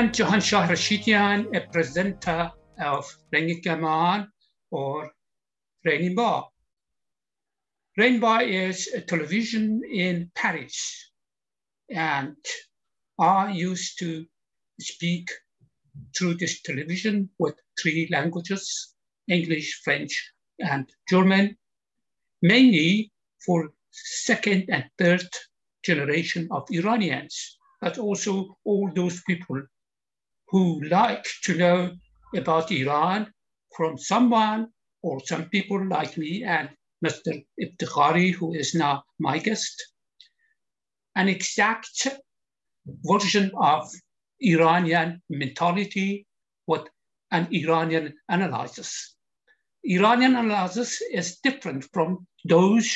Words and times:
Am 0.00 0.10
Jahanshah 0.12 1.54
a 1.54 1.60
presenter 1.70 2.50
of 2.80 3.04
Rangin 3.34 4.28
or 4.70 5.10
Rainbow. 5.84 6.50
Rainbow 7.98 8.38
is 8.38 8.88
a 8.94 9.02
television 9.02 9.82
in 9.84 10.30
Paris. 10.34 11.10
And 11.90 12.34
I 13.18 13.52
used 13.52 13.98
to 13.98 14.24
speak 14.80 15.28
through 16.16 16.36
this 16.36 16.62
television 16.62 17.28
with 17.38 17.56
three 17.78 18.08
languages, 18.10 18.94
English, 19.28 19.82
French, 19.84 20.32
and 20.60 20.88
German, 21.10 21.58
mainly 22.40 23.12
for 23.44 23.68
second 23.90 24.64
and 24.70 24.88
third 24.96 25.28
generation 25.84 26.48
of 26.50 26.66
Iranians, 26.70 27.58
but 27.82 27.98
also 27.98 28.56
all 28.64 28.90
those 28.94 29.20
people 29.24 29.60
who 30.50 30.82
like 30.84 31.24
to 31.44 31.56
know 31.56 31.92
about 32.34 32.72
Iran 32.72 33.32
from 33.76 33.96
someone 33.96 34.68
or 35.02 35.20
some 35.24 35.44
people 35.44 35.86
like 35.86 36.18
me 36.18 36.42
and 36.42 36.68
Mr. 37.04 37.44
Eftekhari, 37.58 38.32
who 38.32 38.52
is 38.52 38.74
now 38.74 39.04
my 39.18 39.38
guest, 39.38 39.82
an 41.14 41.28
exact 41.28 42.08
version 43.04 43.52
of 43.56 43.88
Iranian 44.40 45.22
mentality, 45.30 46.26
what 46.66 46.88
an 47.30 47.46
Iranian 47.52 48.14
analysis. 48.28 49.14
Iranian 49.84 50.36
analysis 50.36 51.00
is 51.12 51.38
different 51.38 51.84
from 51.92 52.26
those 52.44 52.94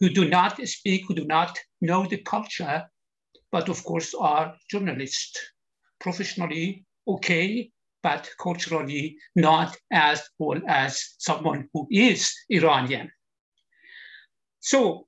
who 0.00 0.08
do 0.08 0.28
not 0.28 0.60
speak, 0.66 1.02
who 1.06 1.14
do 1.14 1.26
not 1.26 1.56
know 1.80 2.06
the 2.06 2.18
culture, 2.18 2.82
but 3.52 3.68
of 3.68 3.84
course 3.84 4.14
are 4.14 4.56
journalists, 4.70 5.38
professionally 6.00 6.84
okay, 7.06 7.70
but 8.02 8.30
culturally 8.38 9.16
not 9.34 9.76
as 9.90 10.22
well 10.38 10.60
as 10.68 11.14
someone 11.18 11.68
who 11.72 11.86
is 11.90 12.34
Iranian. 12.50 13.10
So 14.60 15.06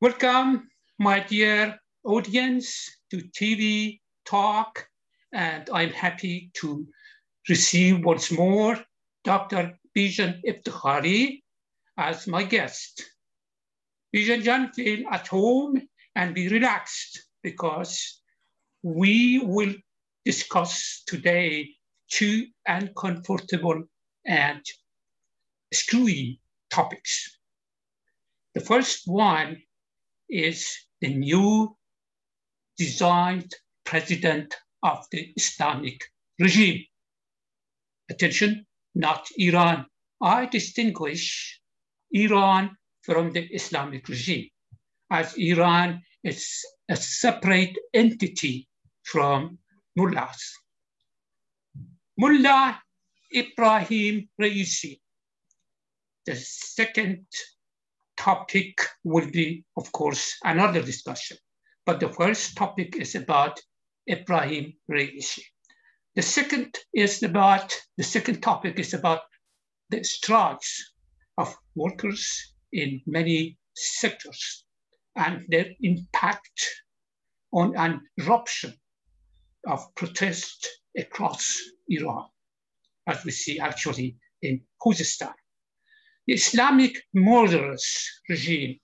welcome, 0.00 0.68
my 0.98 1.20
dear 1.20 1.78
audience, 2.04 2.90
to 3.10 3.18
TV 3.18 4.00
Talk, 4.24 4.86
and 5.32 5.68
I'm 5.72 5.90
happy 5.90 6.50
to 6.54 6.86
receive 7.48 8.04
once 8.04 8.30
more 8.30 8.78
Dr. 9.24 9.78
Bijan 9.96 10.40
Eftekhari 10.46 11.42
as 11.96 12.26
my 12.26 12.42
guest. 12.42 13.04
Bijan 14.14 14.42
Jan, 14.42 14.72
feel 14.72 15.06
at 15.10 15.28
home 15.28 15.80
and 16.14 16.34
be 16.34 16.48
relaxed 16.48 17.22
because 17.42 18.20
we 18.82 19.38
will 19.38 19.74
discuss 20.24 21.02
today 21.06 21.68
two 22.10 22.46
uncomfortable 22.66 23.82
and 24.26 24.64
screwy 25.72 26.40
topics. 26.70 27.38
The 28.54 28.60
first 28.60 29.02
one 29.06 29.62
is 30.28 30.68
the 31.00 31.14
new 31.14 31.76
designed 32.76 33.52
president 33.84 34.54
of 34.82 35.06
the 35.10 35.32
Islamic 35.36 36.04
regime. 36.38 36.84
Attention, 38.10 38.66
not 38.94 39.28
Iran. 39.38 39.86
I 40.20 40.46
distinguish 40.46 41.60
Iran 42.12 42.76
from 43.02 43.32
the 43.32 43.42
Islamic 43.46 44.08
regime, 44.08 44.48
as 45.10 45.34
Iran 45.36 46.02
is 46.22 46.64
a 46.88 46.96
separate 46.96 47.76
entity 47.94 48.68
from 49.02 49.58
mullahs. 49.96 50.58
Mullah 52.18 52.80
Ibrahim 53.34 54.28
Raisi. 54.40 55.00
The 56.26 56.36
second 56.36 57.26
topic 58.16 58.78
will 59.04 59.30
be, 59.30 59.64
of 59.76 59.90
course, 59.92 60.36
another 60.44 60.82
discussion. 60.82 61.36
But 61.84 62.00
the 62.00 62.08
first 62.08 62.56
topic 62.56 62.96
is 62.96 63.14
about 63.14 63.58
Ibrahim 64.08 64.74
Raisi. 64.90 65.42
The 66.14 66.22
second 66.22 66.74
is 66.94 67.22
about, 67.22 67.74
the 67.96 68.04
second 68.04 68.42
topic 68.42 68.78
is 68.78 68.94
about 68.94 69.22
the 69.88 70.04
strikes 70.04 70.92
of 71.38 71.54
workers 71.74 72.54
in 72.72 73.00
many 73.06 73.58
sectors 73.74 74.64
and 75.16 75.44
their 75.48 75.66
impact 75.80 76.84
on 77.52 77.76
an 77.76 78.00
eruption 78.18 78.74
of 79.66 79.94
protest 79.94 80.68
across 80.96 81.60
Iran, 81.88 82.26
as 83.06 83.24
we 83.24 83.30
see 83.30 83.58
actually 83.58 84.16
in 84.42 84.60
Khuzestan. 84.80 85.32
The 86.26 86.34
Islamic 86.34 86.96
murderous 87.12 88.20
regime, 88.28 88.78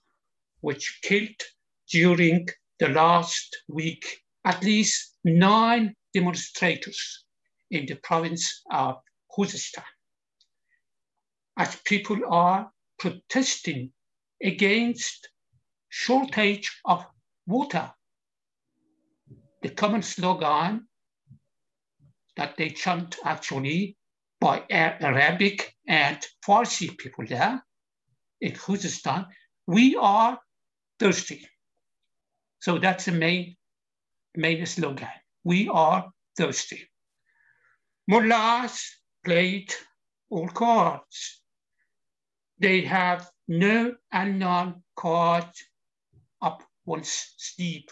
which 0.61 0.99
killed 1.01 1.41
during 1.89 2.47
the 2.79 2.89
last 2.89 3.63
week 3.67 4.05
at 4.45 4.63
least 4.63 5.15
nine 5.23 5.95
demonstrators 6.13 7.25
in 7.71 7.85
the 7.85 7.95
province 7.95 8.61
of 8.71 8.97
Khuzestan. 9.31 9.83
As 11.57 11.75
people 11.85 12.19
are 12.29 12.71
protesting 12.97 13.91
against 14.41 15.29
shortage 15.89 16.79
of 16.85 17.05
water. 17.45 17.91
The 19.61 19.69
common 19.69 20.01
slogan 20.01 20.87
that 22.35 22.55
they 22.57 22.69
chant 22.69 23.17
actually 23.23 23.97
by 24.39 24.63
Arabic 24.69 25.75
and 25.87 26.25
Farsi 26.45 26.97
people 26.97 27.25
there 27.27 27.61
in 28.39 28.53
Khuzestan, 28.53 29.27
we 29.67 29.95
are 29.97 30.39
thirsty. 30.99 31.45
So 32.59 32.77
that's 32.77 33.05
the 33.05 33.11
main, 33.11 33.57
main 34.35 34.65
slogan. 34.65 35.09
We 35.43 35.67
are 35.67 36.09
thirsty. 36.37 36.89
Mullahs 38.07 39.01
played 39.23 39.73
all 40.29 40.47
cards. 40.47 41.41
They 42.59 42.81
have 42.81 43.29
no 43.47 43.95
unknown 44.11 44.83
card 44.95 45.49
up 46.41 46.63
one's 46.85 47.33
sleeve, 47.37 47.87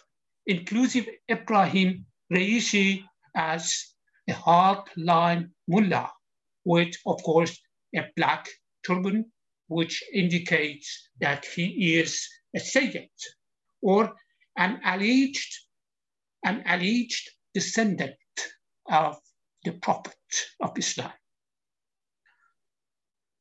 inclusive 0.47 1.07
Ibrahim 1.29 2.05
Raisi 2.33 3.03
as 3.35 3.93
a 4.29 4.33
hardline 4.33 5.49
mullah, 5.67 6.09
with, 6.65 6.95
of 7.05 7.21
course, 7.23 7.59
a 7.95 8.01
black 8.15 8.47
turban, 8.85 9.31
which 9.67 10.03
indicates 10.13 11.09
that 11.19 11.45
he 11.45 11.95
is 11.95 12.27
a 12.55 12.59
Sayyid 12.59 13.09
or 13.81 14.13
an 14.57 14.79
alleged, 14.83 15.53
an 16.43 16.63
alleged 16.65 17.29
descendant 17.53 18.15
of 18.89 19.17
the 19.63 19.73
Prophet 19.73 20.15
of 20.61 20.77
Islam. 20.77 21.11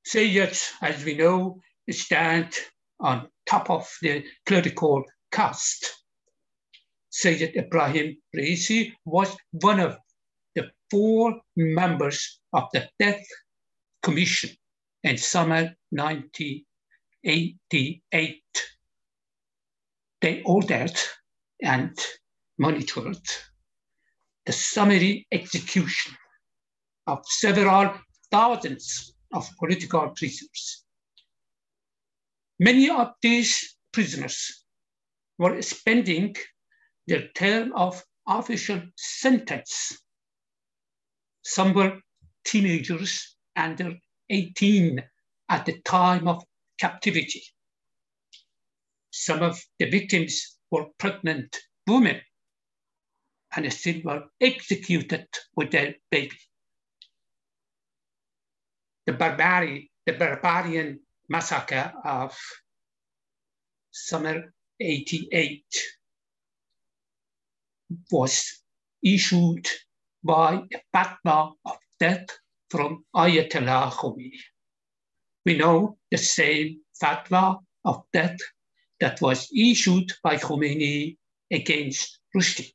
Sayyids, 0.06 0.70
as 0.82 1.04
we 1.04 1.14
know, 1.14 1.60
stand 1.90 2.52
on 3.00 3.28
top 3.46 3.70
of 3.70 3.88
the 4.02 4.24
political 4.46 5.04
caste. 5.32 6.05
Sayyid 7.18 7.56
Ibrahim 7.56 8.18
Raisi 8.36 8.92
was 9.06 9.34
one 9.50 9.80
of 9.80 9.96
the 10.54 10.70
four 10.90 11.40
members 11.56 12.40
of 12.52 12.64
the 12.74 12.90
Death 12.98 13.26
Commission 14.02 14.50
in 15.02 15.16
summer 15.16 15.74
1988. 15.88 18.42
They 20.20 20.42
ordered 20.42 20.92
and 21.62 21.98
monitored 22.58 23.26
the 24.44 24.52
summary 24.52 25.26
execution 25.32 26.14
of 27.06 27.24
several 27.24 27.98
thousands 28.30 29.14
of 29.32 29.48
political 29.58 30.10
prisoners. 30.10 30.84
Many 32.60 32.90
of 32.90 33.14
these 33.22 33.74
prisoners 33.90 34.66
were 35.38 35.62
spending 35.62 36.36
their 37.06 37.28
term 37.34 37.72
of 37.74 38.02
official 38.26 38.82
sentence. 38.96 39.98
Some 41.42 41.74
were 41.74 42.00
teenagers 42.44 43.36
under 43.54 43.94
18 44.30 45.02
at 45.48 45.66
the 45.66 45.80
time 45.82 46.26
of 46.26 46.44
captivity. 46.80 47.42
Some 49.10 49.42
of 49.42 49.60
the 49.78 49.88
victims 49.90 50.58
were 50.70 50.86
pregnant 50.98 51.56
women 51.86 52.20
and 53.54 53.72
still 53.72 54.00
were 54.04 54.24
executed 54.40 55.26
with 55.56 55.70
their 55.70 55.94
baby. 56.10 56.36
The, 59.06 59.12
barbari- 59.12 59.88
the 60.04 60.12
barbarian 60.12 61.00
massacre 61.28 61.92
of 62.04 62.36
summer 63.92 64.52
88 64.80 65.64
was 68.10 68.62
issued 69.02 69.68
by 70.24 70.62
a 70.74 70.80
fatwa 70.94 71.52
of 71.64 71.78
death 72.00 72.26
from 72.70 73.04
Ayatollah 73.14 73.92
Khomeini. 73.92 74.40
We 75.44 75.56
know 75.56 75.96
the 76.10 76.18
same 76.18 76.80
fatwa 77.02 77.60
of 77.84 78.02
death 78.12 78.38
that 79.00 79.20
was 79.20 79.48
issued 79.54 80.12
by 80.22 80.36
Khomeini 80.36 81.16
against 81.50 82.18
Rushdie. 82.36 82.72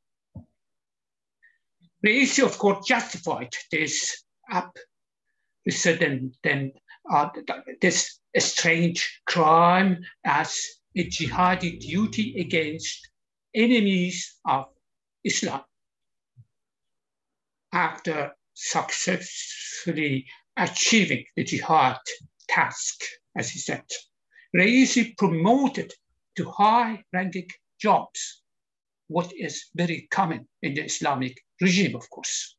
issue, 2.04 2.46
of 2.46 2.58
course, 2.58 2.88
justified 2.88 3.54
this 3.72 4.24
up 4.52 4.78
then, 5.66 6.34
then 6.44 6.72
uh, 7.12 7.30
this 7.82 8.20
strange 8.38 9.22
crime 9.26 10.00
as 10.24 10.58
a 10.96 11.04
jihadi 11.06 11.80
duty 11.80 12.40
against 12.40 13.10
enemies 13.54 14.40
of 14.48 14.66
Islam. 15.24 15.62
After 17.74 18.32
successfully 18.54 20.26
achieving 20.58 21.26
the 21.36 21.44
jihad 21.44 22.00
task, 22.50 23.02
as 23.36 23.50
he 23.50 23.60
said, 23.60 23.86
Raisi 24.56 25.16
promoted 25.18 25.94
to 26.36 26.50
high-ranking 26.50 27.48
jobs, 27.80 28.42
what 29.08 29.32
is 29.38 29.70
very 29.76 30.08
common 30.12 30.48
in 30.62 30.74
the 30.74 30.86
Islamic 30.86 31.38
regime, 31.60 31.96
of 31.96 32.10
course. 32.10 32.56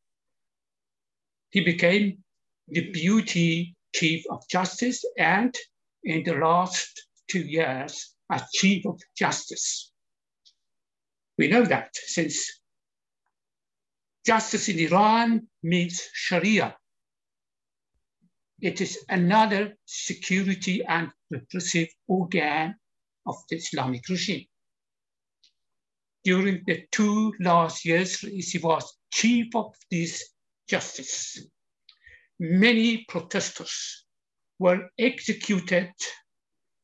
He 1.51 1.63
became 1.65 2.25
deputy 2.73 3.77
chief 3.95 4.25
of 4.31 4.47
justice 4.49 5.05
and 5.19 5.55
in 6.05 6.25
the 6.25 6.35
last 6.35 7.07
two 7.29 7.43
years 7.43 8.15
as 8.31 8.43
chief 8.53 8.87
of 8.87 9.01
justice. 9.17 9.92
We 11.43 11.49
know 11.49 11.65
that 11.65 11.91
since 11.97 12.61
justice 14.25 14.69
in 14.69 14.79
Iran 14.79 15.49
means 15.61 16.09
Sharia. 16.13 16.77
It 18.61 18.81
is 18.81 19.05
another 19.09 19.77
security 19.85 20.85
and 20.85 21.11
repressive 21.31 21.89
organ 22.07 22.77
of 23.27 23.35
the 23.51 23.57
Islamic 23.57 24.09
regime. 24.09 24.47
During 26.23 26.63
the 26.65 26.87
two 26.93 27.35
last 27.41 27.85
years, 27.85 28.21
he 28.21 28.59
was 28.63 28.97
chief 29.13 29.53
of 29.57 29.75
this 29.91 30.23
justice. 30.69 31.45
Many 32.39 33.05
protesters 33.09 34.05
were 34.61 34.89
executed 34.97 35.91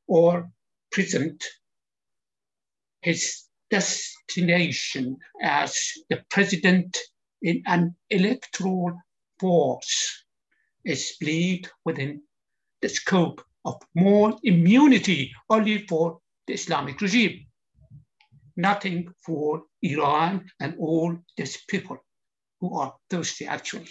or 0.09 0.51
imprisoned. 0.91 1.43
His 3.03 3.48
destination 3.71 5.17
as 5.43 5.93
the 6.09 6.23
president 6.31 6.97
in 7.43 7.63
an 7.67 7.95
electoral 8.11 8.99
force 9.39 10.25
is 10.85 11.17
believed 11.21 11.71
within 11.85 12.23
the 12.83 12.89
scope 12.89 13.45
of 13.65 13.77
more 13.95 14.37
immunity 14.43 15.33
only 15.51 15.87
for 15.87 16.21
the 16.47 16.55
Islamic 16.55 17.01
regime, 17.01 17.47
nothing 18.57 19.09
for 19.25 19.63
Iran 19.83 20.51
and 20.61 20.75
all 20.79 21.17
these 21.37 21.59
people 21.69 21.99
who 22.61 22.79
are 22.79 22.95
thirsty 23.11 23.47
actually. 23.47 23.91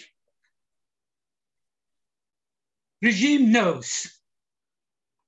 Regime 3.00 3.52
knows 3.52 4.10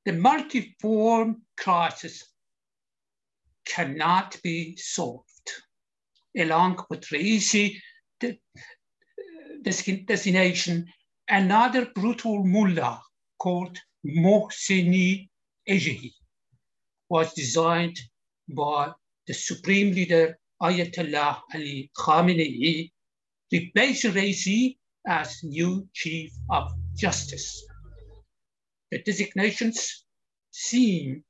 the 0.05 0.13
multi-form 0.13 1.43
crisis 1.57 2.25
cannot 3.75 4.37
be 4.43 4.77
solved. 4.77 5.49
Along 6.37 6.85
with 6.89 7.09
the, 7.09 8.39
designation, 9.63 10.87
another 11.29 11.87
brutal 11.95 12.45
mullah 12.45 13.01
called 13.39 13.79
Mohseni 14.07 15.29
Ejei 15.69 16.13
was 17.09 17.33
designed 17.35 17.99
by 18.49 18.93
the 19.27 19.35
supreme 19.35 19.95
leader 19.95 20.39
Ayatollah 20.63 21.41
Ali 21.55 21.91
Khamenei, 21.97 22.91
replacing 23.53 24.13
Raisi 24.13 24.77
as 25.07 25.43
new 25.43 25.89
chief 25.95 26.33
of 26.51 26.71
justice. 26.97 27.65
The 28.91 29.03
designations 29.03 30.05
seem 30.51 31.25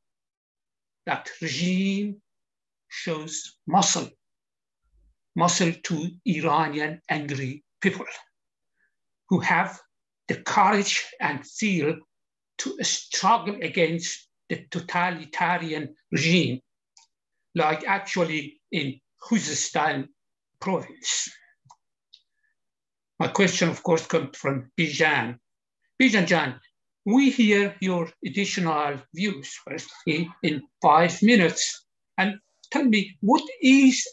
that 1.07 1.31
regime 1.41 2.21
shows 2.91 3.57
muscle, 3.67 4.09
muscle 5.35 5.73
to 5.85 6.11
Iranian 6.27 7.01
angry 7.09 7.65
people 7.81 8.07
who 9.29 9.41
have 9.41 9.81
the 10.29 10.43
courage 10.43 11.07
and 11.21 11.45
zeal 11.47 11.97
to 12.59 12.77
struggle 12.83 13.57
against 13.63 14.29
the 14.49 14.67
totalitarian 14.71 15.95
regime, 16.13 16.61
like 17.55 17.85
actually 17.87 18.61
in 18.71 19.01
Khuzestan 19.23 20.09
province. 20.61 21.29
My 23.19 23.29
question, 23.29 23.69
of 23.69 23.83
course, 23.83 24.07
comes 24.07 24.37
from 24.37 24.71
Bijan. 24.79 25.39
Bijan 26.01 26.27
Jan, 26.27 26.61
we 27.07 27.31
hear 27.31 27.77
your 27.81 28.11
additional 28.25 28.99
views 29.15 29.55
firstly 29.65 30.31
in 30.43 30.63
five 30.83 31.23
minutes 31.23 31.87
and 32.19 32.39
tell 32.71 32.85
me 32.85 33.17
what 33.21 33.43
is 33.63 34.07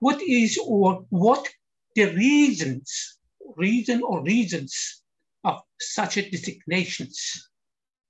what 0.00 0.20
is 0.22 0.58
or 0.64 1.04
what 1.10 1.48
the 1.94 2.06
reasons 2.14 3.18
reason 3.56 4.02
or 4.02 4.22
reasons 4.22 5.02
of 5.44 5.60
such 5.78 6.16
a 6.16 6.30
designations 6.30 7.48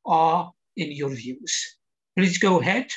are 0.06 0.52
in 0.76 0.93
your 0.93 1.11
views? 1.11 1.76
Please 2.17 2.38
go 2.38 2.61
ahead. 2.61 2.88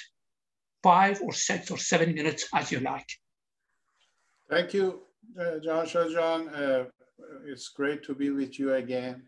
Five 0.84 1.22
or 1.22 1.34
six 1.34 1.72
or 1.72 1.78
seven 1.78 2.14
minutes 2.14 2.48
as 2.54 2.72
you 2.72 2.80
like. 2.80 3.08
Thank 4.50 4.74
you 4.74 5.06
uh, 5.40 5.60
Jahanshah 5.64 6.12
Jan. 6.12 6.50
Uh, 6.50 6.86
it's 7.46 7.70
great 7.70 8.04
to 8.04 8.14
be 8.14 8.30
with 8.30 8.60
you 8.60 8.74
again. 8.74 9.24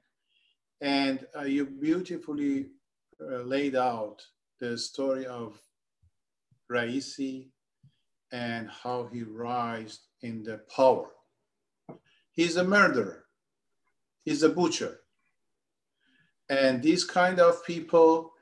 And 0.81 1.25
uh, 1.35 1.43
you 1.43 1.65
beautifully 1.65 2.67
uh, 3.21 3.41
laid 3.41 3.75
out 3.75 4.23
the 4.59 4.77
story 4.77 5.25
of 5.25 5.59
Raisi 6.71 7.49
and 8.31 8.69
how 8.69 9.09
he 9.11 9.23
rised 9.23 10.01
in 10.21 10.43
the 10.43 10.61
power. 10.75 11.09
He's 12.31 12.57
a 12.57 12.63
murderer. 12.63 13.25
He's 14.25 14.43
a 14.43 14.49
butcher. 14.49 14.99
And 16.49 16.81
these 16.81 17.03
kind 17.03 17.39
of 17.39 17.65
people 17.65 18.33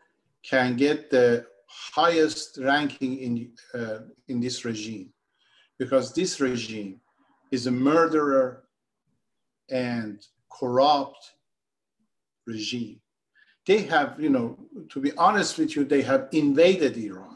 can 0.43 0.75
get 0.75 1.09
the 1.09 1.45
highest 1.67 2.57
ranking 2.61 3.17
in, 3.19 3.51
uh, 3.73 3.99
in 4.27 4.39
this 4.39 4.65
regime 4.65 5.11
because 5.77 6.13
this 6.13 6.39
regime 6.39 7.01
is 7.51 7.67
a 7.67 7.71
murderer 7.71 8.63
and 9.69 10.25
corrupt 10.51 11.33
regime. 12.45 13.01
They 13.65 13.81
have, 13.83 14.19
you 14.19 14.29
know, 14.29 14.57
to 14.89 14.99
be 14.99 15.11
honest 15.17 15.57
with 15.57 15.75
you, 15.75 15.83
they 15.83 16.03
have 16.03 16.27
invaded 16.31 16.97
Iran 16.97 17.34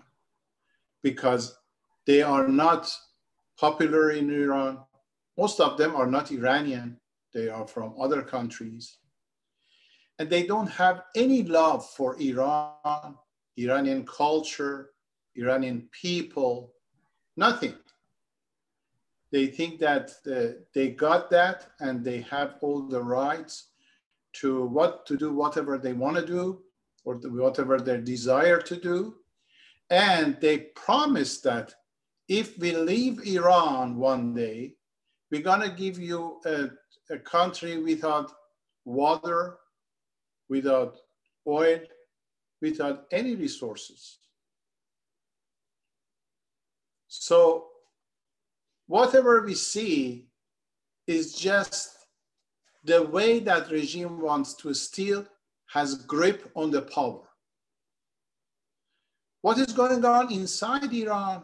because 1.03 1.57
they 2.05 2.21
are 2.21 2.47
not 2.47 2.91
popular 3.59 4.11
in 4.11 4.31
Iran. 4.31 4.79
Most 5.37 5.59
of 5.59 5.77
them 5.77 5.95
are 5.95 6.07
not 6.07 6.31
Iranian, 6.31 6.99
they 7.33 7.49
are 7.49 7.67
from 7.67 7.93
other 7.99 8.21
countries. 8.21 8.97
And 10.17 10.29
they 10.29 10.45
don't 10.45 10.67
have 10.67 11.03
any 11.15 11.43
love 11.43 11.85
for 11.89 12.19
Iran, 12.19 13.15
Iranian 13.57 14.05
culture, 14.05 14.91
Iranian 15.35 15.87
people, 15.91 16.73
nothing. 17.37 17.75
They 19.31 19.47
think 19.47 19.79
that 19.79 20.11
uh, 20.25 20.59
they 20.73 20.89
got 20.89 21.29
that 21.29 21.67
and 21.79 22.03
they 22.03 22.21
have 22.21 22.55
all 22.61 22.81
the 22.81 23.01
rights 23.01 23.67
to 24.33 24.65
what 24.65 25.05
to 25.05 25.17
do 25.17 25.33
whatever 25.33 25.77
they 25.77 25.93
want 25.93 26.17
to 26.17 26.25
do 26.25 26.61
or 27.05 27.15
whatever 27.15 27.79
their 27.79 28.01
desire 28.01 28.59
to 28.61 28.75
do. 28.75 29.15
And 29.89 30.37
they 30.39 30.57
promised 30.75 31.43
that 31.43 31.73
if 32.27 32.57
we 32.59 32.75
leave 32.75 33.25
Iran 33.25 33.97
one 33.97 34.33
day, 34.35 34.75
we're 35.31 35.41
going 35.41 35.61
to 35.61 35.75
give 35.75 35.99
you 35.99 36.39
a, 36.45 36.69
a 37.11 37.19
country 37.19 37.81
without 37.81 38.31
water, 38.85 39.57
without 40.47 40.97
oil, 41.47 41.79
without 42.61 43.05
any 43.11 43.35
resources. 43.35 44.19
So 47.07 47.67
whatever 48.87 49.41
we 49.41 49.55
see 49.55 50.27
is 51.07 51.33
just 51.33 51.95
the 52.83 53.03
way 53.03 53.39
that 53.39 53.71
regime 53.71 54.21
wants 54.21 54.53
to 54.55 54.73
steal 54.73 55.25
has 55.73 55.95
grip 56.05 56.51
on 56.55 56.71
the 56.71 56.83
power. 56.83 57.28
What 59.41 59.57
is 59.57 59.73
going 59.73 60.03
on 60.03 60.31
inside 60.33 60.91
Iran, 60.93 61.43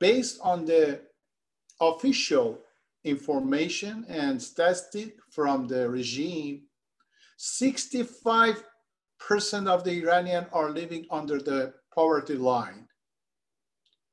based 0.00 0.40
on 0.42 0.64
the 0.64 1.00
official 1.80 2.58
information 3.04 4.04
and 4.08 4.42
statistic 4.42 5.16
from 5.30 5.68
the 5.68 5.88
regime, 5.88 6.62
65% 7.38 8.56
of 9.66 9.84
the 9.84 9.92
Iranian 10.02 10.46
are 10.52 10.70
living 10.70 11.06
under 11.10 11.38
the 11.38 11.74
poverty 11.94 12.34
line. 12.34 12.88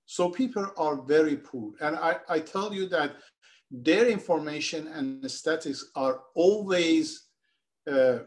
So 0.06 0.30
people 0.30 0.68
are 0.78 1.02
very 1.02 1.38
poor. 1.38 1.72
And 1.82 1.96
I, 1.96 2.18
I 2.30 2.40
tell 2.40 2.72
you 2.72 2.88
that 2.90 3.16
their 3.72 4.08
information 4.08 4.88
and 4.88 5.30
statistics 5.30 5.90
are 5.96 6.22
always 6.36 7.28
uh, 7.92 8.20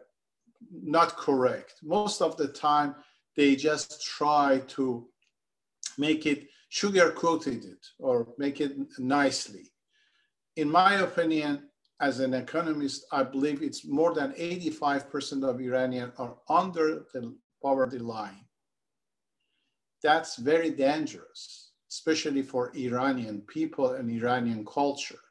not 0.71 1.17
correct. 1.17 1.75
Most 1.85 2.21
of 2.21 2.37
the 2.37 2.49
time, 2.49 2.97
they 3.39 3.55
just 3.55 4.05
try 4.05 4.61
to 4.67 5.07
make 5.97 6.27
it 6.27 6.49
sugar 6.71 7.13
coated 7.13 7.65
it 7.65 7.87
or 8.01 8.27
make 8.37 8.61
it 8.61 8.73
nicely. 8.99 9.71
In 10.57 10.69
my 10.69 10.95
opinion, 10.97 11.69
as 12.01 12.19
an 12.19 12.35
economist, 12.35 13.07
I 13.13 13.23
believe 13.23 13.63
it's 13.63 13.87
more 13.87 14.13
than 14.13 14.33
85% 14.33 15.49
of 15.49 15.61
Iranians 15.61 16.15
are 16.19 16.37
under 16.49 17.05
the 17.15 17.33
poverty 17.63 18.01
line. 18.01 18.45
That's 20.03 20.35
very 20.37 20.71
dangerous, 20.71 21.71
especially 21.93 22.43
for 22.43 22.73
Iranian 22.77 23.43
people 23.43 23.93
and 23.93 24.11
Iranian 24.11 24.65
culture. 24.67 25.23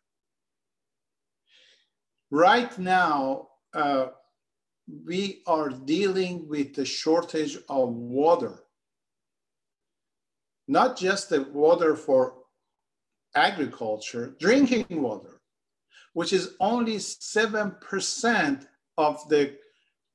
Right 2.31 2.77
now, 2.79 3.49
uh, 3.73 4.07
we 4.87 5.41
are 5.45 5.69
dealing 5.69 6.47
with 6.47 6.73
the 6.73 6.85
shortage 6.85 7.57
of 7.69 7.89
water. 7.89 8.63
Not 10.67 10.97
just 10.97 11.29
the 11.29 11.43
water 11.43 11.95
for 11.95 12.35
agriculture, 13.35 14.35
drinking 14.39 14.85
water, 14.89 15.41
which 16.13 16.33
is 16.33 16.55
only 16.59 16.95
7% 16.97 18.67
of 18.97 19.29
the 19.29 19.57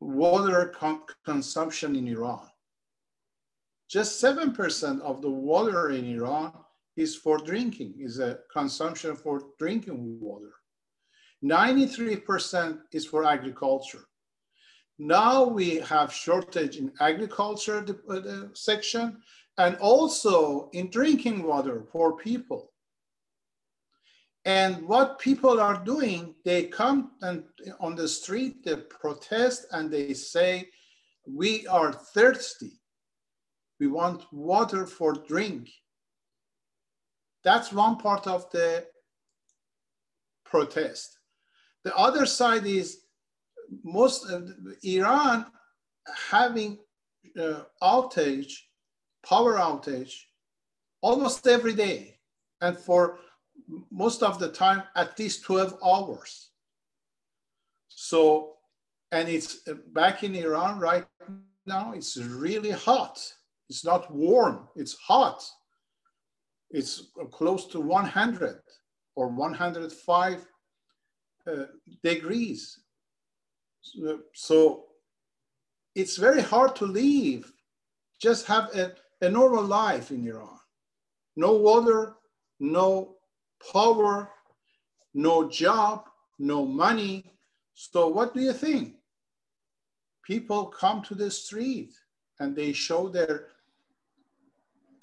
water 0.01 0.73
con 0.75 1.03
consumption 1.25 1.95
in 1.97 2.09
Iran. 2.09 2.49
Just 3.89 4.23
7% 4.23 5.01
of 5.01 5.23
the 5.23 5.31
water 5.31 5.91
in 5.91 6.07
Iran 6.07 6.53
is 6.97 7.15
for 7.15 7.39
drinking, 7.39 7.95
is 7.99 8.19
a 8.19 8.39
consumption 8.53 9.17
for 9.17 9.43
drinking 9.59 10.19
water. 10.21 10.53
93% 11.45 12.81
is 12.93 13.05
for 13.05 13.25
agriculture. 13.25 14.07
Now 15.05 15.43
we 15.43 15.81
have 15.81 16.13
shortage 16.13 16.77
in 16.77 16.93
agriculture 17.01 17.85
uh, 18.09 18.55
section 18.55 19.21
and 19.59 19.75
also 19.79 20.71
in 20.73 20.91
drinking 20.91 21.43
water 21.43 21.83
for 21.91 22.17
people. 22.17 22.71
And 24.45 24.87
what 24.87 25.19
people 25.19 25.61
are 25.61 25.83
doing, 25.83 26.37
they 26.45 26.67
come 26.67 27.11
and 27.21 27.43
on 27.81 27.97
the 27.97 28.07
street, 28.07 28.65
they 28.65 28.77
protest 28.77 29.67
and 29.73 29.91
they 29.91 30.15
say, 30.15 30.69
we 31.27 31.67
are 31.67 31.93
thirsty. 31.93 32.81
We 33.81 33.89
want 33.89 34.23
water 34.33 34.87
for 34.87 35.15
drink. 35.15 35.69
That's 37.43 37.73
one 37.73 37.97
part 37.97 38.29
of 38.29 38.49
the 38.53 38.87
protest. 40.45 41.19
The 41.83 41.97
other 41.97 42.25
side 42.25 42.67
is 42.67 43.02
most 43.85 44.29
of 44.31 44.51
Iran 44.83 45.47
having 46.31 46.79
uh, 47.39 47.63
outage, 47.83 48.53
power 49.27 49.55
outage, 49.55 50.15
almost 51.01 51.47
every 51.47 51.75
day, 51.75 52.19
and 52.61 52.77
for 52.77 53.19
most 53.91 54.23
of 54.23 54.39
the 54.39 54.49
time 54.49 54.83
at 54.97 55.19
least 55.19 55.45
12 55.45 55.79
hours. 55.85 56.51
So, 57.89 58.55
and 59.11 59.29
it's 59.29 59.67
uh, 59.69 59.75
back 59.93 60.25
in 60.25 60.35
Iran 60.35 60.79
right 60.79 61.07
now, 61.67 61.93
it's 61.93 62.17
really 62.17 62.71
hot. 62.71 63.21
It's 63.69 63.85
not 63.85 64.13
warm, 64.13 64.69
it's 64.77 64.95
hot. 64.95 65.45
It's 66.71 67.11
close 67.31 67.67
to 67.69 67.81
100 67.81 68.61
or 69.15 69.29
105 69.29 70.47
uh, 71.47 71.65
degrees. 72.03 72.82
So, 74.33 74.85
it's 75.95 76.17
very 76.17 76.41
hard 76.41 76.75
to 76.77 76.87
leave, 76.87 77.53
just 78.19 78.47
have 78.47 78.75
a, 78.75 78.93
a 79.21 79.29
normal 79.29 79.65
life 79.65 80.11
in 80.11 80.27
Iran. 80.27 80.59
No 81.37 81.53
water, 81.53 82.15
no 82.61 83.17
power, 83.73 84.31
no 85.15 85.49
job, 85.49 86.05
no 86.39 86.65
money. 86.65 87.35
So 87.75 88.09
what 88.09 88.33
do 88.33 88.41
you 88.41 88.53
think? 88.53 88.95
People 90.25 90.67
come 90.67 91.03
to 91.03 91.15
the 91.15 91.31
street 91.31 91.93
and 92.39 92.57
they 92.57 92.73
show 92.73 93.09
their 93.09 93.49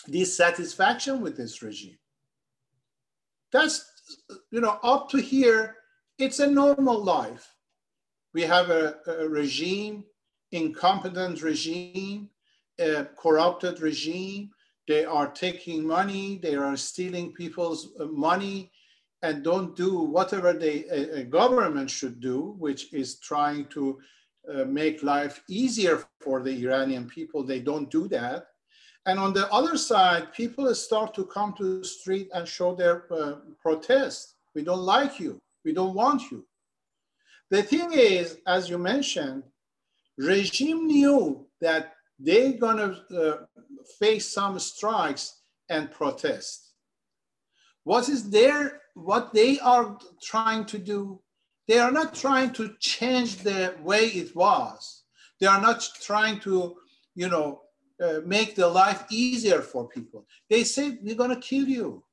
dissatisfaction 0.10 1.22
with 1.22 1.38
this 1.38 1.62
regime. 1.62 1.98
That's, 3.52 3.86
you 4.52 4.62
know, 4.62 4.80
up 4.84 5.10
to 5.10 5.18
here, 5.18 5.76
it's 6.18 6.40
a 6.40 6.48
normal 6.50 7.04
life. 7.04 7.56
We 8.34 8.44
have 8.44 8.70
a, 8.70 8.96
a 9.08 9.28
regime, 9.28 10.04
incompetent 10.52 11.42
regime, 11.42 12.30
a 12.80 13.06
corrupted 13.18 13.82
regime. 13.82 14.52
They 14.88 15.06
are 15.06 15.30
taking 15.30 15.86
money, 15.86 16.40
they 16.42 16.56
are 16.56 16.76
stealing 16.76 17.34
people's 17.34 17.90
uh, 18.00 18.06
money 18.06 18.72
and 19.22 19.44
don't 19.44 19.76
do 19.76 20.00
whatever 20.00 20.54
they, 20.54 20.86
a, 20.86 21.20
a 21.20 21.24
government 21.24 21.90
should 21.90 22.20
do, 22.20 22.56
which 22.58 22.94
is 22.94 23.20
trying 23.20 23.66
to 23.66 24.00
uh, 24.52 24.64
make 24.66 25.04
life 25.04 25.44
easier 25.50 26.04
for 26.22 26.42
the 26.42 26.52
Iranian 26.64 27.08
people. 27.08 27.44
They 27.44 27.60
don't 27.60 27.92
do 27.92 28.08
that. 28.08 28.48
And 29.06 29.20
on 29.20 29.34
the 29.34 29.52
other 29.52 29.78
side, 29.78 30.34
people 30.34 30.74
start 30.74 31.14
to 31.16 31.26
come 31.26 31.54
to 31.58 31.80
the 31.80 31.86
street 31.86 32.30
and 32.34 32.48
show 32.48 32.76
their 32.76 33.12
uh, 33.12 33.36
protest. 33.62 34.36
We 34.56 34.64
don't 34.64 34.82
like 34.82 35.20
you. 35.20 35.40
We 35.66 35.74
don't 35.74 35.94
want 35.94 36.32
you. 36.32 36.46
The 37.50 37.64
thing 37.64 37.92
is, 37.94 38.38
as 38.46 38.70
you 38.70 38.78
mentioned, 38.78 39.44
regime 40.18 40.86
knew 40.86 41.48
that 41.62 41.94
they're 42.20 42.54
gonna 42.54 43.02
uh, 43.16 43.38
face 44.00 44.32
some 44.32 44.60
strikes 44.60 45.42
and 45.70 45.90
protest. 45.90 46.74
What 47.84 48.08
is 48.10 48.30
their, 48.30 48.82
what 48.94 49.34
they 49.34 49.60
are 49.60 49.98
trying 50.22 50.66
to 50.66 50.78
do, 50.78 51.22
they 51.68 51.80
are 51.80 51.92
not 51.92 52.14
trying 52.14 52.52
to 52.54 52.76
change 52.80 53.38
the 53.38 53.76
way 53.82 54.06
it 54.08 54.36
was. 54.36 55.04
They 55.40 55.48
are 55.48 55.62
not 55.62 55.88
trying 56.02 56.40
to, 56.42 56.76
you 57.16 57.30
know, 57.30 57.62
uh, 58.04 58.20
make 58.26 58.56
the 58.56 58.68
life 58.68 59.06
easier 59.10 59.62
for 59.62 59.88
people. 59.88 60.26
They 60.50 60.64
say, 60.64 61.00
we're 61.02 61.16
gonna 61.16 61.40
kill 61.40 61.68
you. 61.68 62.04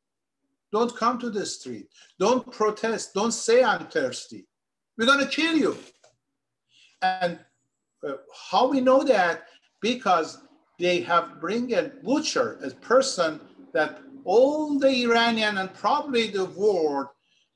Don't 0.72 0.96
come 0.96 1.18
to 1.20 1.30
the 1.30 1.44
street. 1.44 1.88
Don't 2.18 2.50
protest. 2.50 3.14
Don't 3.14 3.32
say 3.32 3.62
I'm 3.62 3.86
thirsty. 3.86 4.46
We're 4.96 5.06
going 5.06 5.20
to 5.20 5.26
kill 5.26 5.56
you. 5.56 5.76
And 7.02 7.38
uh, 8.06 8.14
how 8.50 8.68
we 8.68 8.80
know 8.80 9.02
that? 9.04 9.44
Because 9.80 10.38
they 10.78 11.00
have 11.02 11.40
bring 11.40 11.74
a 11.74 11.90
butcher, 12.02 12.58
a 12.62 12.70
person 12.70 13.40
that 13.72 14.00
all 14.24 14.78
the 14.78 15.04
Iranian 15.04 15.58
and 15.58 15.72
probably 15.74 16.30
the 16.30 16.46
world, 16.46 17.06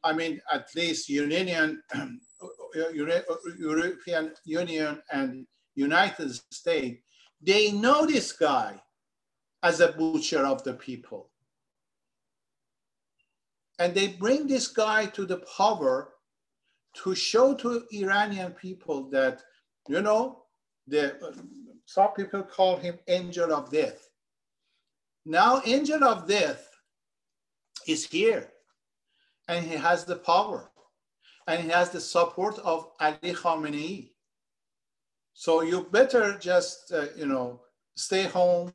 I 0.04 0.12
mean, 0.12 0.40
at 0.52 0.68
least 0.76 1.08
Union, 1.08 1.82
European 3.58 4.32
Union 4.44 5.02
and 5.12 5.46
United 5.74 6.34
States, 6.52 7.02
they 7.42 7.72
know 7.72 8.06
this 8.06 8.32
guy 8.32 8.80
as 9.62 9.80
a 9.80 9.92
butcher 9.92 10.44
of 10.44 10.62
the 10.62 10.74
people. 10.74 11.30
And 13.78 13.94
they 13.94 14.08
bring 14.08 14.46
this 14.46 14.68
guy 14.68 15.06
to 15.06 15.24
the 15.24 15.42
power 15.56 16.12
to 16.94 17.14
show 17.14 17.54
to 17.54 17.84
Iranian 17.92 18.52
people 18.52 19.08
that, 19.10 19.42
you 19.88 20.02
know, 20.02 20.44
the, 20.86 21.16
some 21.86 22.12
people 22.12 22.42
call 22.42 22.76
him 22.76 22.98
angel 23.08 23.52
of 23.52 23.70
death. 23.70 24.08
Now, 25.24 25.62
angel 25.64 26.02
of 26.04 26.26
death 26.26 26.68
is 27.86 28.06
here 28.06 28.48
and 29.48 29.66
he 29.66 29.74
has 29.74 30.04
the 30.04 30.16
power 30.16 30.70
and 31.46 31.62
he 31.62 31.68
has 31.70 31.90
the 31.90 32.00
support 32.00 32.58
of 32.60 32.90
Ali 33.00 33.34
Khamenei. 33.34 34.10
So 35.34 35.62
you 35.62 35.86
better 35.90 36.36
just, 36.38 36.92
uh, 36.92 37.06
you 37.16 37.26
know, 37.26 37.60
stay 37.96 38.24
home, 38.24 38.72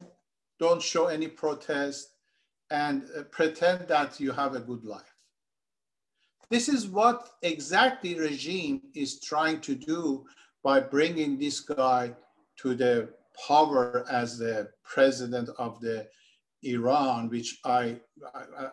don't 0.59 0.81
show 0.81 1.07
any 1.07 1.27
protest, 1.27 2.09
and 2.71 3.03
uh, 3.17 3.23
pretend 3.23 3.87
that 3.87 4.19
you 4.19 4.31
have 4.31 4.55
a 4.55 4.59
good 4.59 4.83
life. 4.83 5.14
This 6.49 6.69
is 6.69 6.87
what 6.87 7.31
exactly 7.41 8.19
regime 8.19 8.81
is 8.93 9.19
trying 9.19 9.61
to 9.61 9.75
do 9.75 10.25
by 10.63 10.79
bringing 10.79 11.37
this 11.37 11.59
guy 11.59 12.13
to 12.57 12.75
the 12.75 13.09
power 13.47 14.05
as 14.09 14.37
the 14.37 14.69
president 14.83 15.49
of 15.57 15.79
the 15.81 16.07
Iran, 16.63 17.29
which 17.29 17.59
I, 17.65 17.97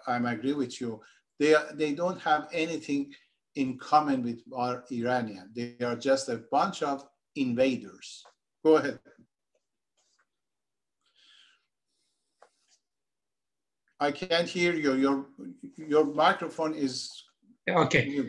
I, 0.06 0.16
I 0.18 0.32
agree 0.32 0.52
with 0.52 0.80
you. 0.80 1.00
They, 1.38 1.54
are, 1.54 1.66
they 1.74 1.92
don't 1.92 2.20
have 2.20 2.48
anything 2.52 3.12
in 3.56 3.78
common 3.78 4.22
with 4.22 4.40
our 4.54 4.84
Iranian. 4.90 5.50
They 5.54 5.76
are 5.84 5.96
just 5.96 6.28
a 6.28 6.42
bunch 6.50 6.82
of 6.82 7.04
invaders. 7.36 8.22
Go 8.64 8.76
ahead. 8.76 8.98
I 14.00 14.10
can't 14.10 14.48
hear 14.48 14.74
you. 14.74 14.94
Your, 14.94 15.26
your 15.76 16.04
microphone 16.04 16.74
is 16.74 17.24
okay. 17.68 18.24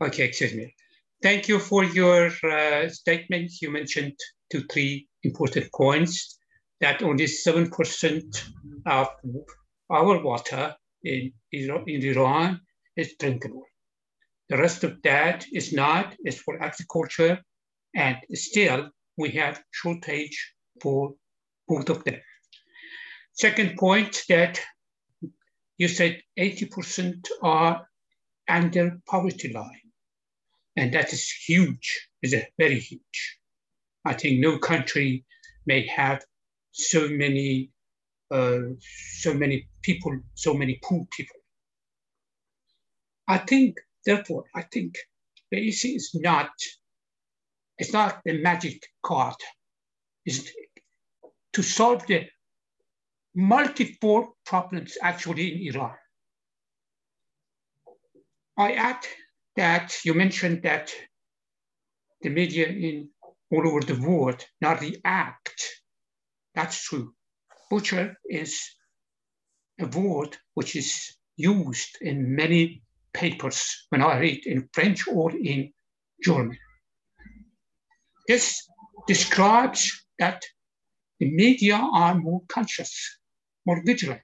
Okay, 0.00 0.24
excuse 0.24 0.54
me. 0.54 0.74
Thank 1.22 1.48
you 1.48 1.58
for 1.58 1.84
your 1.84 2.30
uh, 2.44 2.88
statement. 2.88 3.50
You 3.60 3.70
mentioned 3.70 4.14
two, 4.50 4.62
three 4.70 5.08
important 5.24 5.70
points 5.74 6.38
that 6.80 7.02
only 7.02 7.24
7% 7.24 8.44
of 8.86 9.08
our 9.90 10.22
water 10.22 10.76
in, 11.02 11.32
in 11.52 11.86
Iran 11.86 12.60
is 12.96 13.14
drinkable. 13.18 13.64
The 14.48 14.58
rest 14.58 14.84
of 14.84 15.02
that 15.02 15.44
is 15.52 15.72
not, 15.72 16.14
it's 16.20 16.38
for 16.38 16.62
agriculture, 16.62 17.38
and 17.94 18.16
still 18.32 18.90
we 19.16 19.30
have 19.32 19.60
shortage 19.72 20.54
for 20.80 21.14
both 21.66 21.90
of 21.90 22.04
them. 22.04 22.20
Second 23.32 23.76
point 23.76 24.22
that 24.28 24.60
you 25.76 25.88
said 25.88 26.22
80% 26.38 27.26
are 27.42 27.86
under 28.48 29.00
poverty 29.06 29.52
line. 29.52 29.80
And 30.76 30.92
that 30.94 31.12
is 31.12 31.30
huge, 31.30 32.08
is 32.22 32.34
very 32.56 32.78
huge. 32.78 33.38
I 34.04 34.14
think 34.14 34.40
no 34.40 34.58
country 34.58 35.24
may 35.66 35.86
have 35.86 36.24
so 36.72 37.08
many, 37.08 37.70
uh, 38.30 38.60
so 38.80 39.34
many 39.34 39.68
people, 39.82 40.18
so 40.34 40.54
many 40.54 40.78
poor 40.82 41.06
people. 41.16 41.36
I 43.26 43.38
think, 43.38 43.76
therefore, 44.06 44.44
I 44.54 44.62
think 44.62 44.96
the 45.50 45.68
issue 45.68 45.88
is 45.88 46.10
not, 46.14 46.50
it's 47.76 47.92
not 47.92 48.20
the 48.24 48.40
magic 48.40 48.86
card. 49.02 49.36
It's 50.24 50.50
to 51.52 51.62
solve 51.62 52.06
the 52.06 52.26
multiple 53.34 54.36
problems 54.46 54.96
actually 55.02 55.66
in 55.66 55.74
Iran. 55.74 55.96
I 58.58 58.72
add 58.72 59.06
that 59.54 59.94
you 60.04 60.14
mentioned 60.14 60.64
that 60.64 60.92
the 62.22 62.28
media 62.28 62.66
in 62.66 63.08
all 63.52 63.68
over 63.68 63.80
the 63.80 64.00
world 64.00 64.44
not 64.60 64.80
react. 64.80 65.64
That's 66.56 66.82
true. 66.82 67.14
Butcher 67.70 68.16
is 68.28 68.58
a 69.80 69.86
word 69.86 70.36
which 70.54 70.74
is 70.74 71.16
used 71.36 71.98
in 72.00 72.34
many 72.34 72.82
papers 73.12 73.86
when 73.90 74.02
I 74.02 74.18
read 74.18 74.44
in 74.44 74.68
French 74.72 75.06
or 75.06 75.30
in 75.30 75.72
German. 76.20 76.58
This 78.26 78.60
describes 79.06 80.04
that 80.18 80.42
the 81.20 81.30
media 81.30 81.76
are 81.76 82.16
more 82.16 82.42
conscious, 82.48 83.18
more 83.64 83.80
vigilant, 83.86 84.20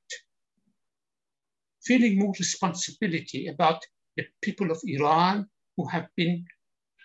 feeling 1.84 2.18
more 2.18 2.34
responsibility 2.36 3.46
about 3.46 3.80
the 4.16 4.24
people 4.42 4.70
of 4.70 4.80
Iran 4.84 5.48
who 5.76 5.86
have 5.88 6.08
been 6.16 6.44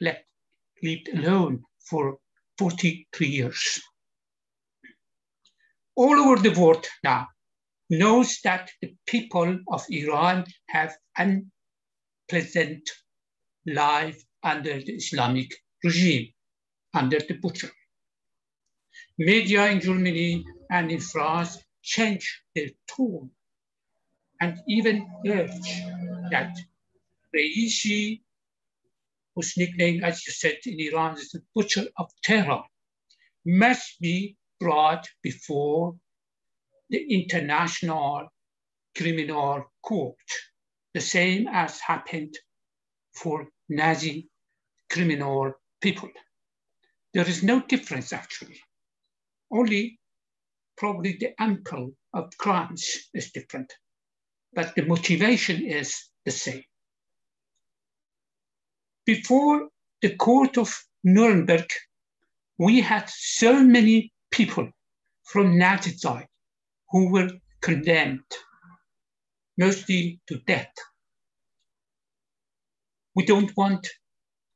left, 0.02 0.24
alone 1.14 1.64
for 1.90 2.18
43 2.58 3.28
years. 3.28 3.82
All 5.96 6.16
over 6.16 6.42
the 6.42 6.58
world 6.60 6.86
now 7.04 7.28
knows 7.90 8.40
that 8.44 8.72
the 8.82 8.96
people 9.06 9.60
of 9.68 9.84
Iran 9.90 10.46
have 10.70 10.96
unpleasant 11.18 12.90
life 13.66 14.24
under 14.44 14.80
the 14.80 14.94
Islamic 14.94 15.52
regime, 15.84 16.30
under 16.94 17.20
the 17.20 17.34
butcher. 17.34 17.72
Media 19.18 19.68
in 19.68 19.82
Germany 19.82 20.46
and 20.72 20.92
in 20.92 21.00
France 21.02 21.58
change 21.82 22.44
their 22.56 22.70
tone 22.88 23.32
and 24.40 24.58
even 24.68 25.06
urge 25.28 25.82
that 26.32 26.56
Raisi, 27.36 28.22
whose 29.36 29.58
nickname, 29.58 30.04
as 30.04 30.26
you 30.26 30.34
said 30.34 30.58
in 30.66 30.80
Iran, 30.80 31.18
is 31.18 31.30
the 31.30 31.44
butcher 31.56 31.86
of 31.98 32.12
terror, 32.24 32.64
must 33.46 34.00
be 34.00 34.36
brought 34.60 35.08
before 35.22 35.96
the 36.90 37.02
International 37.14 38.28
Criminal 38.98 39.64
Court, 39.84 40.16
the 40.94 41.02
same 41.02 41.48
as 41.48 41.80
happened 41.80 42.36
for 43.14 43.48
Nazi 43.70 44.30
criminal 44.90 45.54
people. 45.82 46.10
There 47.14 47.28
is 47.28 47.44
no 47.44 47.62
difference 47.62 48.12
actually. 48.12 48.60
Only 49.52 50.00
probably 50.78 51.18
the 51.20 51.40
angle 51.42 51.92
of 52.14 52.36
crimes 52.38 53.10
is 53.14 53.32
different, 53.32 53.72
but 54.54 54.76
the 54.76 54.86
motivation 54.86 55.66
is 55.66 56.06
the 56.26 56.32
same. 56.32 56.64
Before 59.16 59.70
the 60.04 60.16
court 60.18 60.56
of 60.60 60.70
Nuremberg, 61.04 61.68
we 62.60 62.80
had 62.80 63.10
so 63.10 63.64
many 63.64 64.14
people 64.30 64.70
from 65.24 65.58
Nazi 65.58 65.98
side 65.98 66.28
who 66.92 67.12
were 67.12 67.32
condemned, 67.60 68.32
mostly 69.58 70.22
to 70.28 70.38
death. 70.46 70.72
We 73.16 73.26
don't 73.26 73.52
want 73.58 73.88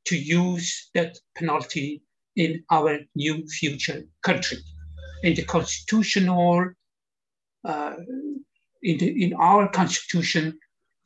to 0.05 0.15
use 0.15 0.87
that 0.93 1.17
penalty 1.35 2.03
in 2.35 2.63
our 2.69 2.99
new 3.15 3.47
future 3.47 4.03
country. 4.21 4.59
In 5.23 5.33
the 5.33 5.45
constitutional, 5.45 6.73
uh, 7.65 7.95
in, 8.83 8.97
the, 8.99 9.23
in 9.23 9.33
our 9.33 9.67
constitution, 9.71 10.59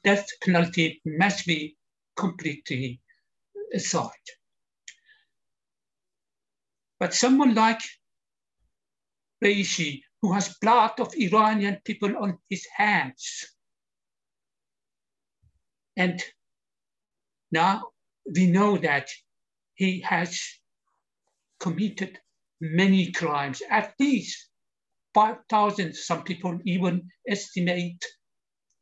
death 0.03 0.27
penalty 0.43 1.01
must 1.05 1.45
be 1.45 1.77
completely 2.17 2.99
aside. 3.73 4.27
But 6.99 7.13
someone 7.13 7.53
like 7.53 7.81
Raisi, 9.43 10.01
who 10.21 10.33
has 10.33 10.57
blood 10.61 10.99
of 10.99 11.13
Iranian 11.15 11.79
people 11.85 12.17
on 12.17 12.39
his 12.49 12.65
hands, 12.75 13.55
and 15.95 16.23
now 17.51 17.91
we 18.35 18.47
know 18.47 18.77
that 18.77 19.09
he 19.75 20.01
has 20.01 20.41
committed 21.59 22.19
many 22.59 23.11
crimes, 23.11 23.61
at 23.69 23.93
least 23.99 24.49
5,000, 25.13 25.95
some 25.95 26.23
people 26.23 26.59
even 26.65 27.09
estimate 27.27 28.03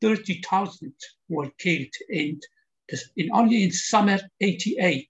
30,000 0.01 0.93
were 1.29 1.49
killed 1.57 1.93
in 2.09 2.39
in 3.15 3.29
only 3.33 3.63
in 3.63 3.71
summer 3.71 4.19
88, 4.41 5.09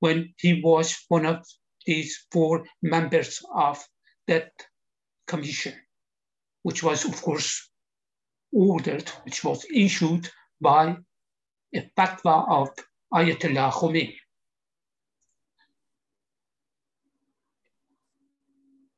when 0.00 0.34
he 0.38 0.60
was 0.62 0.96
one 1.08 1.26
of 1.26 1.46
these 1.86 2.26
four 2.30 2.66
members 2.82 3.42
of 3.54 3.82
that 4.26 4.52
commission, 5.26 5.74
which 6.62 6.82
was, 6.82 7.04
of 7.04 7.20
course, 7.22 7.70
ordered, 8.52 9.08
which 9.24 9.44
was 9.44 9.64
issued 9.72 10.28
by 10.60 10.96
a 11.74 11.90
fatwa 11.96 12.48
of 12.48 12.68
Ayatollah 13.12 13.72
Khomeini. 13.72 14.16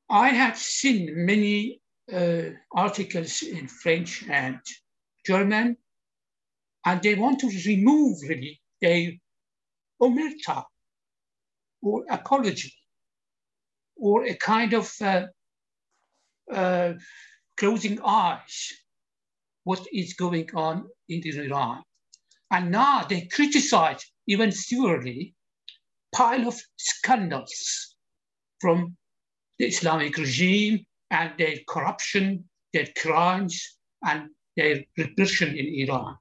I 0.09 0.29
have 0.29 0.59
seen 0.59 1.25
many 1.27 1.81
uh, 2.12 2.51
articles 2.70 3.42
in 3.42 3.66
French 3.66 4.25
and 4.29 4.61
German 5.25 5.77
and 6.85 7.03
they 7.03 7.14
want 7.14 7.40
to 7.40 7.51
remove 7.66 8.18
really 8.29 8.61
their 8.81 9.12
omerta 10.01 10.64
or 11.83 12.05
apology 12.11 12.73
or 13.97 14.25
a 14.25 14.35
kind 14.35 14.73
of 14.73 14.92
uh, 15.01 15.27
uh, 16.53 16.92
closing 17.57 18.01
eyes 18.05 18.73
what 19.64 19.87
is 19.92 20.14
going 20.14 20.49
on 20.55 20.88
in 21.09 21.23
Iran. 21.25 21.83
And 22.51 22.71
now 22.71 23.05
they 23.05 23.23
criticize 23.27 24.05
even 24.27 24.51
severely 24.51 25.35
pile 26.12 26.49
of 26.49 26.61
scandals 26.77 27.95
from 28.61 28.97
the 29.59 29.66
Islamic 29.66 30.16
regime 30.16 30.85
and 31.11 31.33
their 31.38 31.57
corruption, 31.68 32.45
their 32.73 32.88
crimes, 33.01 33.79
and 34.05 34.31
their 34.57 34.83
repression 34.99 35.57
in 35.57 35.88
Iran 35.88 36.16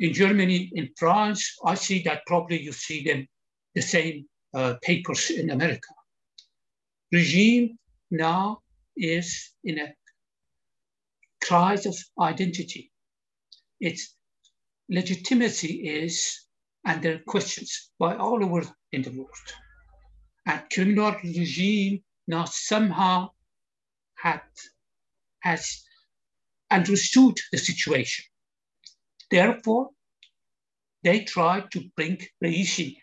in 0.00 0.12
Germany, 0.12 0.70
in 0.74 0.90
France, 0.96 1.56
I 1.64 1.74
see 1.74 2.02
that 2.02 2.22
probably 2.26 2.60
you 2.60 2.72
see 2.72 3.02
them, 3.02 3.26
the 3.74 3.82
same 3.82 4.26
uh, 4.54 4.74
papers 4.82 5.30
in 5.30 5.50
America. 5.50 5.88
Regime 7.12 7.78
now 8.10 8.60
is 8.96 9.50
in 9.64 9.78
a 9.78 9.94
crisis 11.42 12.10
of 12.16 12.24
identity. 12.24 12.90
its 13.80 14.16
legitimacy 14.88 15.88
is 15.88 16.46
under 16.84 17.20
questions 17.26 17.90
by 17.98 18.16
all 18.16 18.42
over 18.44 18.66
in 18.92 19.02
the 19.02 19.10
world. 19.10 19.48
And 20.46 20.62
criminal 20.72 21.14
regime 21.22 22.02
now 22.26 22.44
somehow 22.46 23.30
had, 24.14 24.42
has 25.40 25.84
understood 26.70 27.36
the 27.52 27.58
situation. 27.58 28.24
Therefore, 29.30 29.90
they 31.02 31.24
try 31.24 31.64
to 31.72 31.84
bring 31.96 32.18
Raisi 32.42 32.96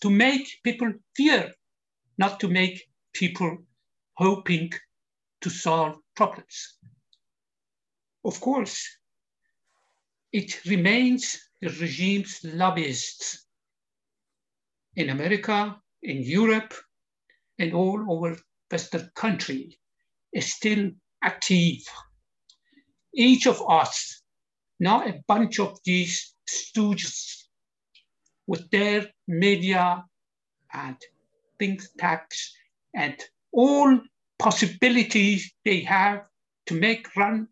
to 0.00 0.10
make 0.10 0.48
people 0.62 0.92
fear, 1.16 1.52
not 2.18 2.40
to 2.40 2.48
make 2.48 2.82
people 3.12 3.58
hoping 4.14 4.70
to 5.40 5.50
solve 5.50 5.96
problems. 6.16 6.78
Of 8.24 8.40
course, 8.40 8.86
it 10.32 10.64
remains 10.66 11.40
the 11.60 11.68
regime's 11.68 12.40
lobbyists 12.44 13.46
in 14.96 15.10
America, 15.10 15.80
in 16.02 16.22
Europe, 16.22 16.74
and 17.58 17.72
all 17.72 18.04
over 18.08 18.36
Western 18.70 19.10
country 19.14 19.78
is 20.32 20.52
still 20.52 20.90
active. 21.22 21.78
Each 23.14 23.46
of 23.46 23.62
us, 23.68 24.17
now 24.80 25.02
a 25.04 25.20
bunch 25.26 25.58
of 25.58 25.78
these 25.84 26.34
stooges 26.48 27.44
with 28.46 28.70
their 28.70 29.06
media 29.26 30.04
and 30.72 30.96
think 31.58 31.82
tanks 31.98 32.54
and 32.94 33.16
all 33.52 34.00
possibilities 34.38 35.52
they 35.64 35.80
have 35.80 36.22
to 36.66 36.74
make 36.74 37.14
run 37.16 37.48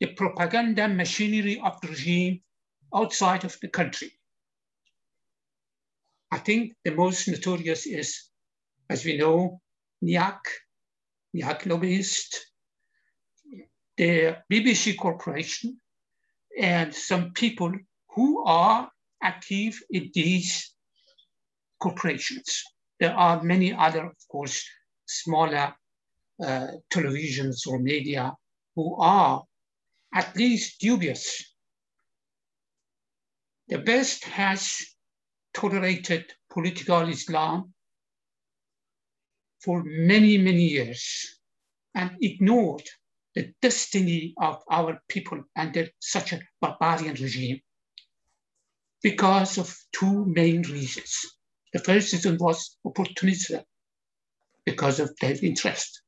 the 0.00 0.06
propaganda 0.06 0.88
machinery 0.88 1.60
of 1.64 1.80
the 1.80 1.88
regime 1.88 2.40
outside 2.94 3.44
of 3.44 3.56
the 3.60 3.68
country. 3.68 4.12
I 6.30 6.38
think 6.38 6.74
the 6.84 6.90
most 6.90 7.28
notorious 7.28 7.86
is, 7.86 8.28
as 8.90 9.04
we 9.04 9.16
know, 9.16 9.60
NIAC, 10.04 10.40
NIAC 11.34 11.66
lobbyist, 11.66 12.46
the 13.96 14.36
BBC 14.52 14.96
Corporation, 14.96 15.80
and 16.58 16.94
some 16.94 17.32
people 17.32 17.72
who 18.10 18.44
are 18.44 18.90
active 19.22 19.78
in 19.90 20.10
these 20.14 20.72
corporations. 21.80 22.62
There 23.00 23.14
are 23.14 23.42
many 23.42 23.72
other, 23.72 24.06
of 24.06 24.16
course, 24.30 24.64
smaller 25.06 25.74
uh, 26.42 26.66
televisions 26.92 27.66
or 27.66 27.78
media 27.78 28.32
who 28.76 28.96
are 28.96 29.42
at 30.14 30.36
least 30.36 30.80
dubious. 30.80 31.54
The 33.68 33.82
West 33.86 34.24
has 34.24 34.78
tolerated 35.54 36.32
political 36.50 37.08
Islam 37.08 37.72
for 39.60 39.82
many, 39.84 40.38
many 40.38 40.66
years 40.68 41.40
and 41.94 42.10
ignored 42.20 42.82
the 43.34 43.52
destiny 43.60 44.34
of 44.38 44.62
our 44.70 45.00
people 45.08 45.42
under 45.56 45.88
such 45.98 46.32
a 46.32 46.40
barbarian 46.60 47.14
regime 47.14 47.60
because 49.02 49.58
of 49.58 49.76
two 49.92 50.24
main 50.26 50.62
reasons. 50.62 51.36
The 51.72 51.80
first 51.80 52.12
reason 52.12 52.38
was 52.38 52.76
opportunism 52.84 53.62
because 54.64 55.00
of 55.00 55.14
their 55.20 55.36
interest. 55.42 56.02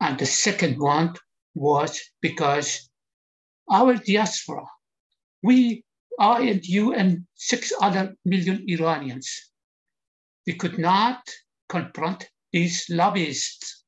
And 0.00 0.18
the 0.18 0.26
second 0.26 0.78
one 0.78 1.14
was 1.54 2.00
because 2.20 2.88
our 3.70 3.94
diaspora, 3.94 4.64
we, 5.42 5.84
I 6.18 6.42
and 6.42 6.64
you 6.64 6.94
and 6.94 7.26
six 7.34 7.72
other 7.80 8.14
million 8.24 8.64
Iranians, 8.68 9.50
we 10.46 10.54
could 10.54 10.78
not 10.78 11.28
confront 11.68 12.30
these 12.52 12.86
lobbyists 12.88 13.84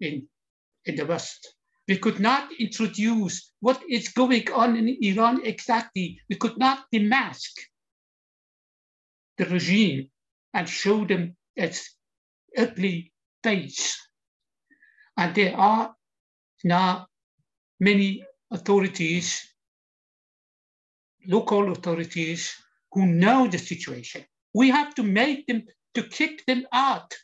in, 0.00 0.26
in 0.84 0.96
the 0.96 1.06
West. 1.06 1.55
We 1.88 1.98
could 1.98 2.18
not 2.18 2.50
introduce 2.58 3.52
what 3.60 3.80
is 3.88 4.08
going 4.08 4.50
on 4.52 4.76
in 4.76 4.88
Iran 5.02 5.44
exactly. 5.44 6.20
We 6.28 6.36
could 6.36 6.58
not 6.58 6.86
demask 6.92 7.52
the 9.38 9.44
regime 9.46 10.10
and 10.52 10.68
show 10.68 11.04
them 11.04 11.36
its 11.54 11.94
ugly 12.58 13.12
face. 13.44 13.96
And 15.16 15.34
there 15.34 15.56
are 15.56 15.94
now 16.64 17.06
many 17.78 18.24
authorities, 18.50 19.46
local 21.26 21.70
authorities 21.70 22.52
who 22.92 23.06
know 23.06 23.46
the 23.46 23.58
situation. 23.58 24.24
We 24.54 24.70
have 24.70 24.94
to 24.96 25.02
make 25.02 25.46
them, 25.46 25.64
to 25.94 26.02
kick 26.02 26.44
them 26.46 26.66
out. 26.72 27.14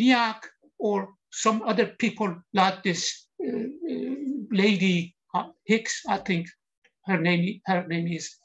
NIAC 0.00 0.40
or 0.78 1.17
some 1.30 1.62
other 1.62 1.86
people 1.86 2.34
like 2.54 2.82
this 2.82 3.26
uh, 3.44 3.50
uh, 3.50 4.14
lady 4.50 5.14
uh, 5.34 5.48
Hicks, 5.64 6.02
I 6.08 6.18
think 6.18 6.48
her 7.06 7.18
name, 7.18 7.60
her 7.66 7.86
name 7.86 8.08
is. 8.08 8.36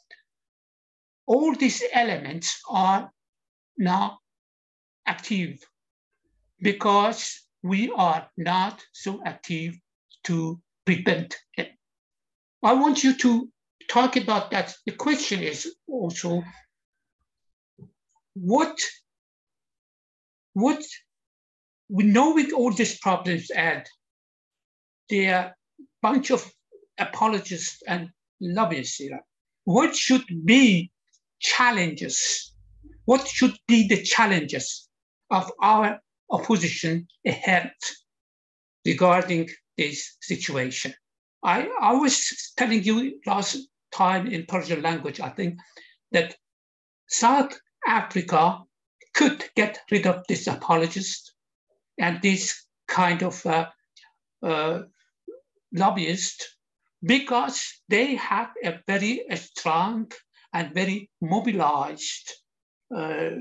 All 1.26 1.56
these 1.56 1.84
elements 1.93 2.62
are 2.69 3.10
now 3.78 4.19
active 5.06 5.60
because 6.62 7.41
we 7.62 7.91
are 7.96 8.30
not 8.38 8.84
so 8.91 9.22
active 9.26 9.76
to 10.26 10.60
prevent 10.86 11.36
it. 11.58 11.72
I 12.62 12.74
want 12.74 13.04
you 13.04 13.15
to 13.17 13.50
talk 13.89 14.15
about 14.17 14.52
that. 14.52 14.74
The 14.86 14.93
question 14.93 15.41
is 15.41 15.76
also 15.88 16.43
what, 18.34 18.78
what 20.54 20.84
we 21.94 22.04
know 22.04 22.34
with 22.34 22.52
all 22.52 22.72
these 22.72 22.98
problems 23.00 23.52
and 23.52 23.84
there 25.10 25.38
are 25.38 25.46
a 25.46 25.54
bunch 26.02 26.32
of 26.32 26.52
apologists 26.98 27.84
and 27.88 28.10
lobbyists 28.42 28.96
here, 28.96 29.20
what 29.66 29.96
should 29.96 30.26
be 30.44 30.92
challenges? 31.40 32.54
What 33.06 33.28
should 33.28 33.56
be 33.68 33.88
the 33.88 34.02
challenges 34.02 34.90
of 35.30 35.52
our 35.62 36.00
opposition 36.32 37.08
ahead 37.26 37.72
regarding 38.86 39.50
this 39.78 40.18
situation. 40.22 40.94
I, 41.44 41.70
I 41.82 41.94
was 41.94 42.54
telling 42.58 42.84
you 42.84 43.20
last 43.26 43.58
time 43.92 44.28
in 44.28 44.46
Persian 44.46 44.82
language, 44.82 45.20
I 45.20 45.30
think, 45.30 45.60
that 46.12 46.36
South 47.08 47.54
Africa 47.88 48.60
could 49.14 49.44
get 49.56 49.80
rid 49.92 50.08
of 50.08 50.24
this 50.28 50.48
apologist 50.48 51.33
and 52.00 52.22
this 52.22 52.66
kind 52.88 53.24
of 53.24 53.46
uh, 53.46 53.68
uh, 54.42 54.84
lobbyist 55.74 56.58
because 57.02 57.82
they 57.90 58.16
have 58.16 58.50
a 58.64 58.80
very 58.88 59.26
strong 59.36 60.12
and 60.54 60.74
very 60.74 61.10
mobilized 61.22 62.34
uh, 62.96 63.32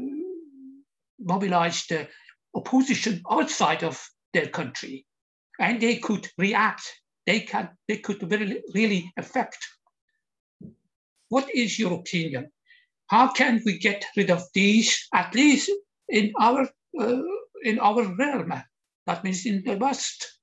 mobilized 1.21 1.93
uh, 1.93 2.05
opposition 2.55 3.23
outside 3.31 3.83
of 3.85 4.03
their 4.33 4.47
country 4.47 5.07
and 5.59 5.81
they 5.81 5.97
could 5.97 6.29
react. 6.39 6.83
They 7.27 7.41
can, 7.41 7.71
they 7.87 7.99
could 7.99 8.31
really, 8.31 8.63
really 8.75 9.13
affect. 9.17 9.59
What 11.29 11.49
is 11.55 11.79
your 11.79 11.93
opinion? 11.93 12.51
How 13.07 13.31
can 13.33 13.63
we 13.65 13.79
get 13.79 14.05
rid 14.17 14.31
of 14.31 14.43
these, 14.55 15.07
at 15.15 15.35
least 15.35 15.71
in 16.09 16.33
our, 16.41 16.69
uh, 16.99 17.23
in 17.63 17.79
our 17.79 18.03
realm? 18.17 18.53
That 19.07 19.25
means 19.25 19.47
in 19.47 19.63
the 19.65 19.77
West. 19.77 20.39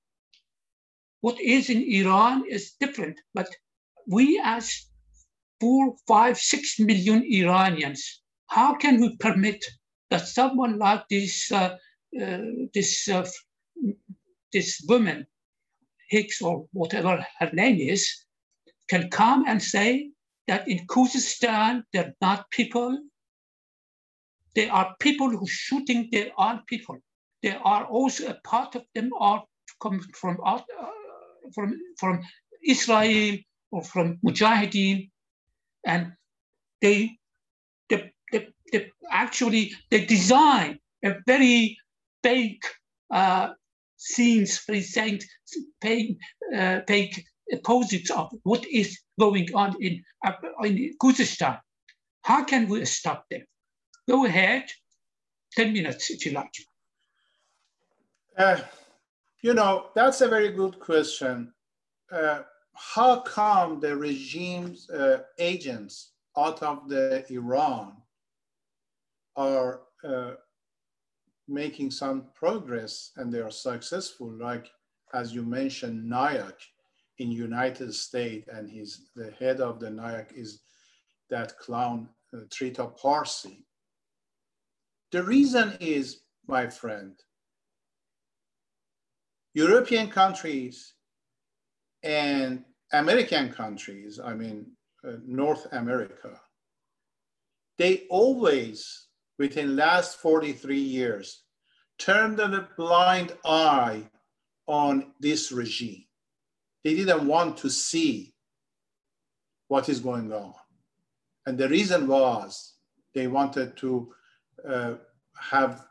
What 1.21 1.39
is 1.39 1.69
in 1.69 1.83
Iran 1.83 2.45
is 2.49 2.73
different, 2.79 3.19
but 3.33 3.47
we 4.07 4.41
as 4.43 4.87
four, 5.59 5.95
five, 6.07 6.37
six 6.37 6.79
million 6.79 7.23
Iranians, 7.23 8.21
how 8.47 8.75
can 8.75 8.99
we 9.01 9.17
permit 9.17 9.63
that 10.09 10.27
someone 10.27 10.79
like 10.79 11.07
this, 11.09 11.51
uh, 11.51 11.77
uh, 12.19 12.37
this 12.73 13.07
uh, 13.07 13.27
this 14.51 14.81
woman, 14.87 15.27
Hicks 16.09 16.41
or 16.41 16.65
whatever 16.73 17.23
her 17.39 17.49
name 17.53 17.77
is, 17.79 18.25
can 18.89 19.09
come 19.09 19.45
and 19.47 19.61
say 19.61 20.09
that 20.47 20.67
in 20.67 20.87
Khuzestan, 20.87 21.83
they're 21.93 22.15
not 22.21 22.49
people. 22.49 22.97
They 24.55 24.67
are 24.67 24.95
people 24.99 25.29
who 25.29 25.45
shooting 25.47 26.09
their 26.11 26.31
own 26.37 26.61
people. 26.65 26.97
They 27.41 27.55
are 27.55 27.85
also 27.85 28.27
a 28.27 28.33
part 28.43 28.75
of 28.75 28.83
them 28.95 29.11
are 29.19 29.43
coming 29.81 30.01
from, 30.13 30.37
uh, 30.45 30.59
from, 31.53 31.73
from 31.97 32.21
Israel 32.65 33.37
or 33.71 33.83
from 33.83 34.17
Mujahideen. 34.25 35.09
And 35.85 36.13
they, 36.81 37.17
they, 37.89 38.11
they, 38.31 38.47
they 38.71 38.91
actually, 39.11 39.71
they 39.89 40.05
design 40.05 40.79
a 41.03 41.15
very 41.25 41.77
fake 42.23 42.63
uh, 43.11 43.49
scenes 43.97 44.59
present 44.65 45.23
fake, 45.81 46.17
uh, 46.55 46.81
fake 46.87 47.23
opposites 47.53 48.11
of 48.11 48.29
what 48.43 48.65
is 48.67 48.99
going 49.19 49.47
on 49.55 49.75
in, 49.81 50.03
in 50.63 50.93
Khuzestan. 51.01 51.59
How 52.23 52.43
can 52.43 52.67
we 52.67 52.85
stop 52.85 53.25
them? 53.29 53.41
Go 54.07 54.25
ahead, 54.25 54.65
10 55.55 55.73
minutes 55.73 56.11
if 56.11 56.25
you 56.25 56.33
like. 56.33 56.51
Uh, 58.39 58.57
you 59.41 59.53
know, 59.53 59.87
that's 59.95 60.21
a 60.21 60.27
very 60.29 60.49
good 60.49 60.79
question. 60.79 61.53
Uh, 62.09 62.39
how 62.73 63.19
come 63.19 63.81
the 63.81 63.95
regime's 63.95 64.89
uh, 64.89 65.23
agents 65.37 66.13
out 66.37 66.63
of 66.63 66.87
the 66.87 67.25
Iran 67.29 67.97
are 69.35 69.81
uh, 70.05 70.35
making 71.49 71.91
some 71.91 72.27
progress 72.33 73.11
and 73.17 73.31
they 73.31 73.39
are 73.39 73.51
successful, 73.51 74.31
like 74.31 74.69
as 75.13 75.35
you 75.35 75.43
mentioned, 75.43 76.09
NIAC 76.09 76.53
in 77.17 77.31
United 77.31 77.93
States, 77.93 78.47
and 78.53 78.69
he's 78.69 79.09
the 79.17 79.31
head 79.31 79.59
of 79.59 79.81
the 79.81 79.87
NIAC 79.87 80.31
is 80.33 80.61
that 81.29 81.57
clown 81.57 82.07
uh, 82.33 82.45
Trita 82.49 82.95
Parsi. 82.95 83.65
The 85.11 85.23
reason 85.23 85.75
is, 85.81 86.21
my 86.47 86.67
friend, 86.67 87.15
European 89.53 90.09
countries 90.09 90.93
and 92.03 92.63
American 92.93 93.51
countries, 93.51 94.19
I 94.23 94.33
mean, 94.33 94.71
uh, 95.07 95.13
North 95.25 95.67
America, 95.71 96.39
they 97.77 98.03
always, 98.09 99.07
within 99.37 99.75
last 99.75 100.19
43 100.19 100.77
years, 100.77 101.43
turned 101.97 102.39
a 102.39 102.67
blind 102.77 103.33
eye 103.45 104.03
on 104.67 105.11
this 105.19 105.51
regime. 105.51 106.05
They 106.83 106.95
didn't 106.95 107.27
want 107.27 107.57
to 107.57 107.69
see 107.69 108.33
what 109.67 109.89
is 109.89 109.99
going 109.99 110.31
on. 110.31 110.53
And 111.45 111.57
the 111.57 111.69
reason 111.69 112.07
was 112.07 112.75
they 113.13 113.27
wanted 113.27 113.75
to 113.77 114.13
uh, 114.67 114.93
have 115.39 115.85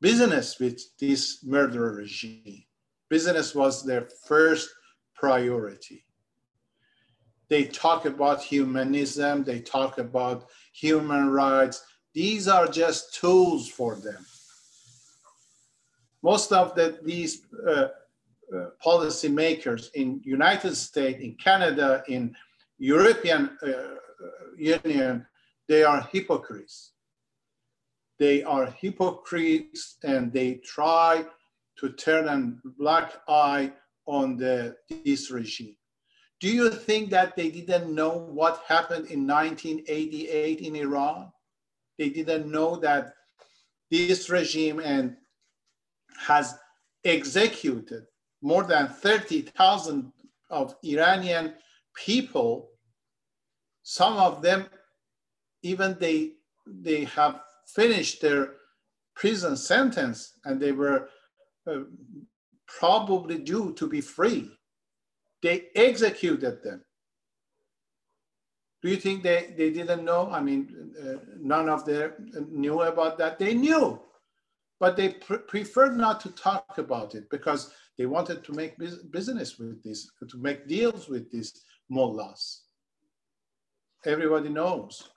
business 0.00 0.58
with 0.58 0.80
this 0.98 1.44
murderer 1.44 1.94
regime. 1.94 2.65
Business 3.08 3.54
was 3.54 3.84
their 3.84 4.08
first 4.26 4.68
priority. 5.14 6.04
They 7.48 7.64
talk 7.64 8.06
about 8.06 8.42
humanism, 8.42 9.44
they 9.44 9.60
talk 9.60 9.98
about 9.98 10.48
human 10.72 11.30
rights. 11.30 11.84
These 12.12 12.48
are 12.48 12.66
just 12.66 13.14
tools 13.14 13.68
for 13.68 13.94
them. 13.94 14.26
Most 16.22 16.52
of 16.52 16.74
the, 16.74 16.98
these 17.04 17.42
uh, 17.66 17.88
uh, 18.54 18.70
policy 18.82 19.28
makers 19.28 19.90
in 19.94 20.20
United 20.24 20.74
States, 20.74 21.20
in 21.20 21.34
Canada, 21.34 22.02
in 22.08 22.34
European 22.78 23.56
uh, 23.62 23.68
uh 23.68 23.96
Union, 24.56 25.26
they 25.68 25.82
are 25.84 26.08
hypocrites. 26.12 26.92
They 28.18 28.42
are 28.42 28.66
hypocrites 28.66 29.98
and 30.02 30.32
they 30.32 30.54
try 30.64 31.24
to 31.78 31.90
turn 31.90 32.28
a 32.28 32.70
black 32.78 33.12
eye 33.28 33.72
on 34.06 34.36
the, 34.36 34.76
this 35.04 35.30
regime. 35.30 35.76
Do 36.40 36.48
you 36.48 36.70
think 36.70 37.10
that 37.10 37.34
they 37.34 37.50
didn't 37.50 37.94
know 37.94 38.10
what 38.10 38.62
happened 38.68 39.06
in 39.06 39.26
1988 39.26 40.60
in 40.60 40.76
Iran? 40.76 41.32
They 41.98 42.10
didn't 42.10 42.50
know 42.50 42.76
that 42.76 43.14
this 43.90 44.28
regime 44.28 44.80
and 44.80 45.16
has 46.18 46.54
executed 47.04 48.04
more 48.42 48.64
than 48.64 48.88
30,000 48.88 50.12
of 50.50 50.74
Iranian 50.84 51.54
people. 51.94 52.68
Some 53.82 54.16
of 54.16 54.42
them, 54.42 54.66
even 55.62 55.96
they, 55.98 56.32
they 56.66 57.04
have 57.04 57.40
finished 57.66 58.20
their 58.20 58.54
prison 59.14 59.56
sentence 59.56 60.34
and 60.44 60.60
they 60.60 60.72
were 60.72 61.08
uh, 61.66 61.80
probably 62.66 63.38
due 63.38 63.72
to 63.74 63.88
be 63.88 64.00
free. 64.00 64.50
They 65.42 65.68
executed 65.74 66.62
them. 66.62 66.84
Do 68.82 68.88
you 68.90 68.96
think 68.96 69.22
they, 69.22 69.54
they 69.56 69.70
didn't 69.70 70.04
know? 70.04 70.28
I 70.30 70.40
mean, 70.40 70.92
uh, 71.02 71.14
none 71.40 71.68
of 71.68 71.84
them 71.84 72.12
knew 72.50 72.82
about 72.82 73.18
that. 73.18 73.38
They 73.38 73.54
knew, 73.54 74.00
but 74.78 74.96
they 74.96 75.10
pre 75.10 75.38
preferred 75.38 75.96
not 75.96 76.20
to 76.20 76.30
talk 76.30 76.78
about 76.78 77.14
it 77.14 77.28
because 77.30 77.72
they 77.98 78.06
wanted 78.06 78.44
to 78.44 78.52
make 78.52 78.76
business 79.10 79.58
with 79.58 79.82
this, 79.82 80.10
to 80.28 80.38
make 80.38 80.68
deals 80.68 81.08
with 81.08 81.30
these 81.30 81.62
mullahs. 81.88 82.62
Everybody 84.04 84.50
knows 84.50 85.10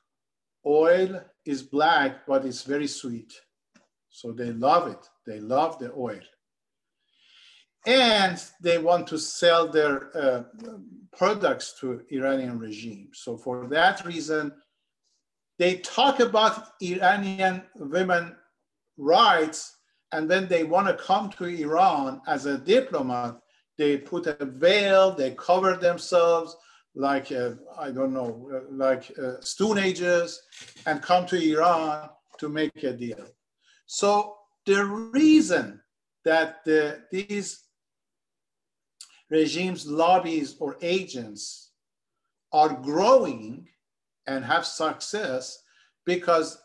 oil 0.66 1.22
is 1.46 1.62
black, 1.62 2.26
but 2.26 2.46
it's 2.46 2.64
very 2.64 2.88
sweet. 2.88 3.34
So 4.10 4.32
they 4.32 4.52
love 4.52 4.88
it. 4.88 5.08
They 5.26 5.40
love 5.40 5.80
the 5.80 5.94
oil 5.94 6.22
and 7.86 8.44
they 8.62 8.78
want 8.78 9.08
to 9.08 9.18
sell 9.18 9.68
their 9.68 10.16
uh, 10.18 10.44
products 11.16 11.76
to 11.80 12.02
Iranian 12.12 12.60
regime. 12.60 13.10
So 13.14 13.38
for 13.38 13.68
that 13.68 14.06
reason, 14.06 14.52
they 15.58 15.78
talk 15.78 16.20
about 16.20 16.70
Iranian 16.82 17.64
women 17.76 18.36
rights, 18.98 19.78
and 20.12 20.28
when 20.28 20.48
they 20.48 20.64
want 20.64 20.88
to 20.88 21.04
come 21.04 21.30
to 21.32 21.46
Iran 21.46 22.22
as 22.28 22.46
a 22.46 22.58
diplomat, 22.58 23.40
they 23.78 23.98
put 23.98 24.28
a 24.28 24.46
veil, 24.46 25.12
they 25.12 25.32
cover 25.32 25.76
themselves 25.76 26.56
like, 26.96 27.32
uh, 27.32 27.52
I 27.78 27.92
don't 27.92 28.14
know, 28.14 28.50
uh, 28.54 28.60
like 28.72 29.12
uh, 29.22 29.40
Stone 29.42 29.78
Ages, 29.78 30.42
and 30.86 31.02
come 31.02 31.26
to 31.28 31.38
Iran 31.38 32.10
to 32.40 32.50
make 32.50 32.84
a 32.84 32.94
deal. 32.94 33.26
So 33.86 34.36
the 34.66 34.84
reason 34.86 35.82
that 36.26 36.64
the, 36.66 37.04
these 37.12 37.69
regimes, 39.30 39.86
lobbies, 39.86 40.56
or 40.60 40.78
agents 40.82 41.72
are 42.52 42.74
growing 42.74 43.68
and 44.28 44.44
have 44.44 44.66
success 44.66 45.64
because 46.06 46.62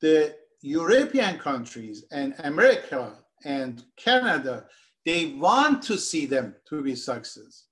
the 0.00 0.34
European 0.62 1.38
countries 1.38 2.04
and 2.10 2.34
America 2.44 3.18
and 3.44 3.84
Canada, 3.96 4.66
they 5.04 5.26
want 5.38 5.82
to 5.82 5.96
see 5.96 6.26
them 6.26 6.54
to 6.68 6.82
be 6.82 6.94
success. 6.94 7.64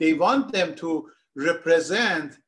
They 0.00 0.14
want 0.14 0.52
them 0.52 0.74
to 0.76 1.08
represent 1.36 2.38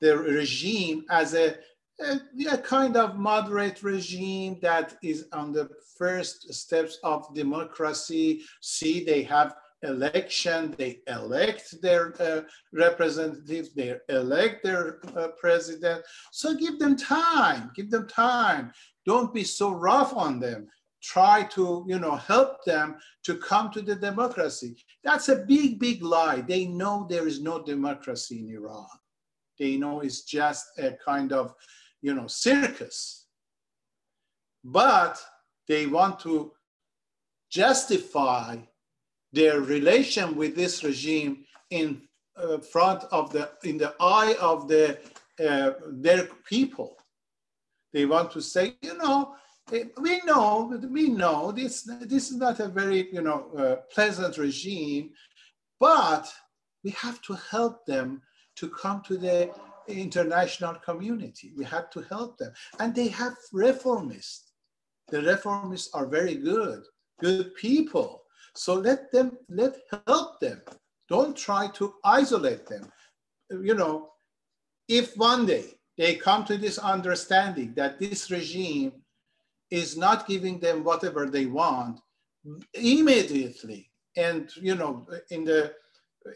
the 0.00 0.16
regime 0.16 1.04
as 1.10 1.34
a, 1.34 1.56
a, 2.00 2.20
a, 2.50 2.58
kind 2.58 2.96
of 2.96 3.16
moderate 3.16 3.82
regime 3.82 4.58
that 4.62 4.96
is 5.02 5.26
on 5.32 5.52
the 5.52 5.68
first 5.96 6.52
steps 6.52 6.98
of 7.04 7.32
democracy. 7.34 8.42
See, 8.60 9.04
they 9.04 9.22
have 9.24 9.54
election, 9.82 10.74
they 10.78 11.00
elect 11.08 11.80
their 11.82 12.14
uh, 12.22 12.42
representatives, 12.72 13.74
they 13.74 13.96
elect 14.08 14.62
their 14.62 15.00
uh, 15.16 15.28
president. 15.40 16.04
So 16.30 16.54
give 16.54 16.78
them 16.78 16.96
time, 16.96 17.70
give 17.74 17.90
them 17.90 18.06
time. 18.06 18.72
Don't 19.06 19.34
be 19.34 19.44
so 19.44 19.72
rough 19.72 20.14
on 20.14 20.38
them. 20.40 20.68
Try 21.02 21.42
to, 21.54 21.84
you 21.88 21.98
know, 21.98 22.14
help 22.14 22.64
them 22.64 22.96
to 23.24 23.36
come 23.36 23.70
to 23.72 23.82
the 23.82 23.96
democracy. 23.96 24.76
That's 25.02 25.28
a 25.28 25.44
big, 25.44 25.80
big 25.80 26.02
lie. 26.02 26.42
They 26.42 26.66
know 26.66 27.06
there 27.10 27.26
is 27.26 27.40
no 27.40 27.60
democracy 27.62 28.38
in 28.38 28.54
Iran. 28.54 28.86
They 29.58 29.76
know 29.76 30.00
it's 30.00 30.22
just 30.22 30.64
a 30.78 30.96
kind 31.04 31.32
of, 31.32 31.54
you 32.02 32.14
know, 32.14 32.28
circus. 32.28 33.26
But 34.64 35.20
they 35.66 35.86
want 35.86 36.20
to 36.20 36.52
justify 37.50 38.58
their 39.32 39.60
relation 39.60 40.36
with 40.36 40.54
this 40.54 40.84
regime 40.84 41.44
in 41.70 42.02
uh, 42.36 42.58
front 42.58 43.04
of 43.10 43.32
the 43.32 43.50
in 43.64 43.78
the 43.78 43.94
eye 44.00 44.34
of 44.40 44.68
the 44.68 44.98
uh, 45.46 45.72
their 45.88 46.28
people. 46.48 46.96
They 47.92 48.06
want 48.06 48.30
to 48.32 48.40
say 48.40 48.74
you 48.82 48.96
know 48.98 49.34
eh, 49.72 49.84
we 50.00 50.20
know 50.24 50.78
we 50.90 51.08
know 51.08 51.52
this 51.52 51.82
this 52.02 52.30
is 52.30 52.36
not 52.36 52.60
a 52.60 52.68
very 52.68 53.12
you 53.12 53.22
know 53.22 53.50
uh, 53.56 53.76
pleasant 53.94 54.38
regime 54.38 55.10
but 55.80 56.32
we 56.84 56.90
have 56.90 57.20
to 57.22 57.34
help 57.50 57.84
them 57.86 58.22
to 58.56 58.68
come 58.68 59.02
to 59.02 59.16
the 59.16 59.50
international 59.88 60.74
community. 60.76 61.52
We 61.56 61.64
have 61.64 61.90
to 61.90 62.02
help 62.02 62.38
them. 62.38 62.52
And 62.78 62.94
they 62.94 63.08
have 63.08 63.34
reformists. 63.52 64.50
The 65.08 65.18
reformists 65.18 65.88
are 65.94 66.06
very 66.06 66.36
good 66.36 66.84
good 67.20 67.54
people 67.54 68.21
so 68.54 68.74
let 68.74 69.10
them, 69.12 69.38
let 69.48 69.76
help 70.06 70.40
them. 70.40 70.60
Don't 71.08 71.36
try 71.36 71.68
to 71.74 71.94
isolate 72.04 72.66
them. 72.66 72.90
You 73.50 73.74
know, 73.74 74.10
if 74.88 75.16
one 75.16 75.46
day 75.46 75.78
they 75.98 76.14
come 76.14 76.44
to 76.44 76.56
this 76.56 76.78
understanding 76.78 77.74
that 77.76 77.98
this 77.98 78.30
regime 78.30 78.92
is 79.70 79.96
not 79.96 80.26
giving 80.26 80.58
them 80.58 80.84
whatever 80.84 81.26
they 81.26 81.46
want, 81.46 82.00
immediately, 82.74 83.90
and 84.16 84.50
you 84.56 84.74
know, 84.74 85.06
in 85.30 85.44
the 85.44 85.72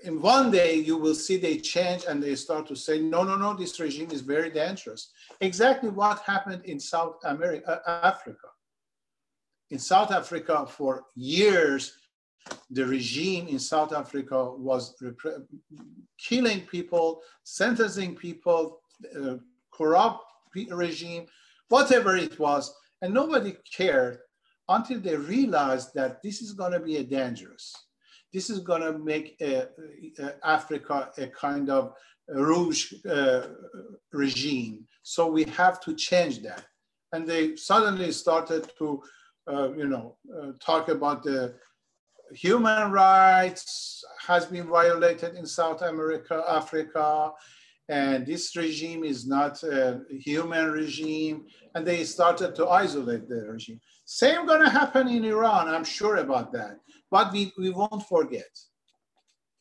in 0.04 0.20
one 0.20 0.50
day 0.50 0.74
you 0.74 0.96
will 0.96 1.14
see 1.14 1.36
they 1.36 1.58
change 1.58 2.04
and 2.08 2.22
they 2.22 2.34
start 2.34 2.66
to 2.66 2.74
say, 2.74 2.98
no, 3.00 3.22
no, 3.22 3.36
no, 3.36 3.54
this 3.54 3.78
regime 3.78 4.10
is 4.10 4.20
very 4.20 4.50
dangerous. 4.50 5.12
Exactly 5.40 5.90
what 5.90 6.20
happened 6.20 6.64
in 6.64 6.80
South 6.80 7.16
America, 7.24 7.80
uh, 7.86 8.00
Africa. 8.02 8.48
In 9.70 9.78
South 9.78 10.10
Africa 10.10 10.66
for 10.66 11.04
years, 11.14 11.92
the 12.70 12.84
regime 12.84 13.48
in 13.48 13.58
South 13.58 13.92
Africa 13.92 14.52
was 14.52 14.94
killing 16.18 16.60
people, 16.62 17.22
sentencing 17.44 18.14
people, 18.16 18.80
uh, 19.18 19.36
corrupt 19.72 20.24
regime, 20.70 21.26
whatever 21.68 22.16
it 22.16 22.38
was, 22.38 22.74
and 23.02 23.12
nobody 23.12 23.56
cared 23.76 24.18
until 24.68 25.00
they 25.00 25.16
realized 25.16 25.90
that 25.94 26.22
this 26.22 26.40
is 26.40 26.52
going 26.52 26.72
to 26.72 26.80
be 26.80 26.96
a 26.96 27.04
dangerous. 27.04 27.74
This 28.32 28.50
is 28.50 28.60
going 28.60 28.82
to 28.82 28.98
make 28.98 29.36
a, 29.40 29.68
a 30.18 30.34
Africa 30.44 31.10
a 31.18 31.28
kind 31.28 31.70
of 31.70 31.92
rouge 32.28 32.92
uh, 33.08 33.42
regime. 34.12 34.86
So 35.02 35.30
we 35.30 35.44
have 35.44 35.80
to 35.82 35.94
change 35.94 36.42
that. 36.42 36.64
And 37.12 37.26
they 37.26 37.56
suddenly 37.56 38.10
started 38.12 38.70
to, 38.78 39.02
uh, 39.46 39.72
you 39.72 39.86
know, 39.86 40.16
uh, 40.36 40.52
talk 40.60 40.88
about 40.88 41.22
the 41.22 41.54
human 42.32 42.90
rights 42.90 44.04
has 44.26 44.46
been 44.46 44.66
violated 44.66 45.34
in 45.34 45.46
South 45.46 45.82
America, 45.82 46.44
Africa, 46.48 47.32
and 47.88 48.26
this 48.26 48.56
regime 48.56 49.04
is 49.04 49.26
not 49.26 49.62
a 49.62 50.00
human 50.10 50.72
regime, 50.72 51.46
and 51.74 51.86
they 51.86 52.02
started 52.04 52.54
to 52.56 52.68
isolate 52.68 53.28
the 53.28 53.46
regime. 53.48 53.80
Same 54.04 54.46
gonna 54.46 54.70
happen 54.70 55.08
in 55.08 55.24
Iran, 55.24 55.68
I'm 55.68 55.84
sure 55.84 56.16
about 56.16 56.52
that, 56.52 56.78
but 57.10 57.32
we, 57.32 57.52
we 57.56 57.70
won't 57.70 58.06
forget. 58.08 58.50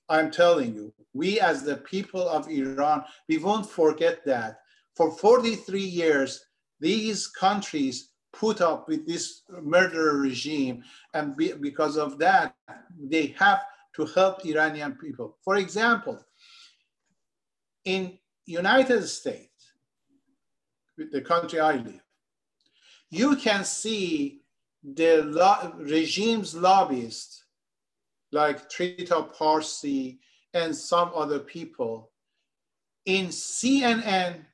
I'm 0.10 0.32
telling 0.32 0.74
you, 0.74 0.94
we 1.14 1.40
as 1.40 1.64
the 1.64 1.78
people 1.78 2.28
of 2.28 2.50
Iran, 2.50 3.04
we 3.28 3.38
won't 3.38 3.70
forget 3.70 4.26
that. 4.26 4.58
For 4.96 5.12
43 5.12 5.80
years, 5.80 6.46
these 6.80 7.28
countries 7.28 8.12
put 8.40 8.62
up 8.62 8.88
with 8.88 9.06
this 9.08 9.42
murder 9.62 10.18
regime, 10.18 10.84
and 11.14 11.36
be, 11.36 11.54
because 11.54 11.98
of 11.98 12.18
that, 12.20 12.56
they 13.00 13.36
have 13.40 13.62
to 13.96 14.06
help 14.06 14.46
Iranian 14.46 14.94
people. 14.94 15.38
For 15.44 15.56
example, 15.58 16.20
in 17.86 18.18
United 18.46 19.08
States, 19.08 19.74
the 20.98 21.22
country 21.22 21.60
I 21.60 21.76
live, 21.76 22.02
you 23.10 23.36
can 23.36 23.64
see 23.64 24.42
the 24.84 25.24
lo 25.24 25.74
regime's 25.80 26.54
lobbyists 26.56 27.46
like 28.32 28.70
Trita 28.70 29.34
Parsi 29.34 30.20
and 30.54 30.76
some 30.76 31.12
other 31.16 31.40
people 31.40 32.12
in 33.06 33.28
CNN 33.28 34.46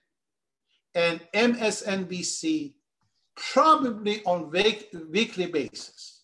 and 0.94 1.22
MSNBC 1.34 2.74
probably 3.54 4.24
on 4.24 4.52
week, 4.52 4.90
weekly 5.10 5.48
basis. 5.48 6.22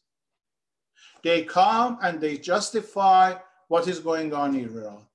They 1.24 1.44
come 1.44 1.98
and 2.02 2.22
they 2.22 2.38
justify 2.38 3.36
what 3.68 3.88
is 3.88 4.00
going 4.00 4.34
on 4.34 4.56
in 4.56 4.66
Iran. 4.66 5.06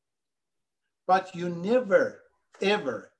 But 1.06 1.34
you 1.34 1.48
never, 1.48 2.22
ever 2.60 3.12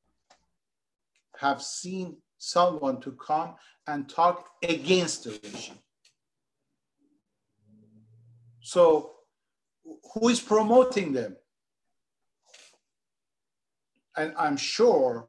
have 1.38 1.62
seen 1.62 2.16
someone 2.38 3.00
to 3.02 3.12
come 3.12 3.54
and 3.86 4.08
talk 4.08 4.48
against 4.62 5.24
the 5.24 5.30
regime. 5.42 5.78
So 8.60 9.12
who 10.12 10.28
is 10.28 10.40
promoting 10.40 11.12
them? 11.12 11.36
And 14.16 14.34
I'm 14.36 14.56
sure 14.56 15.28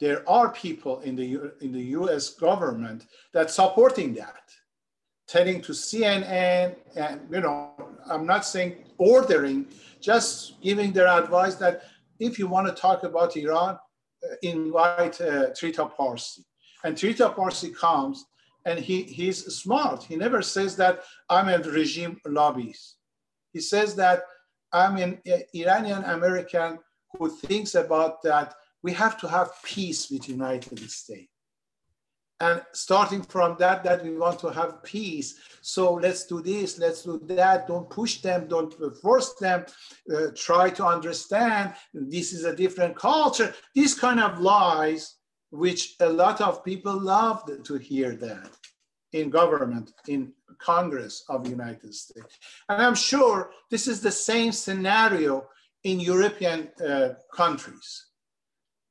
there 0.00 0.28
are 0.28 0.50
people 0.50 1.00
in 1.00 1.14
the, 1.14 1.52
in 1.60 1.72
the 1.72 1.82
US 1.98 2.30
government 2.30 3.06
that 3.34 3.50
supporting 3.50 4.14
that, 4.14 4.42
telling 5.28 5.60
to 5.60 5.72
CNN 5.72 6.74
and, 6.96 7.20
you 7.30 7.40
know, 7.40 7.72
I'm 8.10 8.26
not 8.26 8.46
saying 8.46 8.84
ordering, 8.96 9.66
just 10.00 10.60
giving 10.62 10.92
their 10.92 11.08
advice 11.08 11.54
that 11.56 11.82
if 12.18 12.38
you 12.38 12.48
want 12.48 12.66
to 12.66 12.72
talk 12.72 13.04
about 13.04 13.36
Iran, 13.36 13.78
uh, 14.22 14.34
invite 14.42 15.20
uh, 15.20 15.50
Trita 15.50 15.94
Parsi. 15.94 16.44
And 16.84 16.96
Trita 16.96 17.34
Parsi 17.34 17.70
comes 17.70 18.24
and 18.64 18.78
he, 18.78 19.02
he's 19.02 19.44
smart. 19.54 20.02
He 20.02 20.16
never 20.16 20.42
says 20.42 20.76
that 20.76 21.00
I'm 21.28 21.48
a 21.48 21.58
regime 21.58 22.18
lobbyist. 22.26 22.96
He 23.52 23.60
says 23.60 23.94
that 23.96 24.22
I'm 24.72 24.96
an 24.96 25.18
uh, 25.30 25.38
Iranian 25.54 26.04
American 26.04 26.78
who 27.18 27.28
thinks 27.28 27.74
about 27.74 28.22
that 28.22 28.54
we 28.82 28.92
have 28.92 29.18
to 29.20 29.28
have 29.28 29.50
peace 29.62 30.10
with 30.10 30.28
United 30.28 30.90
States. 30.90 31.30
And 32.42 32.62
starting 32.72 33.20
from 33.20 33.56
that, 33.58 33.84
that 33.84 34.02
we 34.02 34.16
want 34.16 34.38
to 34.40 34.48
have 34.48 34.82
peace. 34.82 35.34
So 35.60 35.92
let's 35.92 36.24
do 36.24 36.40
this, 36.40 36.78
let's 36.78 37.02
do 37.02 37.20
that. 37.26 37.68
Don't 37.68 37.90
push 37.90 38.22
them, 38.22 38.48
don't 38.48 38.72
force 39.02 39.34
them. 39.34 39.66
Uh, 40.10 40.28
try 40.34 40.70
to 40.70 40.86
understand 40.86 41.74
this 41.92 42.32
is 42.32 42.44
a 42.44 42.56
different 42.56 42.96
culture. 42.96 43.54
These 43.74 43.94
kind 43.94 44.20
of 44.20 44.40
lies, 44.40 45.16
which 45.50 45.96
a 46.00 46.08
lot 46.08 46.40
of 46.40 46.64
people 46.64 46.98
love 46.98 47.44
to 47.64 47.74
hear 47.74 48.16
that 48.16 48.50
in 49.12 49.28
government, 49.28 49.92
in 50.08 50.32
Congress 50.58 51.24
of 51.28 51.46
United 51.46 51.94
States. 51.94 52.38
And 52.70 52.80
I'm 52.80 52.94
sure 52.94 53.50
this 53.70 53.86
is 53.86 54.00
the 54.00 54.12
same 54.12 54.52
scenario 54.52 55.46
in 55.84 56.00
European 56.00 56.68
uh, 56.82 57.10
countries 57.34 58.06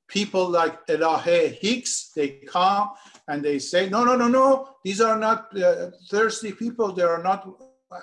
people 0.09 0.49
like 0.49 0.85
Elahe 0.87 1.57
Hicks, 1.61 2.11
they 2.15 2.29
come 2.47 2.89
and 3.27 3.43
they 3.43 3.59
say, 3.59 3.89
no, 3.89 4.03
no, 4.03 4.15
no, 4.15 4.27
no, 4.27 4.69
these 4.83 4.99
are 5.01 5.17
not 5.17 5.55
uh, 5.57 5.91
thirsty 6.09 6.51
people. 6.51 6.91
They 6.91 7.03
are 7.03 7.23
not 7.23 7.47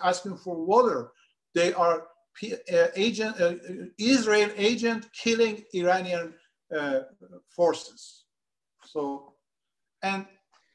asking 0.03 0.38
for 0.38 0.57
water. 0.64 1.12
They 1.55 1.73
are 1.75 2.05
uh, 2.45 2.87
agent, 2.95 3.40
uh, 3.40 3.55
Israel 3.99 4.51
agent 4.57 5.07
killing 5.12 5.64
Iranian 5.75 6.35
uh, 6.75 7.01
forces. 7.51 8.25
So, 8.85 9.35
and 10.03 10.27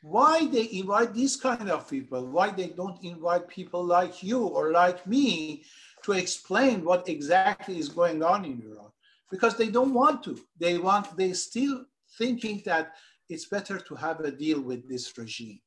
why 0.03 0.47
they 0.47 0.67
invite 0.73 1.13
these 1.13 1.35
kind 1.35 1.69
of 1.69 1.89
people? 1.89 2.25
Why 2.27 2.49
they 2.49 2.67
don't 2.67 3.01
invite 3.03 3.47
people 3.47 3.83
like 3.85 4.23
you 4.23 4.47
or 4.47 4.71
like 4.71 5.05
me 5.05 5.63
to 6.03 6.13
explain 6.13 6.83
what 6.83 7.07
exactly 7.07 7.77
is 7.77 7.89
going 7.89 8.23
on 8.23 8.43
in 8.43 8.63
Iran? 8.65 8.91
Because 9.31 9.55
they 9.57 9.69
don't 9.69 9.93
want 9.93 10.23
to. 10.23 10.37
They 10.59 10.77
want, 10.77 11.15
they 11.17 11.33
still 11.33 11.85
thinking 12.17 12.61
that 12.65 12.91
it's 13.29 13.45
better 13.45 13.79
to 13.79 13.95
have 13.95 14.19
a 14.19 14.31
deal 14.31 14.61
with 14.61 14.87
this 14.87 15.17
regime. 15.17 15.59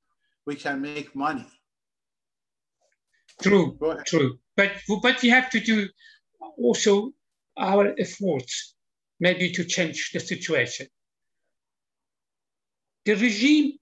We 0.46 0.54
can 0.56 0.82
make 0.82 1.16
money. 1.16 1.46
True, 3.42 3.78
true. 4.06 4.38
But, 4.56 4.72
but 5.02 5.20
we 5.22 5.30
have 5.30 5.50
to 5.50 5.60
do 5.60 5.88
also 6.58 7.12
our 7.56 7.94
efforts 7.98 8.74
maybe 9.18 9.50
to 9.52 9.64
change 9.64 10.10
the 10.12 10.20
situation. 10.20 10.86
The 13.06 13.14
regime 13.14 13.72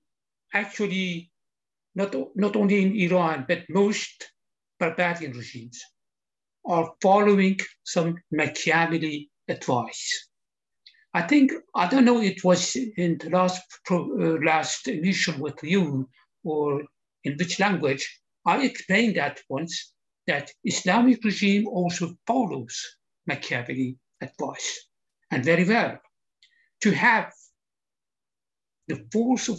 actually, 0.55 1.31
not, 1.95 2.15
not 2.37 2.55
only 2.57 2.83
in 2.83 2.97
Iran, 2.97 3.45
but 3.49 3.65
most 3.69 4.31
barbarian 4.79 5.33
regimes 5.33 5.81
are 6.65 6.93
following 7.03 7.59
some 7.83 8.17
Machiavelli 8.31 9.32
advice. 9.49 10.29
I 11.15 11.23
think, 11.23 11.53
I 11.75 11.89
don't 11.89 12.05
know, 12.05 12.21
it 12.21 12.43
was 12.43 12.75
in 12.75 13.19
the 13.19 13.31
last, 13.31 13.63
pro, 13.85 14.05
uh, 14.05 14.39
last 14.45 14.89
emission 14.89 15.41
with 15.41 15.59
you 15.63 16.09
or 16.43 16.83
in 17.25 17.37
which 17.37 17.61
language, 17.61 18.21
I 18.47 18.65
explained 18.65 19.17
that 19.17 19.41
once 19.49 19.93
that 20.27 20.51
Islamic 20.65 21.23
regime 21.25 21.67
also 21.69 22.15
follows 22.27 22.75
Machiavelli 23.27 23.97
advice 24.21 24.87
and 25.31 25.45
very 25.45 25.65
well. 25.65 25.99
To 26.83 26.93
have 26.93 27.33
the 28.89 29.05
force 29.13 29.49
of 29.49 29.59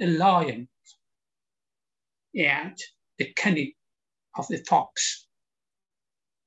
a 0.00 0.06
lion 0.06 0.68
and 2.34 2.76
the 3.18 3.32
cunning 3.34 3.72
of 4.36 4.46
the 4.48 4.58
fox. 4.68 5.26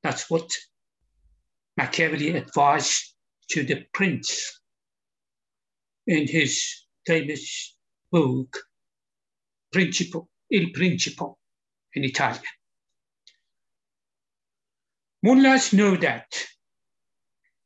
That's 0.04 0.30
what 0.30 0.50
Machiavelli 1.80 2.36
advised 2.36 3.16
to 3.52 3.64
the 3.64 3.86
prince 3.94 4.60
in 6.08 6.28
his 6.28 6.86
famous 7.08 7.78
book, 8.12 8.58
Principio, 9.72 10.28
Il 10.52 10.72
Principio 10.74 11.38
in 11.94 12.04
Italian. 12.04 12.44
Mullahs 15.24 15.72
know 15.72 15.96
that. 15.96 16.28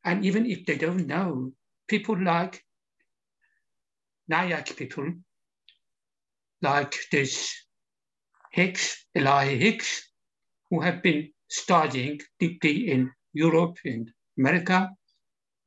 And 0.04 0.24
even 0.24 0.46
if 0.46 0.64
they 0.64 0.76
don't 0.76 1.08
know, 1.08 1.50
people 1.88 2.16
like 2.22 2.62
NIAC 4.30 4.76
people, 4.76 5.12
like 6.62 6.94
this 7.10 7.52
Hicks, 8.52 9.06
Elahe 9.16 9.58
Hicks, 9.58 10.08
who 10.70 10.82
have 10.82 11.02
been 11.02 11.32
studying 11.48 12.20
deeply 12.38 12.92
in 12.92 13.10
Europe, 13.34 13.76
and 13.84 14.10
America, 14.38 14.90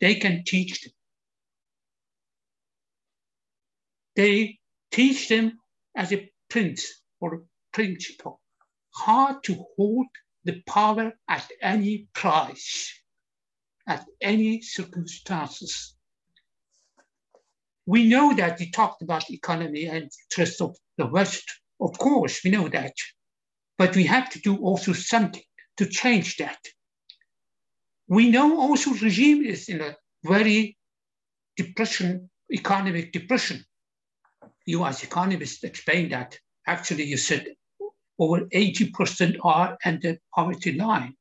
they 0.01 0.15
can 0.15 0.43
teach 0.45 0.81
them. 0.81 0.93
They 4.15 4.57
teach 4.91 5.29
them 5.29 5.59
as 5.95 6.11
a 6.11 6.31
prince 6.49 7.01
or 7.19 7.43
principle 7.71 8.41
how 9.05 9.39
to 9.43 9.65
hold 9.75 10.07
the 10.43 10.61
power 10.65 11.13
at 11.27 11.47
any 11.61 12.07
price, 12.13 12.93
at 13.87 14.05
any 14.21 14.61
circumstances. 14.61 15.95
We 17.85 18.05
know 18.05 18.33
that 18.33 18.59
we 18.59 18.71
talked 18.71 19.01
about 19.01 19.29
economy 19.29 19.85
and 19.85 20.09
interest 20.31 20.61
of 20.61 20.75
the 20.97 21.05
West. 21.05 21.45
Of 21.79 21.97
course, 21.97 22.43
we 22.43 22.51
know 22.51 22.67
that. 22.69 22.93
But 23.77 23.95
we 23.95 24.03
have 24.05 24.29
to 24.31 24.39
do 24.39 24.57
also 24.57 24.93
something 24.93 25.43
to 25.77 25.85
change 25.85 26.37
that. 26.37 26.59
We 28.07 28.29
know 28.29 28.59
also 28.59 28.91
regime 28.91 29.43
is 29.43 29.67
in 29.69 29.81
a 29.81 29.95
very 30.23 30.77
depression, 31.57 32.29
economic 32.51 33.11
depression. 33.11 33.65
You 34.65 34.85
as 34.85 35.03
economists 35.03 35.63
explain 35.63 36.09
that. 36.09 36.37
Actually, 36.65 37.03
you 37.03 37.17
said 37.17 37.47
over 38.19 38.45
80% 38.45 39.37
are 39.43 39.77
under 39.85 40.17
poverty 40.33 40.73
line. 40.73 41.15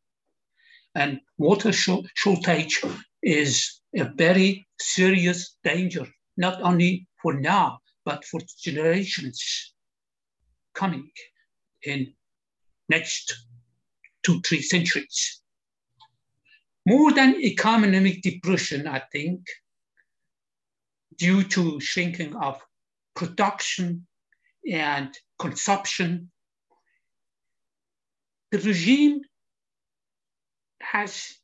And 0.95 1.21
water 1.39 1.73
shortage 1.73 2.83
is 3.23 3.81
a 3.95 4.05
very 4.05 4.67
serious 4.79 5.57
danger, 5.63 6.07
not 6.37 6.63
only 6.63 7.07
for 7.21 7.35
now, 7.35 7.81
but 8.05 8.25
for 8.25 8.41
generations 8.59 9.75
coming 10.75 11.11
in 11.83 12.15
next 12.89 13.47
two, 14.23 14.41
three 14.41 14.63
centuries. 14.63 15.43
More 16.87 17.13
than 17.13 17.35
economic 17.43 18.23
depression, 18.23 18.87
I 18.87 19.01
think, 19.13 19.45
due 21.19 21.43
to 21.43 21.81
shrinking 21.81 22.37
of 22.37 22.63
production 23.17 24.07
and 24.71 25.13
consumption, 25.39 26.31
the 28.53 28.59
regime 28.59 29.21
has 30.81 31.35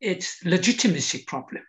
its 0.00 0.42
legitimacy 0.44 1.24
problem. 1.26 1.62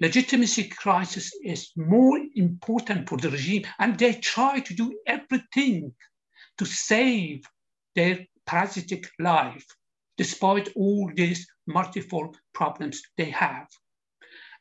Legitimacy 0.00 0.68
crisis 0.68 1.32
is 1.42 1.70
more 1.76 2.20
important 2.36 3.08
for 3.08 3.18
the 3.18 3.30
regime, 3.30 3.64
and 3.80 3.98
they 3.98 4.14
try 4.14 4.60
to 4.60 4.74
do 4.74 4.96
everything 5.06 5.92
to 6.58 6.64
save 6.64 7.44
their 7.96 8.26
parasitic 8.46 9.10
life, 9.18 9.66
despite 10.16 10.68
all 10.76 11.10
these 11.14 11.46
multiple 11.66 12.34
problems 12.52 13.02
they 13.16 13.30
have. 13.30 13.66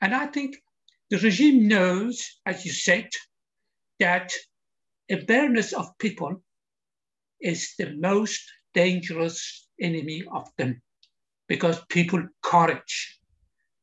And 0.01 0.13
I 0.13 0.27
think 0.27 0.57
the 1.09 1.17
regime 1.17 1.67
knows, 1.67 2.39
as 2.45 2.65
you 2.65 2.71
said, 2.71 3.09
that 3.99 4.31
awareness 5.09 5.73
of 5.73 5.97
people 5.99 6.41
is 7.41 7.73
the 7.77 7.95
most 7.95 8.41
dangerous 8.73 9.67
enemy 9.79 10.23
of 10.31 10.49
them 10.57 10.81
because 11.47 11.83
people 11.89 12.25
courage, 12.41 13.19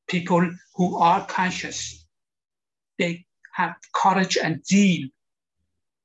people 0.08 0.50
who 0.74 0.96
are 0.96 1.26
conscious, 1.26 2.04
they 2.98 3.24
have 3.54 3.76
courage 3.94 4.36
and 4.36 4.64
zeal 4.66 5.08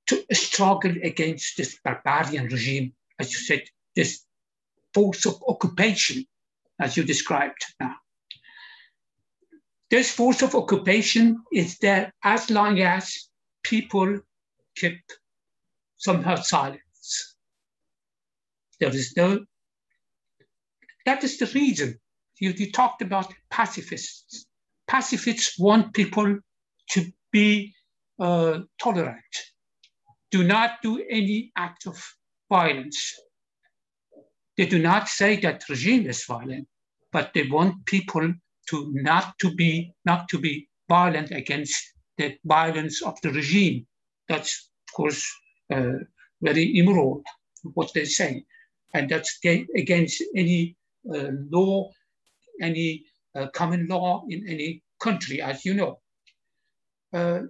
to 0.07 0.23
struggle 0.31 0.93
against 1.03 1.57
this 1.57 1.79
barbarian 1.83 2.45
regime, 2.45 2.93
as 3.19 3.31
you 3.31 3.39
said, 3.39 3.63
this 3.95 4.24
force 4.95 5.25
of 5.27 5.35
occupation, 5.47 6.25
as 6.79 6.97
you 6.97 7.03
described 7.03 7.63
now. 7.79 7.95
This 9.91 10.11
force 10.11 10.41
of 10.41 10.55
occupation 10.55 11.43
is 11.53 11.77
there 11.77 12.11
as 12.23 12.49
long 12.49 12.79
as 12.79 13.29
people 13.63 14.21
keep 14.75 15.01
somehow 15.97 16.35
silence. 16.35 17.35
There 18.79 18.95
is 18.95 19.13
no, 19.15 19.45
that 21.05 21.23
is 21.23 21.37
the 21.37 21.45
reason. 21.47 21.99
You, 22.39 22.51
you 22.51 22.71
talked 22.71 23.01
about 23.01 23.33
pacifists. 23.51 24.47
Pacifists 24.87 25.59
want 25.59 25.93
people 25.93 26.39
to 26.91 27.05
be 27.31 27.73
uh, 28.19 28.59
tolerant, 28.81 29.35
do 30.31 30.43
not 30.43 30.81
do 30.81 31.03
any 31.09 31.51
act 31.57 31.87
of 31.87 32.01
violence. 32.49 33.13
They 34.57 34.65
do 34.65 34.79
not 34.79 35.09
say 35.09 35.39
that 35.41 35.67
regime 35.69 36.07
is 36.07 36.25
violent, 36.25 36.67
but 37.11 37.33
they 37.33 37.47
want 37.47 37.85
people 37.85 38.33
to 38.69 38.91
not 38.93 39.37
to 39.39 39.53
be 39.53 39.93
not 40.05 40.27
to 40.29 40.39
be 40.39 40.67
violent 40.89 41.31
against 41.31 41.75
the 42.17 42.37
violence 42.45 43.01
of 43.01 43.19
the 43.21 43.31
regime. 43.31 43.85
That's 44.29 44.69
of 44.87 44.93
course 44.93 45.29
uh, 45.73 45.93
very 46.41 46.77
immoral 46.77 47.23
what 47.73 47.93
they 47.93 48.05
say, 48.05 48.45
and 48.93 49.09
that's 49.09 49.39
against 49.43 50.23
any 50.35 50.77
uh, 51.13 51.31
law, 51.51 51.91
any 52.61 53.03
uh, 53.35 53.47
common 53.53 53.87
law 53.87 54.23
in 54.29 54.47
any 54.47 54.83
country, 54.99 55.41
as 55.41 55.65
you 55.65 55.73
know. 55.73 55.99
Uh, 57.11 57.41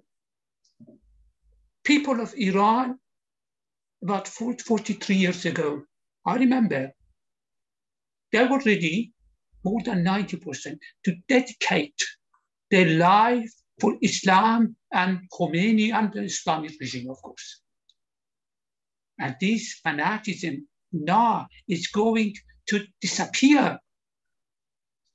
people 1.84 2.20
of 2.20 2.34
Iran, 2.36 3.00
about 4.02 4.28
43 4.28 5.16
years 5.16 5.46
ago, 5.46 5.84
I 6.26 6.36
remember 6.38 6.92
they 8.32 8.46
were 8.46 8.60
ready, 8.66 9.14
more 9.64 9.82
than 9.84 10.04
90%, 10.04 10.78
to 11.06 11.16
dedicate 11.28 12.04
their 12.72 12.98
life 12.98 13.52
for 13.80 13.98
Islam 14.02 14.76
and 14.92 15.20
Khomeini 15.32 15.94
and 15.94 16.12
the 16.12 16.24
Islamic 16.24 16.74
regime, 16.80 17.10
of 17.10 17.22
course. 17.22 17.62
And 19.20 19.36
this 19.40 19.80
fanaticism 19.84 20.68
now 20.92 21.48
is 21.68 21.88
going 21.88 22.36
to 22.68 22.86
disappear, 23.02 23.80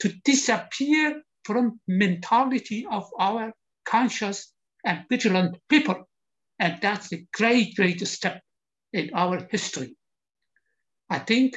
to 0.00 0.12
disappear 0.24 1.22
from 1.44 1.80
mentality 1.88 2.86
of 2.90 3.10
our 3.18 3.52
conscious 3.84 4.52
and 4.84 5.04
vigilant 5.08 5.58
people. 5.68 6.08
And 6.58 6.78
that's 6.80 7.12
a 7.12 7.26
great, 7.32 7.74
great 7.74 8.06
step 8.06 8.42
in 8.92 9.10
our 9.14 9.46
history. 9.50 9.96
I 11.10 11.18
think 11.18 11.56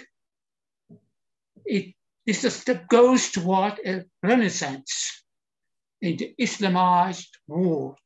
it, 1.66 1.94
this 2.26 2.42
step 2.56 2.88
goes 2.88 3.32
toward 3.32 3.80
a 3.86 4.04
renaissance 4.24 5.24
in 6.02 6.18
the 6.18 6.34
Islamized 6.40 7.30
world 7.48 8.00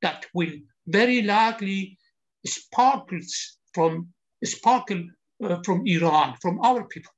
that 0.00 0.26
will 0.32 0.52
very 0.86 1.22
likely 1.22 1.98
sparkles 2.46 3.58
from 3.74 4.08
sparkle 4.44 5.02
uh, 5.42 5.58
from 5.64 5.82
Iran, 5.86 6.36
from 6.40 6.60
our 6.60 6.84
people. 6.86 7.12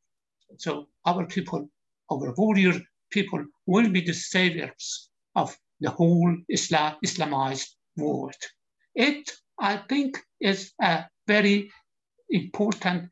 So 0.59 0.89
our 1.07 1.27
people, 1.27 1.69
our 2.11 2.35
warrior 2.37 2.81
people, 3.11 3.45
will 3.67 3.91
be 3.91 4.01
the 4.01 4.15
saviors 4.15 5.11
of 5.37 5.57
the 5.81 5.91
whole 5.91 6.37
Islam, 6.49 6.97
Islamized 7.05 7.69
world. 7.97 8.35
It, 8.95 9.31
I 9.59 9.77
think, 9.89 10.19
is 10.41 10.73
a 10.81 11.05
very 11.27 11.71
important 12.31 13.11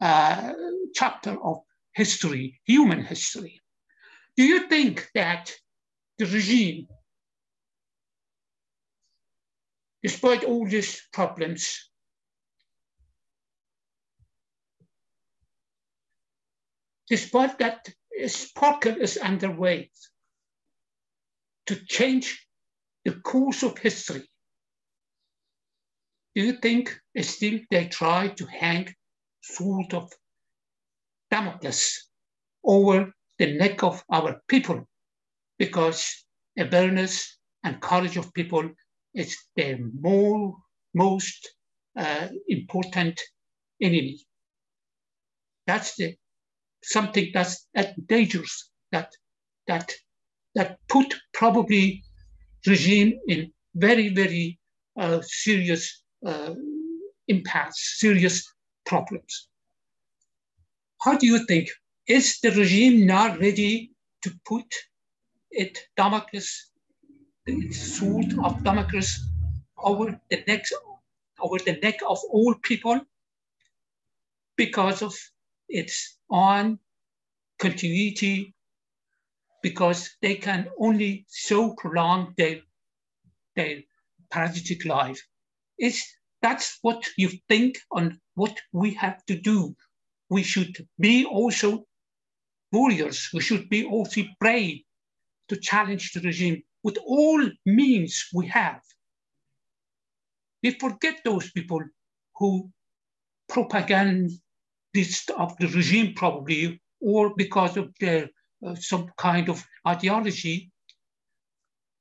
uh, 0.00 0.52
chapter 0.94 1.36
of 1.42 1.58
history, 1.94 2.60
human 2.64 3.04
history. 3.04 3.60
Do 4.36 4.44
you 4.44 4.68
think 4.68 5.08
that 5.14 5.52
the 6.18 6.26
regime, 6.26 6.86
despite 10.02 10.44
all 10.44 10.66
these 10.66 11.02
problems, 11.12 11.90
despite 17.08 17.58
that 17.58 17.88
sparkle 18.28 18.96
is 19.00 19.16
underway 19.16 19.90
to 21.66 21.76
change 21.86 22.46
the 23.04 23.12
course 23.12 23.62
of 23.62 23.78
history, 23.78 24.28
do 26.40 26.46
you 26.46 26.54
think 26.54 26.98
still 27.20 27.60
they 27.70 27.86
try 27.86 28.28
to 28.28 28.46
hang 28.46 28.88
sort 29.42 29.92
of 29.92 30.10
Damocles 31.30 32.08
over 32.64 33.12
the 33.38 33.58
neck 33.58 33.82
of 33.82 34.02
our 34.10 34.40
people 34.48 34.88
because 35.58 36.24
awareness 36.58 37.38
and 37.62 37.82
courage 37.82 38.16
of 38.16 38.32
people 38.32 38.70
is 39.12 39.36
their 39.54 39.78
more, 40.00 40.56
most 40.94 41.46
uh, 41.94 42.28
important 42.48 43.20
enemy. 43.82 44.18
That's 45.66 45.94
the 45.96 46.16
something 46.82 47.32
that's 47.34 47.68
that 47.74 47.94
dangerous 48.06 48.70
that 48.92 49.12
that 49.66 49.92
that 50.54 50.78
put 50.88 51.14
probably 51.34 52.02
regime 52.66 53.20
in 53.28 53.52
very 53.74 54.08
very 54.08 54.58
uh, 54.98 55.20
serious 55.22 55.99
uh, 56.24 56.54
impasse, 57.28 57.98
serious 57.98 58.52
problems. 58.84 59.48
How 61.00 61.16
do 61.16 61.26
you 61.26 61.46
think 61.46 61.70
is 62.06 62.40
the 62.40 62.50
regime 62.50 63.06
not 63.06 63.38
ready 63.38 63.92
to 64.22 64.30
put 64.46 64.64
it 65.50 65.78
Damocles, 65.96 66.70
the 67.46 67.72
sword 67.72 68.34
of 68.44 68.62
Damocles 68.62 69.18
over 69.78 70.20
the 70.30 70.44
neck, 70.46 70.64
over 71.40 71.58
the 71.58 71.78
neck 71.82 72.00
of 72.06 72.18
all 72.30 72.54
people 72.62 73.00
because 74.56 75.02
of 75.02 75.14
its 75.68 76.18
own 76.30 76.78
continuity, 77.58 78.54
because 79.62 80.16
they 80.22 80.34
can 80.34 80.68
only 80.78 81.24
so 81.28 81.74
prolong 81.74 82.34
their, 82.36 82.60
their 83.56 83.80
parasitic 84.30 84.84
life. 84.84 85.26
Is 85.80 86.04
that's 86.42 86.78
what 86.82 87.06
you 87.16 87.30
think 87.48 87.78
on 87.90 88.20
what 88.34 88.56
we 88.72 88.94
have 88.94 89.24
to 89.26 89.36
do. 89.36 89.74
We 90.28 90.42
should 90.42 90.86
be 90.98 91.24
also 91.24 91.86
warriors. 92.70 93.30
We 93.32 93.40
should 93.40 93.68
be 93.70 93.84
also 93.84 94.22
brave 94.38 94.82
to 95.48 95.56
challenge 95.56 96.12
the 96.12 96.20
regime 96.20 96.62
with 96.82 96.98
all 97.04 97.42
means 97.64 98.26
we 98.34 98.46
have. 98.48 98.82
We 100.62 100.72
forget 100.72 101.20
those 101.24 101.50
people 101.50 101.82
who 102.36 102.70
propagandists 103.48 104.40
of 105.36 105.56
the 105.58 105.68
regime 105.68 106.12
probably, 106.14 106.80
or 107.00 107.34
because 107.36 107.76
of 107.78 107.92
their 108.00 108.28
uh, 108.66 108.74
some 108.74 109.10
kind 109.16 109.48
of 109.48 109.66
ideology, 109.88 110.70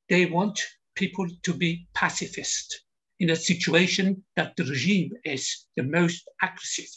they 0.09 0.25
want 0.25 0.61
people 0.95 1.27
to 1.43 1.53
be 1.53 1.88
pacifist 1.93 2.84
in 3.20 3.30
a 3.30 3.36
situation 3.36 4.24
that 4.36 4.55
the 4.55 4.63
regime 4.63 5.11
is 5.24 5.65
the 5.76 5.84
most 5.84 6.30
aggressive. 6.41 6.89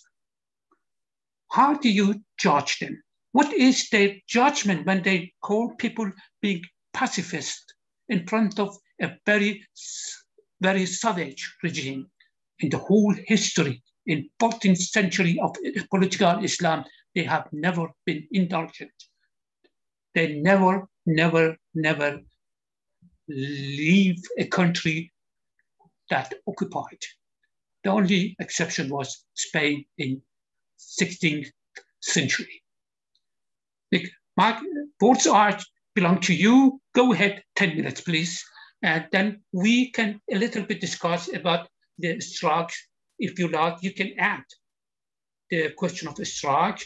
How 1.50 1.74
do 1.74 1.90
you 1.90 2.22
judge 2.38 2.78
them? 2.78 3.02
What 3.32 3.52
is 3.52 3.88
their 3.90 4.16
judgment 4.28 4.86
when 4.86 5.02
they 5.02 5.32
call 5.42 5.74
people 5.76 6.10
being 6.40 6.62
pacifist 6.92 7.74
in 8.08 8.26
front 8.26 8.58
of 8.58 8.76
a 9.00 9.12
very, 9.26 9.66
very 10.60 10.86
savage 10.86 11.54
regime 11.62 12.06
in 12.60 12.70
the 12.70 12.78
whole 12.78 13.14
history 13.26 13.82
in 14.06 14.28
14th 14.40 14.78
century 14.78 15.38
of 15.40 15.56
political 15.90 16.44
Islam, 16.44 16.84
they 17.14 17.22
have 17.22 17.48
never 17.52 17.88
been 18.04 18.26
indulgent. 18.32 18.92
They 20.14 20.34
never, 20.34 20.88
never, 21.06 21.56
never 21.74 22.20
leave 23.28 24.20
a 24.38 24.46
country 24.46 25.11
that 26.12 26.34
occupied. 26.46 27.02
The 27.84 27.90
only 27.90 28.36
exception 28.38 28.90
was 28.90 29.24
Spain 29.34 29.86
in 29.96 30.20
16th 30.78 31.48
century. 32.00 32.62
Mark, 34.36 34.58
both 35.00 35.26
are 35.26 35.58
belong 35.94 36.20
to 36.20 36.34
you. 36.34 36.80
Go 36.94 37.12
ahead, 37.12 37.42
10 37.56 37.76
minutes, 37.76 38.00
please. 38.02 38.44
And 38.82 39.06
then 39.12 39.42
we 39.52 39.90
can 39.90 40.20
a 40.30 40.36
little 40.36 40.64
bit 40.64 40.80
discuss 40.80 41.32
about 41.32 41.68
the 41.98 42.20
strike. 42.20 42.72
If 43.18 43.38
you 43.38 43.48
like, 43.48 43.76
you 43.82 43.92
can 43.92 44.12
add 44.18 44.44
the 45.50 45.70
question 45.76 46.08
of 46.08 46.16
the 46.16 46.24
strike. 46.24 46.82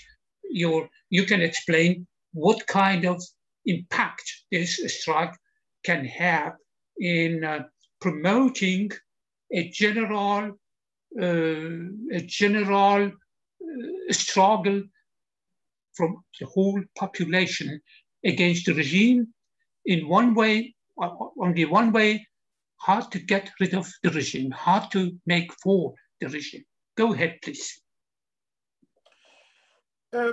Your, 0.51 0.89
you 1.11 1.25
can 1.25 1.41
explain 1.41 2.07
what 2.33 2.67
kind 2.67 3.05
of 3.05 3.23
impact 3.65 4.27
this 4.53 4.81
strike 4.99 5.35
can 5.85 6.05
have 6.05 6.55
in 6.99 7.45
uh, 7.45 7.63
promoting 8.01 8.91
a 9.53 9.69
general, 9.71 10.59
uh, 11.21 12.17
a 12.19 12.21
general 12.27 13.07
uh, 13.07 14.13
struggle 14.13 14.83
from 15.95 16.23
the 16.39 16.47
whole 16.47 16.83
population 16.97 17.81
against 18.25 18.67
the 18.67 18.75
regime 18.75 19.29
in 19.87 20.09
one 20.09 20.35
way, 20.35 20.75
uh, 21.01 21.11
only 21.41 21.65
one 21.65 21.93
way, 21.93 22.27
how 22.79 23.01
to 23.01 23.19
get 23.19 23.51
rid 23.61 23.75
of 23.75 23.91
the 24.03 24.11
regime, 24.11 24.51
how 24.51 24.81
to 24.81 25.13
make 25.27 25.51
for 25.63 25.95
the 26.21 26.29
regime. 26.29 26.65
Go 26.97 27.13
ahead, 27.13 27.39
please. 27.43 27.81
Uh, 30.13 30.33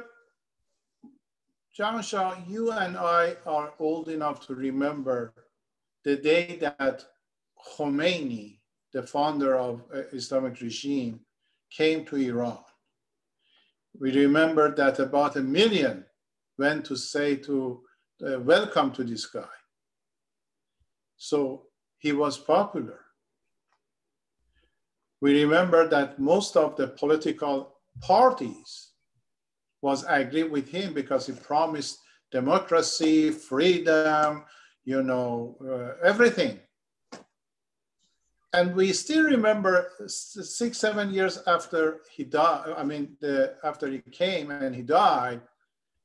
you 2.47 2.71
and 2.71 2.97
I 2.97 3.35
are 3.45 3.73
old 3.79 4.09
enough 4.09 4.45
to 4.47 4.55
remember 4.55 5.33
the 6.03 6.17
day 6.17 6.57
that 6.61 7.05
Khomeini, 7.57 8.59
the 8.93 9.03
founder 9.03 9.55
of 9.55 9.81
uh, 9.93 10.01
Islamic 10.13 10.61
regime, 10.61 11.19
came 11.71 12.05
to 12.05 12.15
Iran. 12.15 12.59
We 13.99 14.11
remember 14.11 14.73
that 14.75 14.99
about 14.99 15.35
a 15.35 15.41
million 15.41 16.05
went 16.57 16.85
to 16.85 16.95
say 16.95 17.35
to 17.37 17.81
uh, 18.25 18.39
welcome 18.39 18.91
to 18.91 19.03
this 19.03 19.25
guy. 19.25 19.55
So 21.17 21.63
he 21.97 22.11
was 22.11 22.37
popular. 22.37 22.99
We 25.21 25.43
remember 25.43 25.87
that 25.87 26.19
most 26.19 26.57
of 26.57 26.75
the 26.75 26.87
political 26.87 27.77
parties 28.01 28.91
was 29.81 30.05
agree 30.07 30.43
with 30.43 30.69
him 30.69 30.93
because 30.93 31.27
he 31.27 31.33
promised 31.33 31.99
democracy, 32.31 33.29
freedom, 33.29 34.43
you 34.85 35.01
know, 35.01 35.55
uh, 35.65 36.05
everything. 36.05 36.59
And 38.53 38.75
we 38.75 38.93
still 38.93 39.23
remember 39.23 39.91
six, 40.07 40.77
seven 40.77 41.11
years 41.11 41.39
after 41.47 42.01
he 42.11 42.23
died, 42.23 42.75
I 42.77 42.83
mean, 42.83 43.17
the, 43.19 43.55
after 43.63 43.87
he 43.87 43.99
came 44.11 44.51
and 44.51 44.75
he 44.75 44.83
died, 44.83 45.41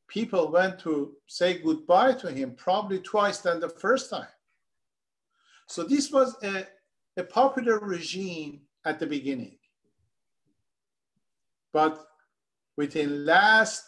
people 0.08 0.50
went 0.50 0.78
to 0.80 1.14
say 1.26 1.58
goodbye 1.58 2.14
to 2.14 2.32
him 2.32 2.54
probably 2.56 3.00
twice 3.00 3.38
than 3.38 3.60
the 3.60 3.68
first 3.68 4.08
time. 4.08 4.34
So 5.66 5.82
this 5.82 6.10
was 6.10 6.36
a, 6.42 6.66
a 7.18 7.24
popular 7.24 7.78
regime 7.80 8.62
at 8.86 8.98
the 8.98 9.06
beginning. 9.06 9.58
But 11.74 12.02
within 12.78 13.26
last, 13.26 13.84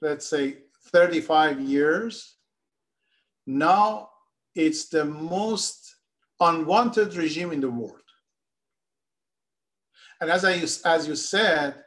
let's 0.00 0.26
say 0.26 0.62
35 0.92 1.60
years, 1.60 2.36
now 3.46 4.08
it's 4.54 4.88
the 4.88 5.04
most 5.04 5.89
unwanted 6.40 7.14
regime 7.14 7.52
in 7.52 7.60
the 7.60 7.70
world. 7.70 8.00
And 10.20 10.30
as, 10.30 10.44
I, 10.44 10.54
as 10.88 11.08
you 11.08 11.16
said, 11.16 11.82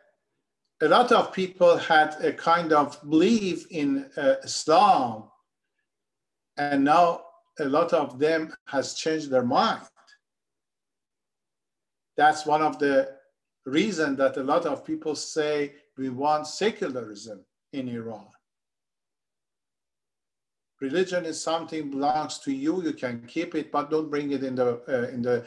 a 0.81 0.87
lot 0.87 1.11
of 1.11 1.31
people 1.31 1.77
had 1.77 2.15
a 2.21 2.33
kind 2.33 2.73
of 2.73 2.99
belief 3.09 3.67
in 3.71 4.09
uh, 4.17 4.35
Islam, 4.43 5.29
and 6.57 6.83
now 6.83 7.21
a 7.59 7.65
lot 7.65 7.93
of 7.93 8.19
them 8.19 8.53
has 8.67 8.95
changed 8.95 9.29
their 9.29 9.43
mind. 9.45 9.81
That's 12.17 12.45
one 12.45 12.61
of 12.61 12.79
the 12.79 13.15
reasons 13.65 14.17
that 14.17 14.37
a 14.37 14.43
lot 14.43 14.65
of 14.65 14.85
people 14.85 15.15
say 15.15 15.73
we 15.97 16.09
want 16.09 16.47
secularism 16.47 17.45
in 17.71 17.87
Iran. 17.87 18.27
Religion 20.87 21.23
is 21.25 21.41
something 21.41 21.89
belongs 21.89 22.39
to 22.45 22.51
you. 22.51 22.73
You 22.83 22.93
can 22.93 23.15
keep 23.35 23.55
it, 23.55 23.71
but 23.71 23.89
don't 23.89 24.09
bring 24.09 24.31
it 24.31 24.43
in 24.43 24.55
the 24.55 24.69
uh, 24.95 25.07
in 25.15 25.21
the 25.21 25.37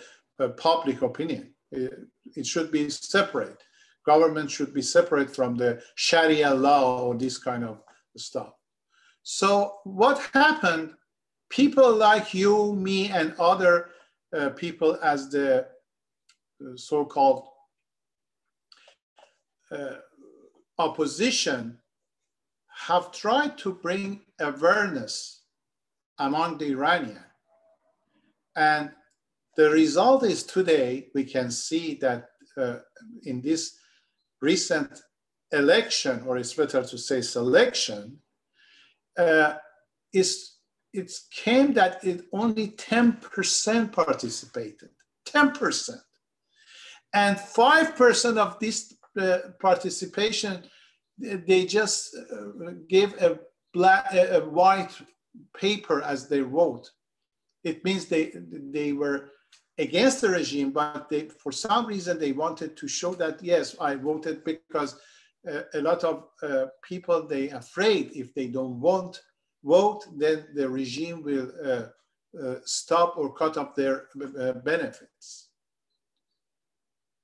uh, 0.41 0.49
public 0.67 1.03
opinion. 1.03 1.45
It, 1.71 1.93
it 2.41 2.47
should 2.47 2.71
be 2.71 2.89
separate 2.91 3.61
government 4.07 4.51
should 4.51 4.73
be 4.73 4.83
separate 4.83 5.35
from 5.35 5.57
the 5.57 5.83
Sharia 5.97 6.55
law 6.55 7.03
or 7.03 7.15
this 7.17 7.37
kind 7.39 7.65
of 7.65 7.83
stuff. 8.17 8.53
So 9.23 9.79
what 9.85 10.19
happened? 10.33 10.95
People 11.51 11.95
like 11.95 12.33
you, 12.33 12.75
me, 12.75 13.09
and 13.11 13.35
other 13.39 13.91
uh, 14.37 14.51
people 14.51 14.99
as 15.03 15.29
the 15.29 15.67
uh, 16.61 16.77
so-called 16.77 17.49
uh, 19.73 19.97
opposition 20.79 21.79
have 22.87 23.11
tried 23.11 23.59
to 23.59 23.75
bring 23.75 24.21
awareness 24.41 25.43
among 26.19 26.59
the 26.59 26.67
Iranian. 26.67 27.25
And 28.55 28.91
the 29.57 29.71
result 29.71 30.25
is 30.25 30.43
today, 30.43 31.09
we 31.15 31.25
can 31.25 31.51
see 31.51 31.99
that 32.01 32.29
uh, 32.57 32.77
in 33.25 33.41
this 33.43 33.77
recent 34.41 35.01
election, 35.53 36.25
or 36.27 36.39
it's 36.39 36.55
better 36.55 36.83
to 36.83 36.99
say 36.99 37.21
selection, 37.21 38.19
uh, 39.19 39.55
it 40.13 41.13
came 41.31 41.73
that 41.75 42.05
it 42.05 42.25
only 42.33 42.69
10% 42.69 43.93
participated, 43.93 44.91
10%. 45.27 45.91
And 47.15 47.37
5% 47.37 48.37
of 48.39 48.59
this 48.59 48.95
uh, 49.19 49.39
participation, 49.61 50.65
they 51.19 51.65
just 51.65 52.17
uh, 52.17 52.73
gave 52.89 53.15
a, 53.23 53.39
black, 53.77 54.13
a 54.15 54.41
white 54.41 54.95
paper 55.55 56.01
as 56.03 56.29
they 56.29 56.41
wrote. 56.41 56.91
It 57.63 57.85
means 57.85 58.07
they, 58.07 58.33
they 58.77 58.93
were 58.93 59.19
against 59.77 60.23
the 60.23 60.31
regime, 60.31 60.71
but 60.71 61.09
they, 61.11 61.29
for 61.43 61.53
some 61.53 61.85
reason 61.87 62.19
they 62.19 62.33
wanted 62.33 62.77
to 62.79 62.89
show 62.89 63.13
that, 63.17 63.43
yes, 63.43 63.77
I 63.79 63.97
voted 63.97 64.45
because 64.45 64.99
uh, 65.51 65.63
a 65.75 65.81
lot 65.81 66.03
of 66.05 66.17
uh, 66.43 66.67
people 66.83 67.27
they 67.27 67.51
afraid 67.51 68.13
if 68.15 68.33
they 68.35 68.47
don't 68.47 68.81
want 68.81 69.21
vote, 69.63 70.03
then 70.17 70.47
the 70.55 70.69
regime 70.69 71.23
will 71.23 71.49
uh, 71.71 71.87
uh 72.43 72.57
stop 72.65 73.11
or 73.17 73.29
cut 73.33 73.57
off 73.57 73.75
their 73.75 73.97
uh, 74.41 74.53
benefits. 74.71 75.49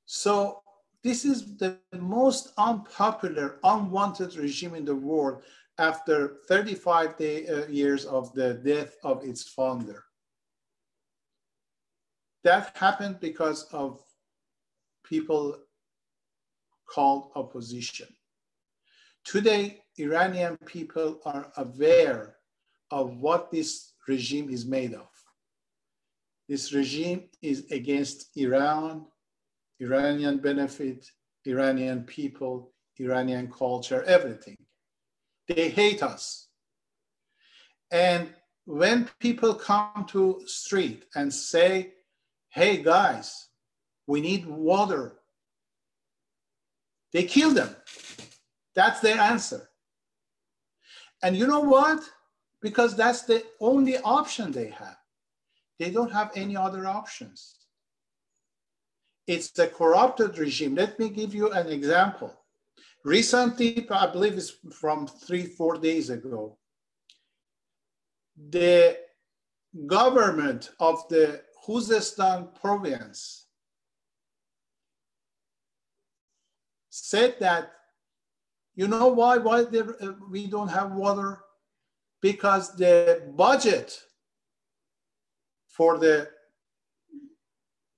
So 0.07 0.63
this 1.03 1.25
is 1.25 1.57
the 1.57 1.79
most 1.93 2.53
unpopular, 2.59 3.59
unwanted 3.65 4.37
regime 4.37 4.75
in 4.75 4.85
the 4.85 5.01
world 5.11 5.43
after 5.83 6.37
35 6.47 7.17
day, 7.17 7.49
uh, 7.49 7.67
years 7.67 8.05
of 8.05 8.33
the 8.35 8.55
death 8.55 8.95
of 9.03 9.25
its 9.25 9.43
founder. 9.49 10.05
That 12.45 12.77
happened 12.77 13.19
because 13.19 13.65
of 13.73 14.01
people 15.05 15.59
called 16.89 17.33
opposition. 17.35 18.07
Today, 19.25 19.83
Iranian 19.99 20.57
people 20.67 21.21
are 21.25 21.53
aware 21.57 22.37
of 22.93 23.17
what 23.17 23.51
this 23.51 23.95
regime 24.07 24.51
is 24.51 24.65
made 24.65 24.95
of. 24.95 25.11
This 26.49 26.73
regime 26.73 27.29
is 27.41 27.67
against 27.73 28.37
Iran, 28.37 29.07
Iranian 29.81 30.39
benefit, 30.39 31.11
Iranian 31.45 32.05
people, 32.05 32.73
Iranian 33.01 33.51
culture, 33.51 34.05
everything. 34.05 34.62
They 35.49 35.69
hate 35.71 36.03
us. 36.03 36.49
And 37.91 38.31
when 38.65 39.09
people 39.19 39.55
come 39.55 40.07
to 40.09 40.43
street 40.47 41.05
and 41.15 41.33
say, 41.33 41.95
hey 42.51 42.83
guys, 42.83 43.49
we 44.07 44.21
need 44.21 44.47
water, 44.47 45.19
they 47.13 47.25
kill 47.25 47.51
them. 47.51 47.75
That's 48.75 49.01
their 49.01 49.19
answer. 49.19 49.69
And 51.23 51.37
you 51.37 51.47
know 51.47 51.61
what? 51.61 52.03
Because 52.61 52.97
that's 52.97 53.23
the 53.23 53.45
only 53.61 53.99
option 53.99 54.53
they 54.53 54.69
have. 54.69 54.97
They 55.79 55.91
don't 55.91 56.13
have 56.13 56.31
any 56.35 56.57
other 56.57 56.87
options. 56.87 57.57
It's 59.27 59.59
a 59.59 59.69
corrupted 59.69 60.39
regime. 60.39 60.75
Let 60.75 60.99
me 60.99 61.09
give 61.09 61.35
you 61.35 61.51
an 61.53 61.69
example. 61.69 62.33
Recently, 63.05 63.87
I 63.91 64.07
believe 64.07 64.35
it's 64.35 64.55
from 64.73 65.07
three, 65.07 65.47
four 65.47 65.77
days 65.77 66.11
ago, 66.11 66.57
the 68.51 68.97
government 69.87 70.71
of 70.79 71.07
the 71.09 71.43
Khuzestan 71.67 72.55
province 72.61 73.47
said 76.91 77.37
that, 77.41 77.73
you 78.75 78.87
know 78.87 79.09
why, 79.09 79.39
why 79.39 79.63
uh, 79.63 80.13
we 80.31 80.47
don't 80.47 80.69
have 80.69 80.93
water? 80.93 81.41
Because 82.21 82.77
the 82.77 83.23
budget 83.35 83.99
for 85.67 85.99
the 85.99 86.29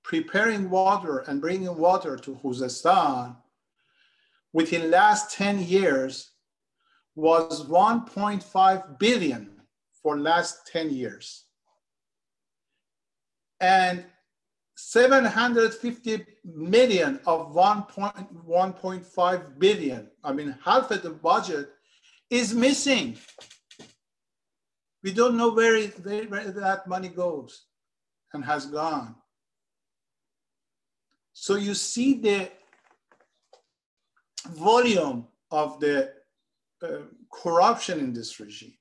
preparing 0.03 0.69
water 0.69 1.19
and 1.27 1.41
bringing 1.41 1.77
water 1.77 2.17
to 2.17 2.39
Khuzestan 2.43 3.35
within 4.55 4.89
last 4.89 5.35
10 5.35 5.61
years 5.63 6.31
was 7.13 7.65
1.5 7.65 8.99
billion 8.99 9.49
for 10.01 10.17
last 10.17 10.65
10 10.71 10.91
years. 10.91 11.43
And 13.59 14.05
750 14.77 16.25
million 16.45 17.19
of 17.27 17.53
1.1.5 17.53 19.59
billion, 19.59 20.09
I 20.23 20.31
mean, 20.31 20.55
half 20.63 20.89
of 20.89 21.01
the 21.01 21.09
budget 21.09 21.71
is 22.29 22.53
missing. 22.53 23.17
We 25.03 25.11
don't 25.11 25.35
know 25.35 25.51
where, 25.51 25.75
it, 25.75 25.99
where 26.29 26.49
that 26.49 26.87
money 26.87 27.09
goes 27.09 27.65
and 28.31 28.45
has 28.45 28.67
gone. 28.67 29.15
So 31.33 31.55
you 31.55 31.73
see 31.73 32.13
the 32.13 32.49
volume 34.45 35.27
of 35.51 35.79
the 35.79 36.11
uh, 36.83 36.87
corruption 37.31 37.99
in 37.99 38.13
this 38.13 38.39
regime. 38.39 38.77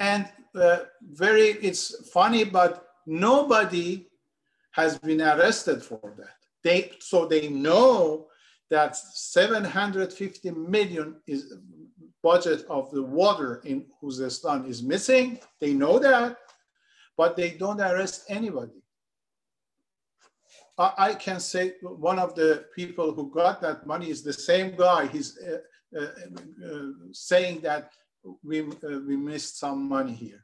And 0.00 0.28
uh, 0.54 0.80
very, 1.02 1.50
it's 1.68 2.10
funny, 2.10 2.44
but 2.44 2.88
nobody 3.06 4.06
has 4.72 4.98
been 4.98 5.22
arrested 5.22 5.82
for 5.82 6.00
that. 6.18 6.36
They, 6.62 6.92
so 6.98 7.26
they 7.26 7.48
know 7.48 8.26
that 8.70 8.96
750 8.96 10.50
million 10.50 11.16
is 11.26 11.54
budget 12.22 12.64
of 12.70 12.90
the 12.90 13.02
water 13.02 13.60
in 13.64 13.84
Khuzestan 14.02 14.66
is 14.66 14.82
missing. 14.82 15.38
They 15.60 15.74
know 15.74 15.98
that, 15.98 16.38
but 17.16 17.36
they 17.36 17.50
don't 17.50 17.80
arrest 17.80 18.24
anybody. 18.28 18.83
I 20.76 21.14
can 21.14 21.38
say 21.38 21.74
one 21.82 22.18
of 22.18 22.34
the 22.34 22.66
people 22.74 23.12
who 23.12 23.30
got 23.30 23.60
that 23.60 23.86
money 23.86 24.10
is 24.10 24.22
the 24.22 24.32
same 24.32 24.74
guy. 24.76 25.06
He's 25.06 25.38
uh, 25.38 25.58
uh, 25.96 26.06
uh, 26.66 26.90
saying 27.12 27.60
that 27.60 27.92
we, 28.42 28.62
uh, 28.62 28.98
we 29.06 29.16
missed 29.16 29.58
some 29.60 29.88
money 29.88 30.12
here. 30.12 30.42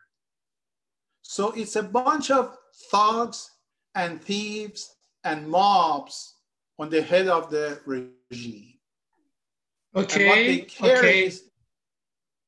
So 1.22 1.50
it's 1.52 1.74
a 1.74 1.82
bunch 1.82 2.30
of 2.30 2.56
thugs 2.92 3.50
and 3.96 4.22
thieves 4.22 4.94
and 5.24 5.48
mobs 5.48 6.36
on 6.78 6.90
the 6.90 7.02
head 7.02 7.26
of 7.26 7.50
the 7.50 7.80
regime. 7.84 8.74
Okay. 9.96 10.20
And 10.20 10.28
what 10.28 10.36
they 10.36 10.58
care 10.58 10.98
okay. 10.98 11.24
is 11.26 11.50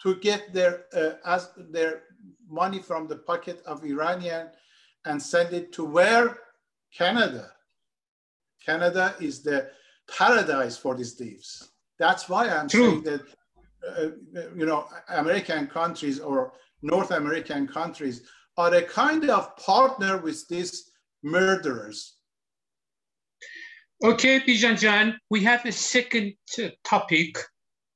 to 0.02 0.14
get 0.16 0.52
their 0.52 0.84
uh, 0.94 1.14
as 1.24 1.50
their 1.70 2.02
money 2.48 2.78
from 2.78 3.08
the 3.08 3.16
pocket 3.16 3.60
of 3.66 3.84
Iranian 3.84 4.50
and 5.04 5.20
send 5.20 5.52
it 5.52 5.72
to 5.72 5.84
where 5.84 6.38
Canada 6.96 7.50
Canada 8.64 9.14
is 9.20 9.42
the 9.42 9.70
paradise 10.16 10.76
for 10.76 10.94
these 10.94 11.14
thieves. 11.14 11.70
That's 11.98 12.28
why 12.28 12.48
I'm 12.48 12.68
True. 12.68 12.90
saying 12.90 13.02
that, 13.04 13.22
uh, 13.88 14.10
you 14.56 14.66
know, 14.66 14.86
American 15.08 15.66
countries 15.66 16.20
or 16.20 16.52
North 16.82 17.10
American 17.10 17.66
countries 17.66 18.22
are 18.56 18.74
a 18.74 18.82
kind 18.82 19.30
of 19.30 19.56
partner 19.56 20.18
with 20.18 20.46
these 20.48 20.90
murderers. 21.22 22.16
Okay, 24.04 24.40
Bijan 24.40 25.14
we 25.30 25.44
have 25.44 25.64
a 25.64 25.72
second 25.72 26.34
topic. 26.84 27.38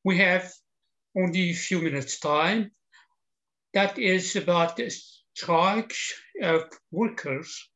We 0.04 0.18
have 0.18 0.52
only 1.16 1.50
a 1.50 1.54
few 1.54 1.82
minutes 1.82 2.20
time. 2.20 2.70
That 3.74 3.98
is 3.98 4.36
about 4.36 4.76
the 4.76 4.90
strikes 5.34 6.14
of 6.42 6.62
workers 6.92 7.68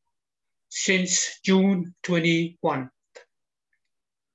since 0.71 1.39
June 1.43 1.93
21. 2.03 2.89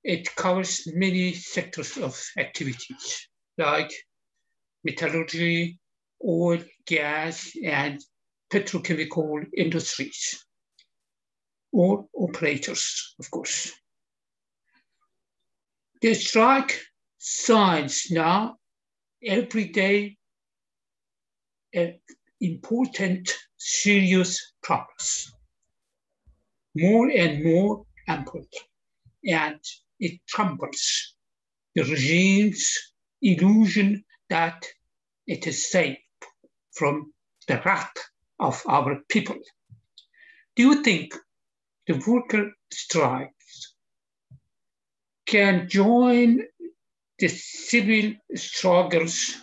It 0.05 0.37
covers 0.37 0.87
many 0.95 1.33
sectors 1.33 1.97
of 1.97 2.23
activities 2.39 3.29
like 3.59 3.91
metallurgy, 4.85 5.81
oil, 6.25 6.63
gas, 6.87 7.51
and 7.65 8.01
petrochemical 8.53 9.47
industries, 9.57 10.45
or 11.73 12.07
operators, 12.15 13.15
of 13.19 13.31
course. 13.31 13.73
The 16.03 16.15
strike 16.15 16.81
signs 17.19 18.11
now 18.11 18.59
every 19.25 19.69
day 19.69 20.19
an 21.73 21.99
important, 22.41 23.35
serious 23.57 24.53
progress 24.63 25.33
more 26.77 27.09
and 27.11 27.43
more 27.43 27.85
ample, 28.07 28.45
and 29.25 29.61
it 29.99 30.21
crumbles 30.31 31.15
the 31.75 31.83
regime's 31.83 32.93
illusion 33.23 34.05
that 34.29 34.67
it 35.27 35.47
is 35.47 35.71
safe 35.71 35.99
from 36.73 37.13
the 37.49 37.61
wrath 37.65 37.97
of 38.39 38.63
our 38.69 39.01
people. 39.09 39.39
Do 40.55 40.63
you 40.63 40.83
think 40.83 41.15
the 41.87 42.03
worker 42.07 42.53
strikes 42.71 43.75
can 45.27 45.69
join 45.69 46.43
the 47.19 47.29
civil 47.29 48.13
struggles 48.35 49.35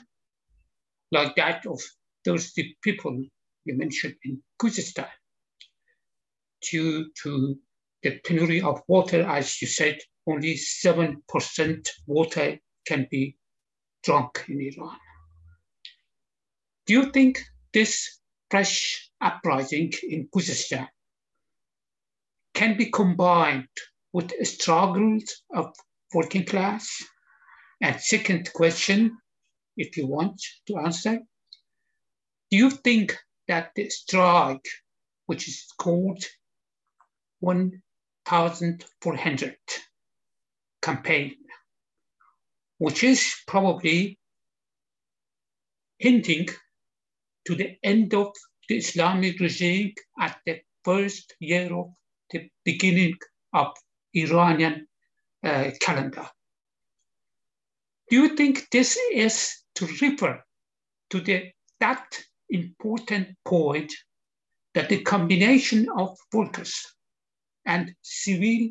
like 1.12 1.36
that 1.36 1.66
of 1.66 1.82
those 2.26 2.54
people 2.84 3.24
you 3.66 3.78
mentioned 3.78 4.16
in 4.24 4.42
Khuzestan? 4.62 5.10
Due 6.70 7.12
to 7.24 7.58
the 8.02 8.20
penury 8.20 8.62
of 8.62 8.82
water, 8.88 9.22
as 9.24 9.62
you 9.62 9.68
said, 9.68 9.98
only 10.28 10.56
7% 10.56 11.90
water 12.08 12.60
can 12.86 13.08
be 13.10 13.38
drunk 14.04 14.46
in 14.48 14.62
Iran. 14.62 14.98
Do 16.86 16.94
you 16.94 17.12
think 17.12 17.42
this 17.74 18.20
fresh 18.52 19.10
uprising 19.22 19.94
in 20.04 20.28
Khuzestan 20.28 20.88
can 22.54 22.78
be 22.78 22.92
combined 22.92 23.68
with 24.12 24.34
struggles 24.46 25.44
of 25.56 25.74
working 26.14 26.46
class? 26.46 26.90
And 27.82 28.00
second 28.00 28.52
question, 28.54 29.18
if 29.78 29.98
you 29.98 30.08
want 30.08 30.42
to 30.68 30.78
answer, 30.78 31.20
do 32.52 32.58
you 32.58 32.70
think 32.70 33.18
that 33.48 33.72
the 33.76 33.90
strike, 33.90 34.66
which 35.26 35.48
is 35.48 35.66
called 35.78 36.24
1,400 37.44 39.58
campaign, 40.82 41.36
which 42.78 43.04
is 43.04 43.36
probably 43.46 44.18
hinting 46.00 46.48
to 47.46 47.56
the 47.56 47.78
end 47.84 48.14
of 48.14 48.34
the 48.70 48.78
Islamic 48.78 49.42
regime 49.42 49.94
at 50.20 50.40
the 50.46 50.62
first 50.86 51.36
year 51.42 51.76
of 51.76 51.88
the 52.32 52.50
beginning 52.64 53.16
of 53.54 53.74
Iranian 54.14 54.88
uh, 55.44 55.72
calendar. 55.82 56.26
Do 58.10 58.22
you 58.22 58.38
think 58.38 58.70
this 58.72 58.98
is 59.12 59.54
to 59.76 59.86
refer 59.86 60.42
to 61.10 61.20
the, 61.20 61.52
that 61.82 62.24
important 62.50 63.36
point 63.44 63.92
that 64.76 64.88
the 64.88 65.02
combination 65.02 65.90
of 65.98 66.18
workers 66.32 66.93
and 67.66 67.94
civil, 68.02 68.70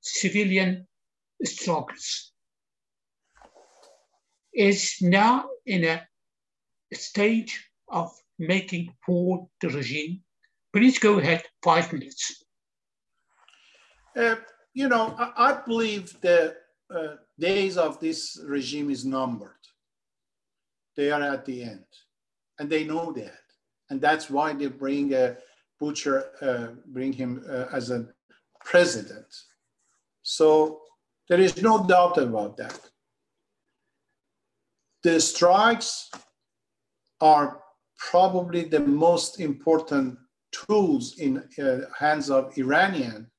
civilian 0.00 0.86
struggles 1.44 2.32
is 4.52 4.96
now 5.00 5.48
in 5.66 5.84
a 5.84 6.06
stage 6.92 7.70
of 7.88 8.10
making 8.38 8.92
for 9.04 9.48
the 9.60 9.68
regime. 9.68 10.22
Please 10.72 10.98
go 10.98 11.18
ahead, 11.18 11.42
five 11.62 11.92
minutes. 11.92 12.44
Uh, 14.16 14.36
you 14.74 14.88
know, 14.88 15.14
I, 15.18 15.32
I 15.36 15.60
believe 15.66 16.20
the 16.20 16.56
uh, 16.94 17.16
days 17.38 17.76
of 17.76 18.00
this 18.00 18.40
regime 18.44 18.90
is 18.90 19.04
numbered. 19.04 19.50
They 20.96 21.10
are 21.10 21.22
at 21.22 21.44
the 21.44 21.62
end, 21.62 21.84
and 22.58 22.68
they 22.68 22.84
know 22.84 23.12
that, 23.12 23.44
and 23.88 24.00
that's 24.00 24.28
why 24.28 24.52
they 24.52 24.66
bring 24.66 25.14
a 25.14 25.36
Butcher, 25.80 26.30
uh, 26.42 26.74
bring 26.86 27.12
him 27.12 27.42
uh, 27.48 27.66
as 27.72 27.90
a 27.90 28.06
president. 28.64 29.26
So 30.22 30.82
there 31.28 31.40
is 31.40 31.62
no 31.62 31.86
doubt 31.86 32.18
about 32.18 32.56
that. 32.58 32.78
The 35.02 35.20
strikes 35.20 36.10
are 37.20 37.62
probably 37.96 38.64
the 38.64 38.80
most 38.80 39.40
important 39.40 40.18
tools 40.52 41.18
in 41.18 41.42
uh, 41.58 41.80
hands 41.98 42.30
of 42.30 42.56
Iranian 42.58 43.30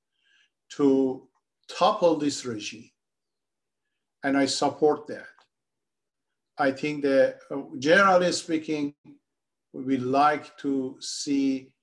to 0.77 1.27
topple 1.69 2.15
this 2.15 2.45
regime. 2.45 2.89
And 4.23 4.37
I 4.37 4.45
support 4.45 5.07
that. 5.07 5.27
I 6.57 6.71
think 6.71 7.03
that 7.03 7.39
uh, 7.49 7.61
generally 7.79 8.31
speaking, 8.31 8.93
we 9.73 9.97
like 9.97 10.57
to 10.57 10.97
see 10.99 11.73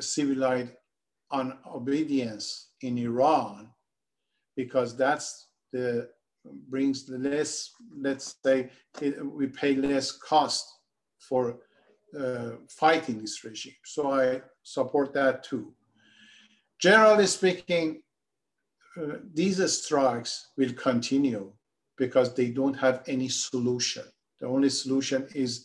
civilized 0.00 0.72
on 1.30 1.58
obedience 1.66 2.68
in 2.82 2.98
Iran 2.98 3.70
because 4.56 4.96
that's 4.96 5.48
the 5.72 6.08
brings 6.68 7.04
the 7.04 7.18
less, 7.18 7.70
let's 7.96 8.36
say, 8.44 8.70
it, 9.00 9.24
we 9.24 9.46
pay 9.46 9.74
less 9.74 10.12
cost 10.12 10.66
for 11.18 11.58
uh, 12.18 12.50
fighting 12.68 13.20
this 13.20 13.42
regime. 13.44 13.74
So 13.84 14.12
I 14.12 14.42
support 14.62 15.12
that 15.14 15.42
too. 15.42 15.72
Generally 16.78 17.26
speaking, 17.26 18.02
uh, 19.00 19.16
these 19.32 19.82
strikes 19.82 20.50
will 20.56 20.72
continue 20.74 21.52
because 21.96 22.34
they 22.34 22.50
don't 22.50 22.74
have 22.74 23.02
any 23.06 23.28
solution. 23.28 24.04
The 24.40 24.46
only 24.46 24.68
solution 24.68 25.26
is 25.34 25.64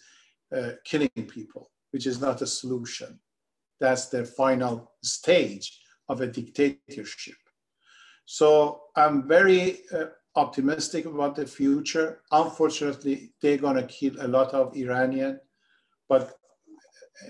uh, 0.55 0.71
killing 0.85 1.09
people, 1.27 1.69
which 1.91 2.07
is 2.07 2.21
not 2.21 2.41
a 2.41 2.47
solution. 2.47 3.19
That's 3.79 4.07
the 4.07 4.25
final 4.25 4.91
stage 5.03 5.79
of 6.07 6.21
a 6.21 6.27
dictatorship. 6.27 7.35
So 8.25 8.81
I'm 8.95 9.27
very 9.27 9.79
uh, 9.93 10.05
optimistic 10.35 11.05
about 11.05 11.35
the 11.35 11.45
future. 11.45 12.21
Unfortunately, 12.31 13.33
they're 13.41 13.57
to 13.75 13.87
kill 13.87 14.15
a 14.19 14.27
lot 14.27 14.53
of 14.53 14.75
Iranian, 14.75 15.39
but 16.07 16.33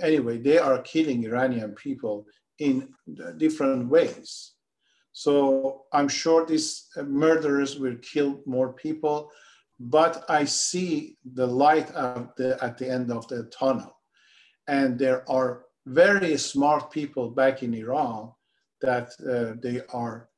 anyway, 0.02 0.38
they 0.38 0.58
are 0.58 0.82
killing 0.82 1.24
Iranian 1.24 1.74
people 1.76 2.26
in 2.60 2.89
different 3.38 3.89
ways. 3.89 4.54
So 5.12 5.86
I'm 5.91 6.08
sure 6.08 6.45
these 6.45 6.88
murderers 6.97 7.80
will 7.80 7.97
kill 7.97 8.41
more 8.45 8.74
people, 8.74 9.32
but 9.80 10.26
I 10.30 10.45
see 10.45 11.18
the 11.34 11.47
light 11.47 11.89
the, 12.38 12.58
at 12.62 12.78
the 12.78 12.89
end 12.89 13.12
of 13.12 13.28
the 13.28 13.43
tunnel. 13.45 13.97
And 14.68 15.00
there 15.00 15.30
are 15.30 15.64
very 15.90 16.38
smart 16.38 16.92
people 16.92 17.30
back 17.32 17.64
in 17.64 17.74
Iran 17.74 18.32
that 18.82 19.10
uh, 19.28 19.60
they 19.62 19.82
are, 19.92 20.30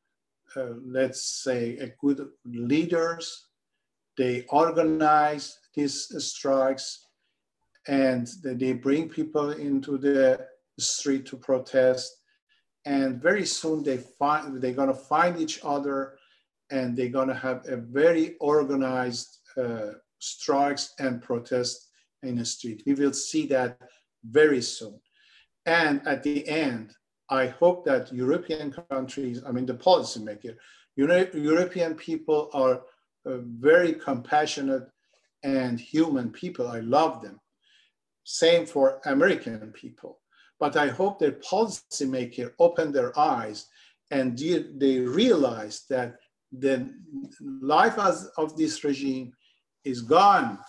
uh, 0.55 0.73
let's 0.83 1.43
say, 1.43 1.93
good 1.99 2.25
leaders. 2.45 3.47
They 4.17 4.45
organize 4.49 5.57
these 5.75 6.07
strikes 6.25 7.07
and 7.87 8.27
they 8.43 8.73
bring 8.73 9.09
people 9.09 9.51
into 9.51 9.97
the 9.97 10.47
street 10.79 11.25
to 11.27 11.37
protest. 11.37 12.17
And 12.85 13.21
very 13.21 13.45
soon 13.45 13.83
they 13.83 13.97
find 13.97 14.61
they're 14.61 14.73
gonna 14.73 14.93
find 14.93 15.39
each 15.39 15.59
other 15.63 16.17
and 16.71 16.95
they're 16.95 17.09
gonna 17.09 17.35
have 17.35 17.63
a 17.67 17.77
very 17.77 18.35
organized 18.39 19.39
uh, 19.57 19.91
strikes 20.19 20.93
and 20.99 21.21
protests 21.21 21.89
in 22.23 22.37
the 22.37 22.45
street. 22.45 22.83
We 22.85 22.93
will 22.93 23.13
see 23.13 23.45
that 23.47 23.77
very 24.23 24.61
soon. 24.61 24.99
And 25.65 26.01
at 26.07 26.23
the 26.23 26.47
end, 26.47 26.93
I 27.29 27.47
hope 27.47 27.85
that 27.85 28.11
European 28.11 28.73
countries, 28.89 29.41
I 29.47 29.51
mean, 29.51 29.65
the 29.65 29.73
policy 29.73 30.19
policymaker, 30.19 30.55
European 30.97 31.95
people 31.95 32.49
are 32.53 32.81
uh, 33.25 33.37
very 33.59 33.93
compassionate 33.93 34.89
and 35.43 35.79
human 35.79 36.31
people. 36.31 36.67
I 36.67 36.81
love 36.81 37.21
them. 37.21 37.39
Same 38.23 38.65
for 38.65 38.99
American 39.05 39.71
people. 39.71 40.19
But 40.59 40.75
I 40.75 40.87
hope 40.87 41.19
that 41.19 41.43
policymaker 41.43 42.51
open 42.59 42.91
their 42.91 43.17
eyes 43.17 43.67
and 44.11 44.37
they 44.37 44.99
realize 44.99 45.85
that 45.89 46.17
the 46.51 46.93
life 47.41 47.97
as, 47.97 48.29
of 48.37 48.57
this 48.57 48.83
regime 48.83 49.31
is 49.85 50.01
gone. 50.01 50.59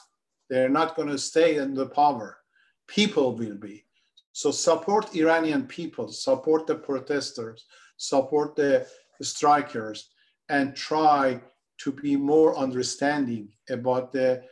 They're 0.49 0.68
not 0.68 0.97
going 0.97 1.09
to 1.09 1.18
stay 1.18 1.57
in 1.57 1.74
the 1.74 1.86
power. 1.86 2.38
People 2.86 3.36
will 3.36 3.57
be. 3.57 3.84
So 4.33 4.51
support 4.51 5.14
Iranian 5.14 5.66
people, 5.66 6.09
support 6.09 6.66
the 6.66 6.76
protesters, 6.76 7.66
support 7.97 8.57
the 8.57 8.87
strikers, 9.20 10.11
and 10.49 10.74
try 10.74 11.41
to 11.78 11.93
be 11.93 12.16
more 12.16 12.57
understanding 12.57 13.49
about 13.68 14.12
the 14.12 14.43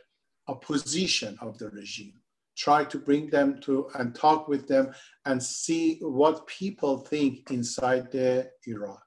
opposition 0.47 1.37
of 1.41 1.57
the 1.57 1.69
regime. 1.69 2.13
Try 2.57 2.83
to 2.85 2.99
bring 2.99 3.29
them 3.29 3.59
to 3.61 3.89
and 3.95 4.13
talk 4.13 4.47
with 4.47 4.67
them 4.67 4.93
and 5.25 5.41
see 5.41 5.99
what 6.01 6.45
people 6.47 6.99
think 6.99 7.49
inside 7.49 8.11
the 8.11 8.49
Iran. 8.67 8.97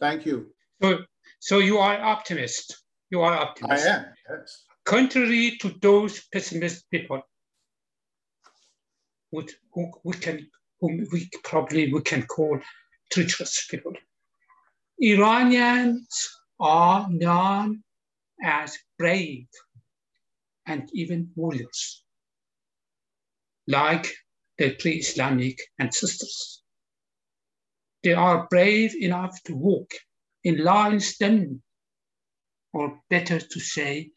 Thank 0.00 0.24
you. 0.24 0.52
So, 0.82 0.98
so 1.40 1.58
you 1.58 1.78
are 1.78 2.00
optimist. 2.00 2.82
You 3.10 3.20
are 3.22 3.34
optimist. 3.34 3.86
I 3.86 3.90
am. 3.90 4.04
Yes. 4.30 4.64
Contrary 4.84 5.58
to 5.60 5.74
those 5.80 6.22
pessimist 6.32 6.88
people, 6.90 7.22
who 9.72 9.92
we 10.04 10.12
can, 10.14 10.46
whom 10.80 11.06
we 11.12 11.28
probably 11.42 11.92
we 11.92 12.00
can 12.02 12.26
call 12.26 12.60
treacherous 13.12 13.66
people. 13.70 13.92
Iranians 14.98 16.30
are 16.60 17.06
known 17.10 17.82
as 18.42 18.78
brave 18.98 19.46
and 20.66 20.88
even 20.92 21.30
warriors, 21.34 22.04
like 23.66 24.14
their 24.58 24.74
pre-Islamic 24.74 25.58
ancestors. 25.78 26.62
They 28.02 28.12
are 28.12 28.46
brave 28.50 28.94
enough 28.94 29.42
to 29.44 29.54
walk 29.54 29.90
in 30.44 30.62
lines 30.62 31.16
den, 31.16 31.62
or 32.72 33.00
better 33.10 33.40
to 33.40 33.60
say, 33.60 34.10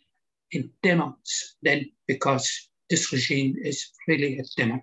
in 0.52 0.72
demons 0.82 1.56
then, 1.62 1.92
because 2.08 2.70
this 2.90 3.12
regime 3.12 3.56
is 3.62 3.92
really 4.08 4.40
a 4.40 4.44
demon. 4.56 4.82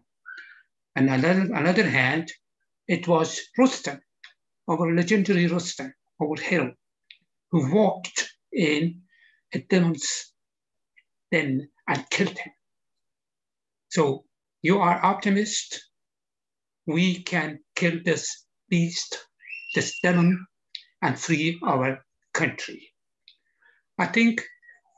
And 0.97 1.11
on 1.11 1.21
the 1.23 1.71
other 1.71 1.89
hand, 1.89 2.31
it 2.87 3.09
was 3.09 3.41
Rustam, 3.59 4.01
our 4.69 4.95
legendary 4.95 5.47
Rustam, 5.47 5.93
our 6.23 6.37
hero, 6.41 6.75
who 7.51 7.75
walked 7.75 8.31
in 8.53 9.03
a 9.53 9.59
demon's 9.59 10.33
den 11.33 11.69
and 11.89 12.11
killed 12.11 12.39
him. 12.39 12.53
So 13.89 14.25
you 14.63 14.79
are 14.79 15.05
optimist. 15.05 15.91
We 16.87 17.23
can 17.23 17.61
kill 17.75 18.01
this 18.05 18.47
beast, 18.69 19.19
this 19.75 19.99
demon, 20.03 20.47
and 21.03 21.19
free 21.19 21.59
our 21.65 22.05
country. 22.33 22.93
I 23.99 24.07
think 24.07 24.45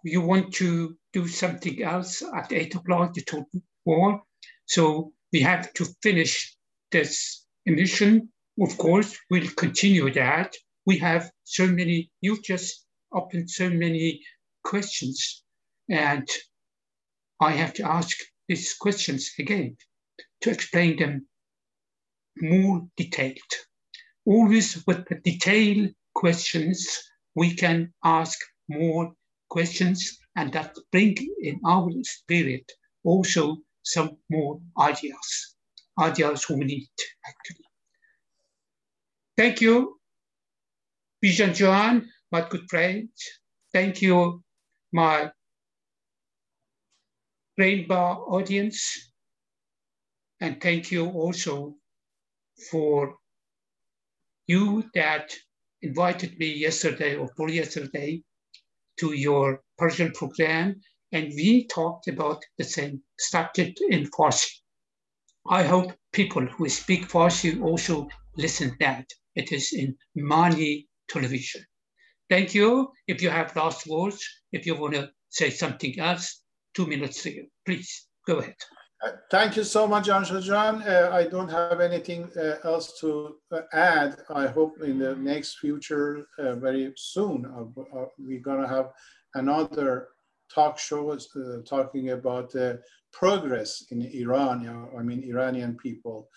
you 0.05 0.21
want 0.21 0.55
to 0.55 0.97
do 1.13 1.27
something 1.29 1.83
else 1.83 2.23
at 2.23 2.53
eight 2.53 2.75
o'clock, 2.75 3.17
you 3.17 3.23
told 3.23 3.45
me 3.53 3.63
more. 3.87 4.23
So 4.67 5.13
we 5.33 5.41
have 5.41 5.73
to 5.75 5.87
finish 6.03 6.57
this 6.93 7.45
emission. 7.67 8.29
Of 8.61 8.79
course, 8.79 9.17
we'll 9.31 9.51
continue 9.57 10.13
that. 10.13 10.55
We 10.87 10.99
have 10.99 11.31
so 11.45 11.67
many, 11.67 12.11
you 12.21 12.41
just 12.43 12.87
opened 13.13 13.51
so 13.51 13.69
many 13.69 14.23
questions 14.65 15.43
and 15.89 16.29
I 17.41 17.53
have 17.53 17.75
to 17.75 17.85
ask 17.85 18.17
these 18.49 18.75
questions 18.75 19.31
again 19.39 19.77
to 20.43 20.51
explain 20.51 20.97
them 20.99 21.27
more 22.41 22.87
detailed. 22.97 23.53
Always 24.25 24.85
with 24.87 25.07
the 25.09 25.17
detailed 25.17 25.91
questions, 26.15 27.03
we 27.35 27.55
can 27.55 27.93
ask 28.05 28.39
more 28.69 29.13
questions 29.49 30.19
and 30.35 30.53
that 30.53 30.77
bring 30.93 31.17
in 31.43 31.61
our 31.65 31.91
spirit 32.03 32.71
also 33.05 33.59
some 33.87 34.19
more 34.31 34.61
ideas, 34.81 35.57
ideas 35.99 36.49
we 36.51 36.57
need 36.57 36.89
actually. 37.27 37.67
Thank 39.37 39.61
you, 39.61 40.01
Bijan 41.23 41.59
Johan, 41.59 42.09
my 42.33 42.41
good 42.49 42.69
friend. 42.71 43.09
Thank 43.73 44.01
you, 44.03 44.43
my 44.93 45.31
rainbow 47.59 48.25
audience. 48.29 49.13
And 50.41 50.61
thank 50.61 50.91
you 50.91 51.07
also 51.11 51.77
for 52.71 53.17
you 54.47 54.85
that 54.95 55.33
invited 55.83 56.39
me 56.39 56.53
yesterday 56.55 57.17
or 57.17 57.29
for 57.37 57.49
yesterday 57.51 58.23
to 58.99 59.13
your 59.13 59.63
Persian 59.79 60.13
program. 60.13 60.81
And 61.13 61.33
we 61.37 61.67
talked 61.67 62.09
about 62.09 62.43
the 62.59 62.65
same 62.65 63.03
subject 63.19 63.81
in 63.89 64.11
Farsi. 64.11 64.51
I 65.49 65.63
hope 65.63 65.93
people 66.13 66.45
who 66.45 66.69
speak 66.69 67.09
Farsi 67.09 67.63
also 67.63 68.09
listen 68.37 68.77
that. 68.81 69.09
It 69.35 69.53
is 69.53 69.73
in 69.73 69.97
Mani 70.17 70.89
television. 71.09 71.65
Thank 72.29 72.55
you. 72.55 72.91
If 73.07 73.23
you 73.23 73.31
have 73.31 73.55
last 73.55 73.87
words, 73.87 74.25
if 74.53 74.67
you 74.67 74.75
want 74.75 74.95
to 74.95 75.11
say 75.29 75.51
something 75.51 75.99
else, 76.01 76.43
two 76.75 76.87
minutes 76.87 77.23
to 77.23 77.35
you. 77.35 77.47
Please 77.65 78.09
go 78.27 78.39
ahead. 78.39 78.57
Uh, 79.05 79.11
thank 79.31 79.57
you 79.57 79.65
so 79.65 79.87
much, 79.87 80.07
John. 80.07 80.83
Uh, 80.83 81.11
I 81.13 81.25
don't 81.25 81.51
have 81.51 81.81
anything 81.81 82.31
uh, 82.37 82.57
else 82.65 82.99
to 83.01 83.37
uh, 83.53 83.61
add. 83.73 84.17
I 84.31 84.47
hope 84.47 84.83
in 84.83 84.99
the 84.99 85.15
next 85.17 85.59
future, 85.59 86.27
uh, 86.39 86.55
very 86.57 86.93
soon, 86.97 87.47
we're 88.19 88.41
going 88.41 88.63
to 88.63 88.69
have 88.69 88.91
another 89.35 90.09
talk 90.53 90.79
show 90.79 91.11
uh, 91.13 91.63
talking 91.69 92.11
about 92.11 92.55
progress 93.13 93.85
in 93.91 94.03
Iran, 94.03 94.63
you 94.63 94.73
know, 94.73 94.91
I 94.99 95.03
mean, 95.03 95.25
Iranian 95.25 95.77
people. 95.77 96.29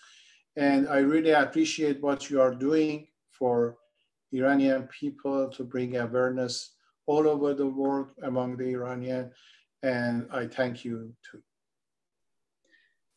And 0.56 0.88
I 0.88 0.98
really 0.98 1.30
appreciate 1.30 2.02
what 2.02 2.30
you 2.30 2.40
are 2.40 2.54
doing 2.54 3.06
for 3.30 3.76
Iranian 4.32 4.88
people 4.88 5.48
to 5.50 5.64
bring 5.64 5.96
awareness 5.96 6.74
all 7.06 7.28
over 7.28 7.54
the 7.54 7.66
world 7.66 8.08
among 8.22 8.56
the 8.56 8.68
Iranian. 8.72 9.30
And 9.82 10.28
I 10.32 10.46
thank 10.46 10.84
you 10.84 11.12
too. 11.30 11.42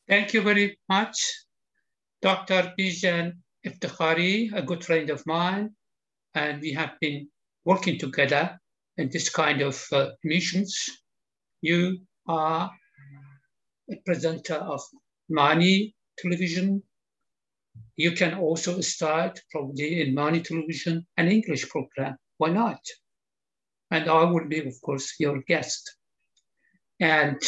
Thank 0.08 0.34
you 0.34 0.42
very 0.42 0.78
much, 0.90 1.18
Dr. 2.22 2.74
Bijan 2.78 3.34
Eftekhari, 3.66 4.52
a 4.54 4.62
good 4.62 4.84
friend 4.84 5.10
of 5.10 5.26
mine, 5.26 5.72
and 6.36 6.62
we 6.62 6.74
have 6.74 7.00
been 7.00 7.30
working 7.64 7.98
together 7.98 8.60
in 8.98 9.10
this 9.10 9.30
kind 9.30 9.62
of 9.62 9.84
uh, 9.92 10.10
missions. 10.24 10.90
You 11.62 12.00
are 12.28 12.72
a 13.92 13.96
presenter 14.06 14.56
of 14.56 14.82
Mani 15.30 15.96
television. 16.18 16.84
You 17.96 18.12
can 18.12 18.36
also 18.36 18.82
start 18.82 19.42
probably 19.52 20.02
in 20.02 20.14
Mani 20.14 20.42
television 20.42 21.06
an 21.18 21.28
English 21.28 21.70
program. 21.70 22.18
Why 22.38 22.50
not? 22.50 22.82
And 23.92 24.10
I 24.10 24.24
will 24.24 24.48
be, 24.48 24.60
of 24.60 24.80
course, 24.82 25.14
your 25.20 25.42
guest. 25.48 25.98
And 27.00 27.40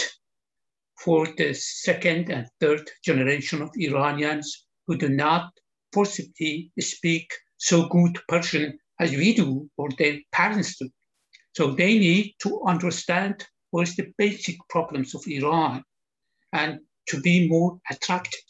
for 0.99 1.27
the 1.37 1.53
second 1.53 2.29
and 2.29 2.47
third 2.59 2.89
generation 3.03 3.61
of 3.61 3.69
Iranians 3.77 4.65
who 4.87 4.97
do 4.97 5.09
not 5.09 5.51
possibly 5.93 6.71
speak 6.79 7.31
so 7.57 7.87
good 7.87 8.19
Persian 8.27 8.77
as 8.99 9.11
we 9.11 9.33
do 9.33 9.69
or 9.77 9.89
their 9.97 10.19
parents 10.31 10.77
do. 10.77 10.89
So 11.55 11.71
they 11.71 11.97
need 11.97 12.35
to 12.39 12.61
understand 12.67 13.45
what 13.71 13.87
is 13.87 13.95
the 13.95 14.11
basic 14.17 14.57
problems 14.69 15.15
of 15.15 15.23
Iran 15.27 15.83
and 16.53 16.79
to 17.07 17.21
be 17.21 17.47
more 17.47 17.79
attracted, 17.89 18.43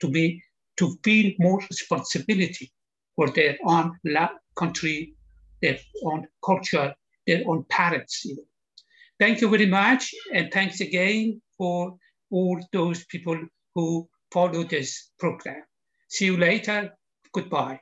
to 0.00 0.08
be 0.08 0.42
to 0.78 0.96
feel 1.04 1.32
more 1.38 1.60
responsibility 1.68 2.72
for 3.14 3.28
their 3.30 3.58
own 3.64 3.98
country, 4.56 5.14
their 5.60 5.78
own 6.04 6.26
culture, 6.42 6.94
their 7.26 7.42
own 7.46 7.64
parents. 7.68 8.26
Thank 9.18 9.42
you 9.42 9.50
very 9.50 9.66
much, 9.66 10.14
and 10.32 10.50
thanks 10.50 10.80
again 10.80 11.42
for 11.58 11.98
all 12.30 12.58
those 12.72 13.04
people 13.04 13.38
who 13.74 14.08
follow 14.32 14.64
this 14.64 15.10
program. 15.18 15.62
See 16.08 16.24
you 16.24 16.38
later. 16.38 16.96
Goodbye. 17.32 17.80